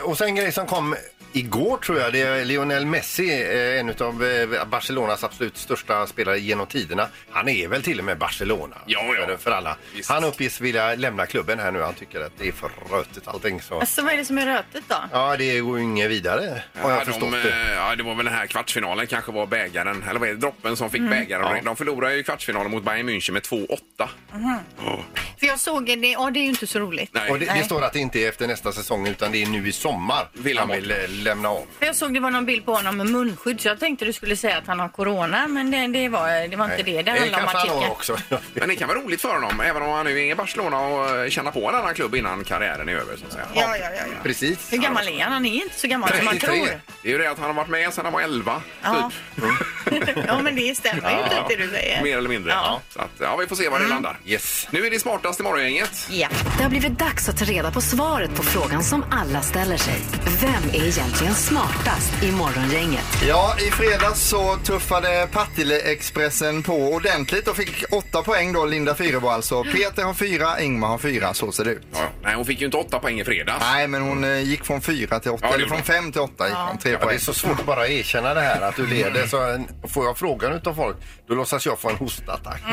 Eh, 0.00 0.04
och 0.10 0.18
sen 0.18 0.26
en 0.28 0.34
grej 0.34 0.52
som 0.52 0.66
kom 0.66 0.96
igår 1.32 1.76
tror 1.76 1.98
jag, 1.98 2.12
det 2.12 2.20
är 2.20 2.44
Lionel 2.44 2.86
Messi, 2.86 3.42
eh, 3.42 3.80
en 3.80 3.88
av 4.00 4.24
eh, 4.24 4.64
Barcelonas 4.64 5.24
absolut 5.24 5.56
största 5.56 6.06
spelare 6.06 6.38
genom 6.38 6.66
tiderna. 6.66 7.08
Han 7.30 7.48
är 7.48 7.68
väl 7.68 7.82
till 7.82 7.98
och 7.98 8.04
med 8.04 8.18
Barcelona 8.18 8.76
Ja, 8.86 9.14
ja. 9.18 9.26
För, 9.26 9.36
för 9.36 9.50
alla. 9.50 9.76
Visst. 9.94 10.10
Han 10.10 10.24
uppges 10.24 10.60
vilja 10.60 10.94
lämna 10.94 11.26
klubben 11.26 11.58
här 11.58 11.72
nu. 11.72 11.80
Han 11.82 11.94
tycker 11.94 12.20
att 12.20 12.32
det 12.38 12.48
är 12.48 12.52
för 12.52 12.70
rötigt 12.90 13.28
allting. 13.28 13.62
Så. 13.62 13.80
Alltså, 13.80 14.02
vad 14.02 14.12
är 14.12 14.16
det 14.16 14.24
som 14.24 14.38
är 14.38 14.46
rötet 14.46 14.84
då? 14.88 14.96
Ja, 15.12 15.36
det 15.36 15.60
går 15.60 15.78
ju 15.78 15.84
inget 15.84 16.10
vidare 16.10 16.62
har 16.74 16.90
jag 16.90 17.00
Ja, 17.00 17.04
förstått 17.04 17.20
de, 17.20 17.30
det. 17.42 17.50
eh, 17.50 17.72
ja, 17.76 17.96
det 17.96 18.02
var 18.02 18.14
väl 18.14 18.24
den 18.24 18.34
här 18.34 18.46
kvartsfinalen 18.46 19.06
kanske 19.06 19.32
var 19.32 19.46
bägaren, 19.46 20.04
eller 20.10 20.20
vad 20.20 20.28
är 20.28 20.32
det, 20.32 20.40
droppen 20.40 20.76
som 20.76 20.90
fick 20.90 21.02
bägaren. 21.10 21.64
De 21.64 21.76
förlorade 21.76 22.14
ju 22.14 22.22
kvartsfinalen 22.22 22.70
mot 22.70 22.84
Bayern 22.84 23.08
München 23.08 23.32
med 23.32 23.42
2-8. 23.42 23.76
Ja. 23.96 25.00
För 25.38 25.46
jag 25.46 25.60
såg 25.60 25.86
det, 25.86 25.94
ja 26.10 26.30
det 26.30 26.38
är 26.38 26.42
ju 26.42 26.48
inte 26.48 26.66
så 26.66 26.78
roligt. 26.78 27.10
Nej. 27.12 27.30
Och 27.30 27.38
det, 27.38 27.44
det 27.46 27.52
Nej. 27.52 27.64
står 27.64 27.84
att 27.84 27.92
det 27.92 27.98
inte 27.98 28.18
är 28.18 28.28
efter 28.28 28.46
nästa 28.46 28.72
säsong 28.72 29.06
utan 29.06 29.32
det 29.32 29.42
är 29.42 29.46
nu 29.46 29.68
i 29.68 29.72
sommar 29.72 30.28
Vill 30.32 30.58
han 30.58 30.70
han 30.70 30.80
vill 30.80 30.90
eh, 30.90 30.96
lämna 31.20 31.48
av. 31.48 31.66
Jag 31.80 31.96
såg 31.96 32.14
det 32.14 32.20
var 32.20 32.30
någon 32.30 32.46
bild 32.46 32.64
på 32.66 32.72
honom 32.74 32.96
med 32.96 33.06
munskydd 33.06 33.60
så 33.60 33.68
jag 33.68 33.80
tänkte 33.80 34.04
du 34.04 34.12
skulle 34.12 34.36
säga 34.36 34.58
att 34.58 34.66
han 34.66 34.80
har 34.80 34.88
corona 34.88 35.48
men 35.48 35.70
det, 35.70 35.86
det, 35.86 36.08
var, 36.08 36.48
det 36.48 36.56
var 36.56 36.64
inte 36.64 36.82
det. 36.82 37.02
Det 37.02 37.10
handlade 37.10 37.30
om 37.42 37.48
kanske 37.48 37.58
han 37.58 37.68
har 37.68 37.76
artikeln. 37.76 37.90
också. 37.92 38.16
Men 38.54 38.68
det 38.68 38.76
kan 38.76 38.88
vara 38.88 38.98
roligt 38.98 39.20
för 39.20 39.34
honom, 39.34 39.60
även 39.60 39.82
om 39.82 39.90
han 39.90 40.06
nu 40.06 40.20
är 40.20 40.32
i 40.32 40.34
Barcelona 40.34 40.80
och 40.80 41.18
eh, 41.18 41.28
känna 41.30 41.50
på 41.50 41.68
en 41.68 41.74
annan 41.74 41.94
klubb 41.94 42.14
innan 42.14 42.44
karriären 42.44 42.88
är 42.88 42.92
över. 42.92 43.16
Så 43.16 43.26
att 43.26 43.32
säga. 43.32 43.44
Ja, 43.54 43.76
ja, 43.76 43.84
ja, 43.84 43.90
ja. 43.96 44.04
Precis. 44.22 44.72
Hur 44.72 44.78
gammal 44.78 45.08
är 45.08 45.22
han? 45.22 45.32
Han 45.32 45.46
är 45.46 45.54
inte 45.54 45.78
så 45.78 45.86
gammal 45.88 46.08
som 46.16 46.24
man 46.24 46.38
33. 46.38 46.56
tror. 46.56 46.80
Det 47.02 47.08
är 47.08 47.12
ju 47.12 47.18
det 47.18 47.30
att 47.30 47.38
han 47.38 47.46
har 47.46 47.54
varit 47.54 47.68
med 47.68 47.92
sedan 47.94 48.04
han 48.04 48.12
var 48.14 48.20
11, 48.20 48.62
Ja. 48.82 49.10
typ. 49.36 50.08
ja, 50.26 50.42
men 50.42 50.56
det 50.56 50.76
stämmer 50.76 51.10
ju 51.10 51.22
typ 51.28 51.48
det 51.48 51.56
du 51.64 51.70
säger. 51.70 52.02
Mer 52.02 52.18
eller 52.18 52.28
mindre. 52.28 52.52
Ja. 52.52 52.80
Så 52.90 53.00
att, 53.00 53.10
ja, 53.18 53.36
vi 53.36 53.46
får 53.46 53.56
se 53.56 53.68
var 53.68 53.80
det 53.80 53.86
landar. 53.88 54.18
Yes. 54.26 54.68
Nu 54.70 54.86
är 54.86 54.90
det 54.90 55.00
smartast 55.00 55.40
i 55.40 55.42
morgongänget. 55.42 56.06
Ja. 56.10 56.28
Det 56.56 56.62
har 56.62 56.70
blivit 56.70 56.98
dags 56.98 57.28
att 57.28 57.38
ta 57.38 57.44
reda 57.44 57.70
på 57.70 57.80
svaret 57.80 58.34
på 58.34 58.42
frågan 58.42 58.84
som 58.84 59.04
alla 59.10 59.42
ställer 59.42 59.76
sig. 59.76 59.94
Vem 60.40 60.70
är 60.72 60.74
egentligen 60.74 61.09
smartast 61.18 62.22
i 62.22 62.32
morgongänget? 62.32 63.04
Ja, 63.28 63.54
i 63.58 63.70
fredags 63.70 64.20
så 64.28 64.56
tuffade 64.56 65.28
Partille-Expressen 65.32 66.62
på 66.62 66.72
ordentligt 66.92 67.48
och 67.48 67.56
fick 67.56 67.84
åtta 67.90 68.22
poäng 68.22 68.52
då, 68.52 68.64
Linda 68.66 68.94
Fyrebo 68.94 69.28
alltså. 69.28 69.64
Peter 69.64 70.02
har 70.04 70.14
fyra, 70.14 70.60
Ingmar 70.60 70.88
har 70.88 70.98
fyra, 70.98 71.34
så 71.34 71.52
ser 71.52 71.64
det 71.64 71.70
ut. 71.70 71.82
Ja, 71.92 71.98
ja. 72.00 72.06
nej, 72.22 72.34
hon 72.34 72.44
fick 72.44 72.60
ju 72.60 72.66
inte 72.66 72.76
åtta 72.76 72.98
poäng 72.98 73.20
i 73.20 73.24
fredags. 73.24 73.58
Nej, 73.72 73.88
men 73.88 74.02
hon 74.02 74.24
eh, 74.24 74.40
gick 74.40 74.64
från 74.64 74.80
fyra 74.80 75.20
till 75.20 75.30
åtta, 75.30 75.38
Ja, 75.42 75.48
det 75.48 75.54
eller 75.54 75.58
gjorde 75.64 75.68
från 75.84 75.96
hon. 75.96 76.02
fem 76.04 76.12
till 76.12 76.20
åtta 76.20 76.48
gick 76.48 76.56
hon, 76.56 76.78
tre 76.78 76.92
Ja, 76.92 76.98
det 76.98 77.04
poäng. 77.04 77.14
är 77.16 77.20
så 77.20 77.34
svårt 77.34 77.60
att 77.60 77.66
bara 77.66 77.88
erkänna 77.88 78.34
det 78.34 78.40
här 78.40 78.60
att 78.60 78.76
du 78.76 78.86
leder. 78.86 79.26
Så 79.26 79.42
en- 79.42 79.68
får 79.88 80.04
jag 80.06 80.18
frågan 80.18 80.52
utav 80.52 80.74
folk, 80.74 80.96
då 81.30 81.36
låtsas 81.36 81.66
jag 81.66 81.78
få 81.78 81.88
en 81.90 81.96
hostattack. 81.96 82.60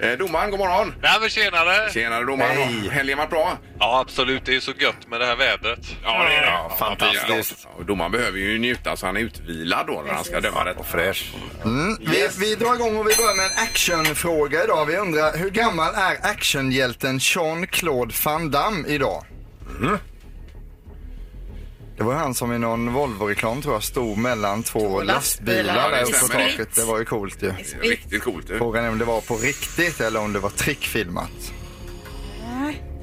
Eh, 0.00 0.12
domaren, 0.12 0.50
god 0.50 0.58
morgon. 0.58 0.94
Nej 1.02 1.20
men 1.20 1.30
tjenare! 1.30 1.92
Tjenare 1.92 2.24
domaren. 2.24 2.56
Hej. 2.56 2.88
Helgen 2.90 3.18
varit 3.18 3.30
bra? 3.30 3.58
Ja 3.78 4.00
absolut, 4.00 4.44
det 4.44 4.56
är 4.56 4.60
så 4.60 4.72
gött 4.78 5.08
med 5.08 5.20
det 5.20 5.26
här 5.26 5.36
vädret. 5.36 5.78
Ja, 6.04 6.24
det 6.24 6.34
är 6.34 6.40
det. 6.40 6.46
Ja, 6.46 6.76
fantastiskt. 6.78 7.60
Ja, 7.64 7.70
och 7.78 7.84
domaren 7.84 8.12
behöver 8.12 8.38
ju 8.38 8.58
njuta 8.58 8.96
så 8.96 9.06
han 9.06 9.16
är 9.16 9.20
utvilad 9.20 9.86
då 9.86 10.02
när 10.06 10.12
han 10.12 10.24
ska 10.24 10.40
döma 10.40 10.64
det. 10.64 10.72
Och 10.72 10.86
fräsch. 10.86 11.32
Mm. 11.64 11.96
Vi, 12.00 12.28
vi 12.38 12.54
drar 12.54 12.74
igång 12.74 12.96
och 12.96 13.08
vi 13.08 13.16
börjar 13.16 13.36
med 13.36 13.44
en 13.44 13.62
actionfråga 13.64 14.64
idag. 14.64 14.86
Vi 14.86 14.96
undrar, 14.96 15.38
hur 15.38 15.50
gammal 15.50 15.94
är 15.94 16.16
actionhjälten 16.22 17.18
Jean-Claude 17.18 18.14
Van 18.24 18.50
Damme 18.50 18.88
idag? 18.88 19.24
Det 21.98 22.04
var 22.04 22.14
han 22.14 22.34
som 22.34 22.52
i 22.52 22.58
någon 22.58 22.92
Volvo-reklam 22.92 23.62
tror 23.62 23.74
jag 23.74 23.82
stod 23.82 24.18
mellan 24.18 24.62
två, 24.62 25.02
lastbilar, 25.02 25.62
lastbilar. 25.64 25.90
där 25.90 26.02
uppe 26.02 26.12
det 26.12 26.20
på 26.20 26.26
taket. 26.28 26.74
Det 26.74 26.84
var 26.84 26.98
ju 26.98 27.04
coolt 27.04 27.42
ju. 27.42 27.52
Riktigt 27.82 28.22
coolt 28.22 28.46
du. 28.48 28.58
Frågan 28.58 28.84
är 28.84 28.88
om 28.88 28.98
det 28.98 29.04
var 29.04 29.20
på 29.20 29.36
riktigt 29.36 30.00
eller 30.00 30.20
om 30.20 30.32
det 30.32 30.38
var 30.38 30.50
trickfilmat. 30.50 31.52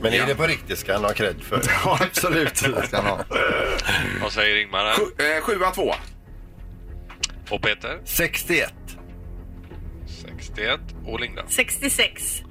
Men 0.01 0.13
är 0.13 0.17
Ja. 0.17 0.25
det 0.25 0.35
på 0.35 0.47
riktigt 0.47 0.79
ska 0.79 0.93
han 0.93 1.03
ha 1.03 1.13
cred 1.13 1.41
för. 1.43 1.61
Ja, 1.85 1.99
absolut. 2.01 2.53
Det 2.75 2.87
ska 2.87 2.97
han 2.97 3.05
ha. 3.05 3.23
Vad 4.21 4.31
säger 4.31 4.55
Ingmar 4.55 4.85
här? 4.85 4.93
Sju- 4.95 5.37
eh, 5.37 5.41
Sjua 5.43 5.71
två. 5.71 5.93
Och 7.49 7.61
Peter? 7.61 7.99
61. 8.05 8.73
61. 10.21 10.79
Och 11.05 11.19
Linda? 11.19 11.43
66. 11.49 12.41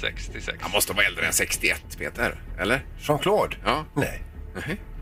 66. 0.00 0.58
Han 0.60 0.70
måste 0.70 0.92
vara 0.92 1.06
äldre 1.06 1.26
än 1.26 1.32
61 1.32 1.82
Peter. 1.98 2.40
Eller? 2.58 2.84
Jean-Claude? 3.00 3.56
Ja. 3.64 3.84
Nej. 3.96 4.22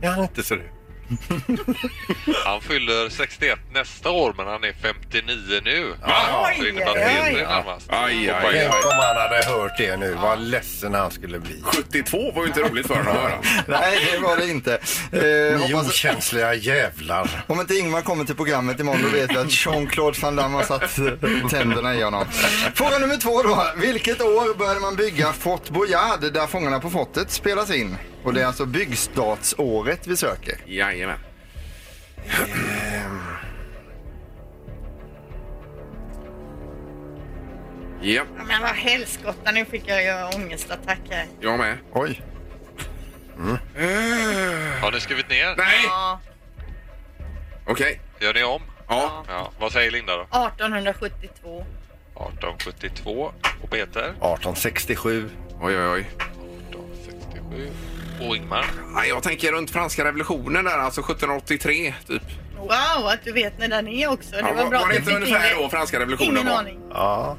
Är 0.01 0.09
han 0.11 0.23
inte 0.23 0.43
så 0.43 0.55
du? 0.55 0.63
Han 2.45 2.61
fyller 2.61 3.09
61 3.09 3.59
nästa 3.73 4.11
år 4.11 4.35
men 4.37 4.47
han 4.47 4.65
är 4.65 4.73
59 4.73 5.61
nu. 5.65 5.95
Det 6.01 6.15
att 6.15 6.59
Oj, 6.61 6.73
närmast. 6.73 7.87
Aj, 7.91 8.31
aj, 8.31 8.37
Tänk 8.43 8.75
aj. 8.75 8.81
om 8.85 8.91
han 8.93 9.17
hade 9.17 9.45
hört 9.47 9.73
det 9.79 9.97
nu. 9.97 10.15
Vad 10.23 10.41
ledsen 10.41 10.95
han 10.95 11.11
skulle 11.11 11.39
bli. 11.39 11.63
72 11.65 12.33
var 12.33 12.43
ju 12.43 12.49
inte 12.49 12.61
roligt 12.61 12.87
för 12.87 12.95
honom 12.95 13.17
att 13.17 13.23
höra. 13.23 13.41
Nej, 13.81 14.09
det 14.13 14.19
var 14.19 14.37
det 14.37 14.47
inte. 14.49 14.75
Eh, 15.13 15.59
Ni 15.61 15.73
hoppas, 15.73 15.89
okänsliga 15.89 16.55
jävlar. 16.55 17.31
om 17.47 17.61
inte 17.61 17.75
Ingmar 17.75 18.03
kommer 18.03 18.25
till 18.25 18.37
programmet 18.37 18.81
imorgon 18.81 19.03
då 19.03 19.09
vet 19.09 19.31
vi 19.33 19.37
att 19.37 19.51
Jean-Claude 19.67 20.19
Van 20.23 20.37
Damme 20.37 20.57
har 20.57 20.63
satt 20.65 20.95
tänderna 21.51 21.95
i 21.95 22.03
honom. 22.03 22.25
Fråga 22.75 22.99
nummer 22.99 23.17
två 23.17 23.43
då. 23.43 23.67
Vilket 23.77 24.21
år 24.21 24.55
började 24.59 24.81
man 24.81 24.97
bygga 24.97 25.33
Fort 25.33 25.69
Boyard 25.71 26.33
där 26.33 26.47
Fångarna 26.47 26.81
på 26.81 26.91
fortet 26.91 27.31
spelas 27.31 27.71
in? 27.71 27.97
Och 28.27 28.35
det 28.35 28.43
är 28.43 28.47
alltså 28.47 28.67
byggstartsåret 28.67 30.07
vi 30.07 30.17
söker. 30.17 30.59
Jajamän. 30.67 31.19
Ja, 38.01 38.25
Men 38.47 38.63
vad 38.63 38.71
helskotta, 38.71 39.53
nu 39.53 39.65
fick 39.65 39.83
jag 39.89 40.05
ju 40.05 40.37
ångestattack 40.37 40.99
här. 41.11 41.27
jag 41.41 41.59
med. 41.59 41.79
Oj. 41.93 42.23
Har 44.81 44.93
ni 44.93 45.01
skrivit 45.01 45.29
ner? 45.29 45.55
Nej! 45.57 45.85
Ja, 45.85 46.21
Okej. 47.67 48.01
Gör 48.21 48.35
ni 48.35 48.45
om? 48.45 48.63
Ja. 48.89 49.25
Ja. 49.29 49.51
Vad 49.61 49.73
säger 49.73 49.91
Linda 49.91 50.17
då? 50.17 50.23
1872. 50.23 51.65
1872. 52.15 53.33
Och 53.63 53.71
Peter? 53.71 54.09
1867. 54.09 55.31
Oj, 55.61 55.79
oj, 55.79 55.89
oj. 55.89 56.01
1867. 56.01 57.71
Och 58.21 58.37
Ingmar? 58.37 58.65
Nej, 58.95 59.09
jag 59.09 59.23
tänker 59.23 59.53
runt 59.53 59.71
franska 59.71 60.05
revolutionen 60.05 60.65
där, 60.65 60.79
alltså 60.79 61.01
1783 61.01 61.95
typ. 62.07 62.23
Wow, 62.59 63.07
att 63.07 63.25
du 63.25 63.33
vet 63.33 63.59
när 63.59 63.69
den 63.69 63.89
är 63.89 64.09
också. 64.13 64.31
Det 64.31 64.39
Ja, 64.39 64.47
var 64.55 64.63
var, 64.63 64.71
bra 64.71 64.81
var 64.81 64.89
det 64.89 64.97
inte 64.97 65.15
ungefär 65.15 65.51
in 65.51 65.57
det. 65.57 65.63
då 65.63 65.69
franska 65.69 66.01
revolutionen 66.01 66.33
Ingen 66.37 66.47
var? 66.47 66.59
aning. 66.59 66.79
Ja, 66.91 67.37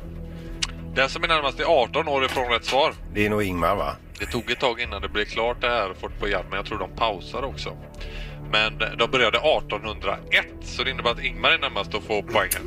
Den 0.96 1.10
som 1.10 1.24
är 1.24 1.28
närmast 1.28 1.60
är 1.60 1.64
18 1.64 2.08
år 2.08 2.26
ifrån 2.26 2.50
rätt 2.50 2.66
svar. 2.66 2.94
det 3.14 3.26
är 3.26 3.30
nog 3.30 3.44
Ingmar 3.44 3.76
va? 3.76 3.96
Det 4.20 4.26
tog 4.26 4.52
ett 4.52 4.60
tag 4.60 4.80
innan 4.82 5.02
det 5.02 5.10
blev 5.10 5.26
klart 5.26 5.62
det 5.62 5.68
här 5.70 5.94
Fort 6.02 6.20
Boyard, 6.20 6.46
men 6.50 6.58
jag 6.58 6.66
tror 6.66 6.80
de 6.80 6.96
pausade 6.96 7.48
också. 7.48 7.78
Men 8.52 8.78
de 8.98 9.12
började 9.12 9.38
1801, 9.38 10.46
så 10.64 10.84
det 10.84 10.90
innebär 10.92 11.12
att 11.12 11.24
Ingmar 11.24 11.50
är 11.52 11.58
närmast 11.58 11.96
att 11.96 12.04
få 12.04 12.22
poängen. 12.24 12.62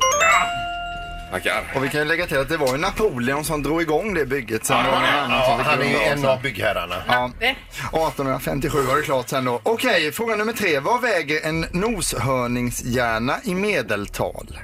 Tackar. 1.31 1.63
Och 1.75 1.83
vi 1.83 1.89
kan 1.89 1.99
ju 2.01 2.05
lägga 2.07 2.27
till 2.27 2.37
att 2.37 2.49
det 2.49 2.57
var 2.57 2.67
ju 2.71 2.77
Napoleon 2.77 3.43
som 3.45 3.63
drog 3.63 3.81
igång 3.81 4.13
det 4.13 4.25
bygget. 4.25 4.65
Sen 4.65 4.77
var 4.77 4.83
det 4.83 4.89
någon 4.91 5.03
annan 5.05 5.45
som 5.45 5.57
fick 5.57 5.67
han 5.67 5.81
är 5.81 5.85
ju 5.85 5.95
en 5.97 6.25
av 6.25 6.41
byggherrarna. 6.41 6.95
Ja, 7.07 7.31
Det. 7.39 7.45
1857 7.45 8.81
var 8.81 8.95
det 8.95 9.01
klart 9.01 9.29
sen 9.29 9.45
då. 9.45 9.59
Okej, 9.63 10.11
fråga 10.11 10.35
nummer 10.35 10.53
tre. 10.53 10.79
Vad 10.79 11.01
väger 11.01 11.45
en 11.47 11.59
noshörningshjärna 11.71 13.35
i 13.43 13.55
medeltal? 13.55 14.59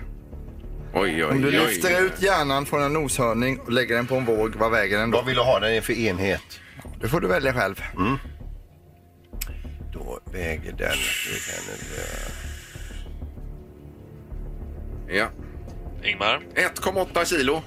Oj, 0.94 1.16
oj, 1.16 1.24
Om 1.24 1.42
du 1.42 1.48
oj. 1.48 1.54
lyfter 1.54 2.02
ut 2.02 2.22
hjärnan 2.22 2.66
från 2.66 2.82
en 2.84 2.94
noshörning 2.94 3.60
och 3.60 3.72
lägger 3.72 3.96
den 3.96 4.08
på 4.08 4.16
en 4.16 4.26
våg, 4.26 4.56
vad 4.56 4.72
väger 4.72 4.98
den 4.98 5.12
då? 5.12 5.18
Vad 5.18 5.26
vill 5.26 5.36
du 5.36 5.42
ha 5.42 5.60
den 5.60 5.82
för 5.82 5.94
enhet? 5.94 6.42
Det 7.02 7.08
får 7.08 7.22
du 7.22 7.28
välja 7.28 7.54
själv. 7.54 7.84
Då 9.94 10.20
väger 10.32 10.72
den... 10.74 10.98
Ja. 15.10 15.28
Ingmar, 16.08 16.42
1,8 16.56 17.26
kilo. 17.26 17.64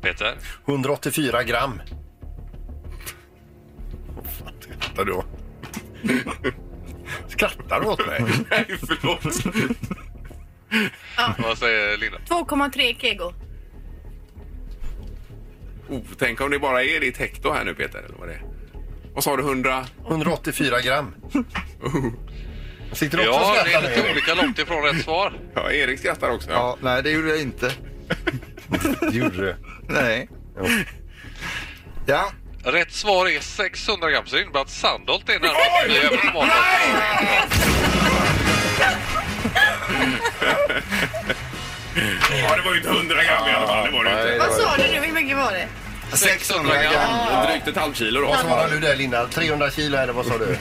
Peter, 0.00 0.38
184 0.66 1.42
gram. 1.42 1.80
Vad 4.16 4.24
fan 4.24 4.54
skrattar 4.60 5.04
du 5.04 5.12
åt? 5.12 5.26
Skrattar 7.28 7.80
du 7.80 7.86
åt 7.86 8.06
mig? 8.06 8.20
Nej, 8.50 8.66
förlåt. 8.86 9.24
vad 11.38 11.58
säger 11.58 11.96
Linda? 11.98 12.18
2,3 12.18 13.00
kego. 13.00 13.32
Oh, 15.88 16.00
tänk 16.18 16.40
om 16.40 16.50
det 16.50 16.58
bara 16.58 16.84
är 16.84 17.00
ditt 17.00 17.16
hekto 17.16 17.52
här 17.52 17.64
nu 17.64 17.74
Peter. 17.74 17.98
Eller 17.98 18.16
vad 18.18 18.28
det 18.28 18.34
är. 18.34 18.42
Vad 19.14 19.24
sa 19.24 19.36
du, 19.36 19.42
100? 19.42 19.86
184 20.08 20.80
gram. 20.80 21.14
Sitter 22.92 23.18
du 23.18 23.28
också 23.28 23.40
och 23.40 23.56
Ja, 23.56 23.62
det 23.64 23.70
skrattar 23.70 23.86
är 23.86 23.90
lite 23.90 24.02
nu? 24.02 24.10
olika 24.10 24.34
långt 24.34 24.58
ifrån 24.58 24.82
rätt 24.82 25.04
svar. 25.04 25.32
Ja, 25.54 25.72
Erik 25.72 25.98
skrattar 25.98 26.30
också. 26.30 26.50
Ja. 26.50 26.56
Ja, 26.56 26.76
nej 26.80 27.02
det 27.02 27.10
gjorde 27.10 27.28
jag 27.28 27.40
inte. 27.40 27.72
Det 29.00 29.16
gjorde 29.16 29.36
du. 29.36 29.56
Nej. 29.88 30.28
Ja, 32.06 32.32
Rätt 32.64 32.92
svar 32.92 33.28
är 33.28 33.40
600 33.40 34.10
gram, 34.10 34.26
så 34.26 34.36
det 34.36 34.42
innebär 34.42 34.60
att 34.60 34.70
Sandholt 34.70 35.28
är 35.28 35.40
närmast. 35.40 35.86
Vi 35.88 35.96
är 35.96 36.32
måndag. 36.32 36.54
ja, 42.42 42.56
det 42.56 42.62
var 42.62 42.72
ju 42.72 42.76
inte 42.78 42.88
100 42.90 43.14
gram 43.24 43.48
i 43.48 43.52
alla 43.52 43.66
fall. 43.66 43.86
Det 43.86 43.92
var 43.92 44.04
det 44.04 44.14
Nej, 44.14 44.34
inte. 44.34 44.46
Vad 44.48 44.56
sa 44.56 44.76
du 44.76 44.82
nu? 44.82 45.06
Hur 45.06 45.12
mycket 45.14 45.36
var 45.36 45.52
det? 45.52 45.68
600 46.12 46.74
gram. 46.82 46.92
Ja. 46.92 47.46
Drygt 47.50 47.68
ett 47.68 47.76
halvt 47.76 47.96
kilo 47.96 48.20
då. 48.20 48.26
Vad 48.26 48.38
svarar 48.40 48.68
du 48.68 48.80
där 48.80 48.96
Linda? 48.96 49.26
300 49.26 49.70
kilo 49.70 49.98
eller 49.98 50.12
vad 50.12 50.26
sa 50.26 50.38
du? 50.38 50.56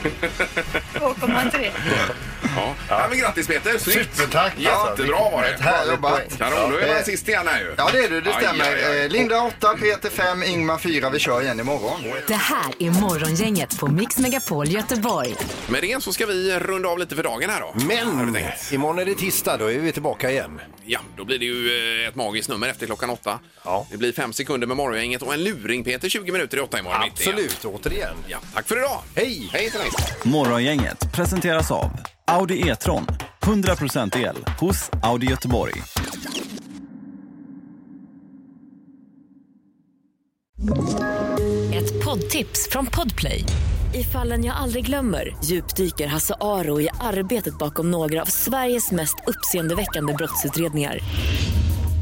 2,3. 0.99 1.71
Ja. 2.55 2.73
Ja, 2.89 3.05
men 3.09 3.19
grattis 3.19 3.47
Peter, 3.47 3.77
snyggt! 3.77 4.15
Supertack! 4.15 4.53
Jättebra 4.57 5.17
var 5.31 5.41
det. 5.57 5.63
härligt 5.63 5.91
jobbat. 5.93 6.37
Kanon, 6.37 6.71
nu 6.71 6.79
är 6.79 6.93
man 6.93 7.03
sist 7.03 7.27
igen 7.27 7.47
här 7.47 7.59
ju. 7.59 7.73
Ja, 7.77 7.89
det 7.93 7.99
är 7.99 8.09
du. 8.09 8.21
Det 8.21 8.29
Aj, 8.35 8.43
stämmer. 8.43 8.63
aj, 8.65 8.83
aj. 8.85 9.01
Eh, 9.05 9.09
Linda 9.09 9.41
8, 9.41 9.73
Peter 9.81 10.09
5, 10.09 10.43
Ingmar 10.43 10.77
4. 10.77 11.09
Vi 11.09 11.19
kör 11.19 11.41
igen 11.41 11.59
imorgon. 11.59 11.99
Det 12.27 12.33
här 12.33 12.73
är 12.79 12.89
Morgongänget 12.89 13.79
på 13.79 13.87
Mix 13.87 14.17
Megapol 14.17 14.67
Göteborg. 14.67 15.35
Med 15.67 15.81
det 15.83 16.03
så 16.03 16.13
ska 16.13 16.25
vi 16.25 16.59
runda 16.59 16.89
av 16.89 16.99
lite 16.99 17.15
för 17.15 17.23
dagen 17.23 17.49
här 17.49 17.61
då. 17.61 17.73
Men 17.85 18.37
imorgon 18.71 18.99
är 18.99 19.05
det 19.05 19.15
tisdag, 19.15 19.57
då 19.57 19.71
är 19.71 19.79
vi 19.79 19.91
tillbaka 19.91 20.31
igen. 20.31 20.61
Ja, 20.85 20.99
då 21.17 21.25
blir 21.25 21.39
det 21.39 21.45
ju 21.45 22.01
eh, 22.03 22.07
ett 22.07 22.15
magiskt 22.15 22.49
nummer 22.49 22.67
efter 22.69 22.85
klockan 22.85 23.09
åtta. 23.09 23.39
Ja. 23.63 23.87
Det 23.91 23.97
blir 23.97 24.11
fem 24.13 24.33
sekunder 24.33 24.67
med 24.67 24.77
morgongänget 24.77 25.21
och 25.21 25.33
en 25.33 25.38
luring 25.43 25.83
Peter 25.83 26.09
20 26.09 26.31
minuter 26.31 26.57
i 26.57 26.61
åtta 26.61 26.79
imorgon. 26.79 27.01
mitt 27.03 27.21
igen. 27.21 27.33
Absolut, 27.33 27.65
återigen. 27.65 28.15
Ja, 28.27 28.37
tack 28.53 28.67
för 28.67 28.77
idag! 28.77 29.01
Hej! 29.15 29.49
Hej 29.53 29.71
till! 29.71 30.31
Morgongänget 30.31 31.11
presenteras 31.13 31.71
av 31.71 31.91
Audi 32.27 32.69
E-tron. 32.69 33.05
100% 33.41 34.17
el 34.27 34.35
hos 34.59 34.89
Audi 35.03 35.27
Göteborg. 35.27 35.73
Ett 41.73 42.05
poddtips 42.05 42.69
från 42.71 42.85
Podplay. 42.85 43.43
I 43.93 44.03
fallen 44.03 44.45
jag 44.45 44.55
aldrig 44.55 44.85
glömmer 44.85 45.37
djupdyker 45.43 46.07
Hasse 46.07 46.35
Aro 46.41 46.81
i 46.81 46.89
arbetet 46.99 47.57
bakom 47.57 47.91
några 47.91 48.21
av 48.21 48.25
Sveriges 48.25 48.91
mest 48.91 49.15
uppseendeväckande 49.27 50.13
brottsutredningar. 50.13 50.99